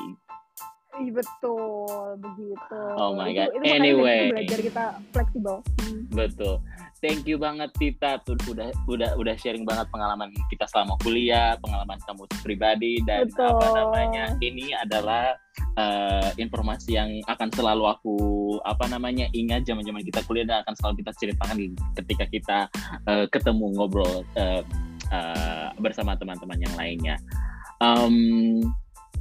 Iya 1.00 1.16
betul 1.16 2.18
begitu. 2.20 2.80
Oh 3.00 3.16
my 3.16 3.32
god. 3.32 3.56
Itu, 3.56 3.64
itu 3.64 3.72
anyway, 3.72 4.36
belajar 4.36 4.60
kita 4.60 4.84
fleksibel. 5.16 5.56
Hmm. 5.80 6.02
Betul. 6.12 6.60
Thank 7.00 7.24
you 7.24 7.40
banget 7.40 7.72
Tita 7.80 8.20
tuh 8.28 8.36
udah 8.52 8.68
udah 8.84 9.16
udah 9.16 9.34
sharing 9.40 9.64
banget 9.64 9.88
pengalaman 9.88 10.28
kita 10.52 10.68
selama 10.68 11.00
kuliah, 11.00 11.56
pengalaman 11.56 11.96
kamu 12.04 12.28
pribadi 12.44 13.00
dan 13.08 13.24
betul. 13.24 13.56
apa 13.56 13.66
namanya. 13.72 14.24
Ini 14.36 14.76
adalah 14.84 15.32
uh, 15.80 16.28
informasi 16.36 17.00
yang 17.00 17.10
akan 17.24 17.48
selalu 17.56 17.88
aku 17.88 18.16
apa 18.68 18.84
namanya 18.92 19.32
ingat 19.32 19.64
zaman-zaman 19.64 20.04
kita 20.04 20.20
kuliah 20.28 20.44
dan 20.44 20.60
akan 20.60 20.74
selalu 20.76 20.94
kita 21.00 21.12
ceritakan 21.16 21.56
ketika 22.04 22.24
kita 22.28 22.58
uh, 23.08 23.24
ketemu 23.32 23.72
ngobrol 23.80 24.20
uh, 24.36 24.60
uh, 25.08 25.72
bersama 25.80 26.20
teman-teman 26.20 26.60
yang 26.60 26.74
lainnya. 26.76 27.16
Um, 27.80 28.60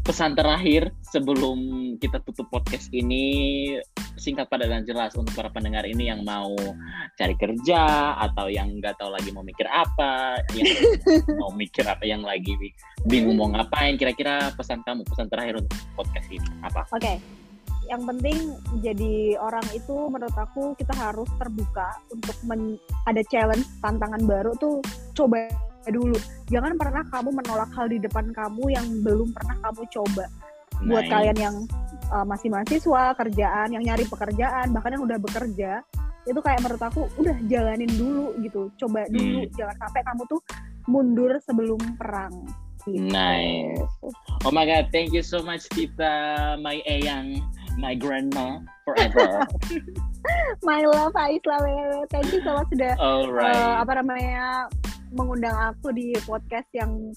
pesan 0.04 0.36
terakhir 0.36 0.92
sebelum 1.06 1.96
kita 2.02 2.20
tutup 2.28 2.50
podcast 2.52 2.92
ini 2.92 3.78
singkat 4.20 4.52
padat 4.52 4.70
dan 4.70 4.84
jelas 4.84 5.16
untuk 5.16 5.32
para 5.34 5.48
pendengar 5.50 5.88
ini 5.88 6.12
yang 6.12 6.22
mau 6.28 6.54
cari 7.16 7.34
kerja 7.40 8.14
atau 8.20 8.52
yang 8.52 8.78
nggak 8.78 9.00
tahu 9.00 9.10
lagi 9.10 9.32
mau 9.32 9.42
mikir 9.42 9.66
apa, 9.66 10.38
yang 10.54 10.68
mau 11.42 11.52
mikir 11.56 11.88
apa, 11.88 12.04
yang 12.04 12.22
lagi 12.22 12.54
bingung 13.08 13.40
mau 13.40 13.50
ngapain, 13.50 13.96
kira-kira 13.96 14.52
pesan 14.54 14.84
kamu, 14.84 15.08
pesan 15.08 15.32
terakhir 15.32 15.64
untuk 15.64 15.80
podcast 15.96 16.28
ini 16.28 16.50
apa? 16.62 16.84
Oke, 16.92 17.02
okay. 17.02 17.18
yang 17.88 18.04
penting 18.04 18.54
jadi 18.84 19.40
orang 19.40 19.66
itu 19.72 19.96
menurut 20.12 20.36
aku 20.36 20.76
kita 20.76 20.92
harus 20.94 21.28
terbuka 21.40 21.96
untuk 22.12 22.36
men 22.44 22.78
ada 23.08 23.24
challenge 23.32 23.66
tantangan 23.82 24.22
baru 24.28 24.54
tuh 24.60 24.84
coba 25.18 25.50
dulu 25.90 26.20
jangan 26.52 26.78
pernah 26.78 27.02
kamu 27.10 27.30
menolak 27.34 27.72
hal 27.74 27.88
di 27.90 27.98
depan 27.98 28.30
kamu 28.36 28.76
yang 28.76 28.86
belum 29.02 29.32
pernah 29.34 29.58
kamu 29.64 29.82
coba 29.90 30.26
nice. 30.84 30.88
buat 30.88 31.06
kalian 31.08 31.38
yang 31.38 31.56
uh, 32.12 32.26
masih 32.26 32.50
mahasiswa 32.52 33.14
kerjaan 33.16 33.68
yang 33.74 33.84
nyari 33.86 34.06
pekerjaan 34.06 34.74
bahkan 34.74 34.98
yang 34.98 35.04
udah 35.06 35.18
bekerja 35.22 35.82
itu 36.28 36.40
kayak 36.44 36.62
menurut 36.62 36.84
aku 36.84 37.10
udah 37.18 37.38
jalanin 37.50 37.90
dulu 37.96 38.36
gitu 38.44 38.70
coba 38.86 39.08
dulu 39.10 39.48
hmm. 39.48 39.54
jangan 39.56 39.76
sampai 39.82 40.02
kamu 40.06 40.24
tuh 40.30 40.42
mundur 40.86 41.32
sebelum 41.42 41.80
perang 41.98 42.34
gitu. 42.86 43.08
nice 43.10 43.90
oh 44.46 44.54
my 44.54 44.68
god 44.68 44.92
thank 44.94 45.16
you 45.16 45.24
so 45.24 45.42
much 45.42 45.66
Tita 45.74 46.58
my 46.62 46.84
Eyang 46.86 47.42
my 47.80 47.96
grandma 47.96 48.62
forever 48.84 49.48
my 50.68 50.84
love 50.86 51.16
Aisla 51.16 51.58
thank 52.12 52.30
you 52.30 52.44
so 52.44 52.60
much 52.60 52.70
sudah 52.70 52.94
Alright. 53.00 53.58
uh, 53.58 53.82
apa 53.82 54.04
namanya 54.04 54.70
mengundang 55.14 55.58
aku 55.58 55.90
di 55.90 56.14
podcast 56.26 56.70
yang 56.78 57.10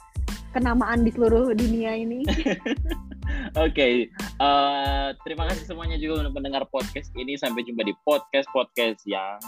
kenamaan 0.53 1.05
di 1.05 1.11
seluruh 1.13 1.53
dunia 1.57 1.97
ini. 1.97 2.25
Oke, 3.53 3.73
okay. 3.73 3.95
uh, 4.41 5.13
terima 5.23 5.45
kasih 5.51 5.69
semuanya 5.69 6.01
juga 6.01 6.27
untuk 6.27 6.41
mendengar 6.41 6.65
podcast 6.69 7.13
ini. 7.15 7.37
Sampai 7.37 7.63
jumpa 7.67 7.85
di 7.85 7.95
podcast-podcast 8.05 9.05
yang 9.05 9.39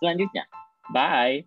selanjutnya. 0.00 0.44
Bye. 0.90 1.46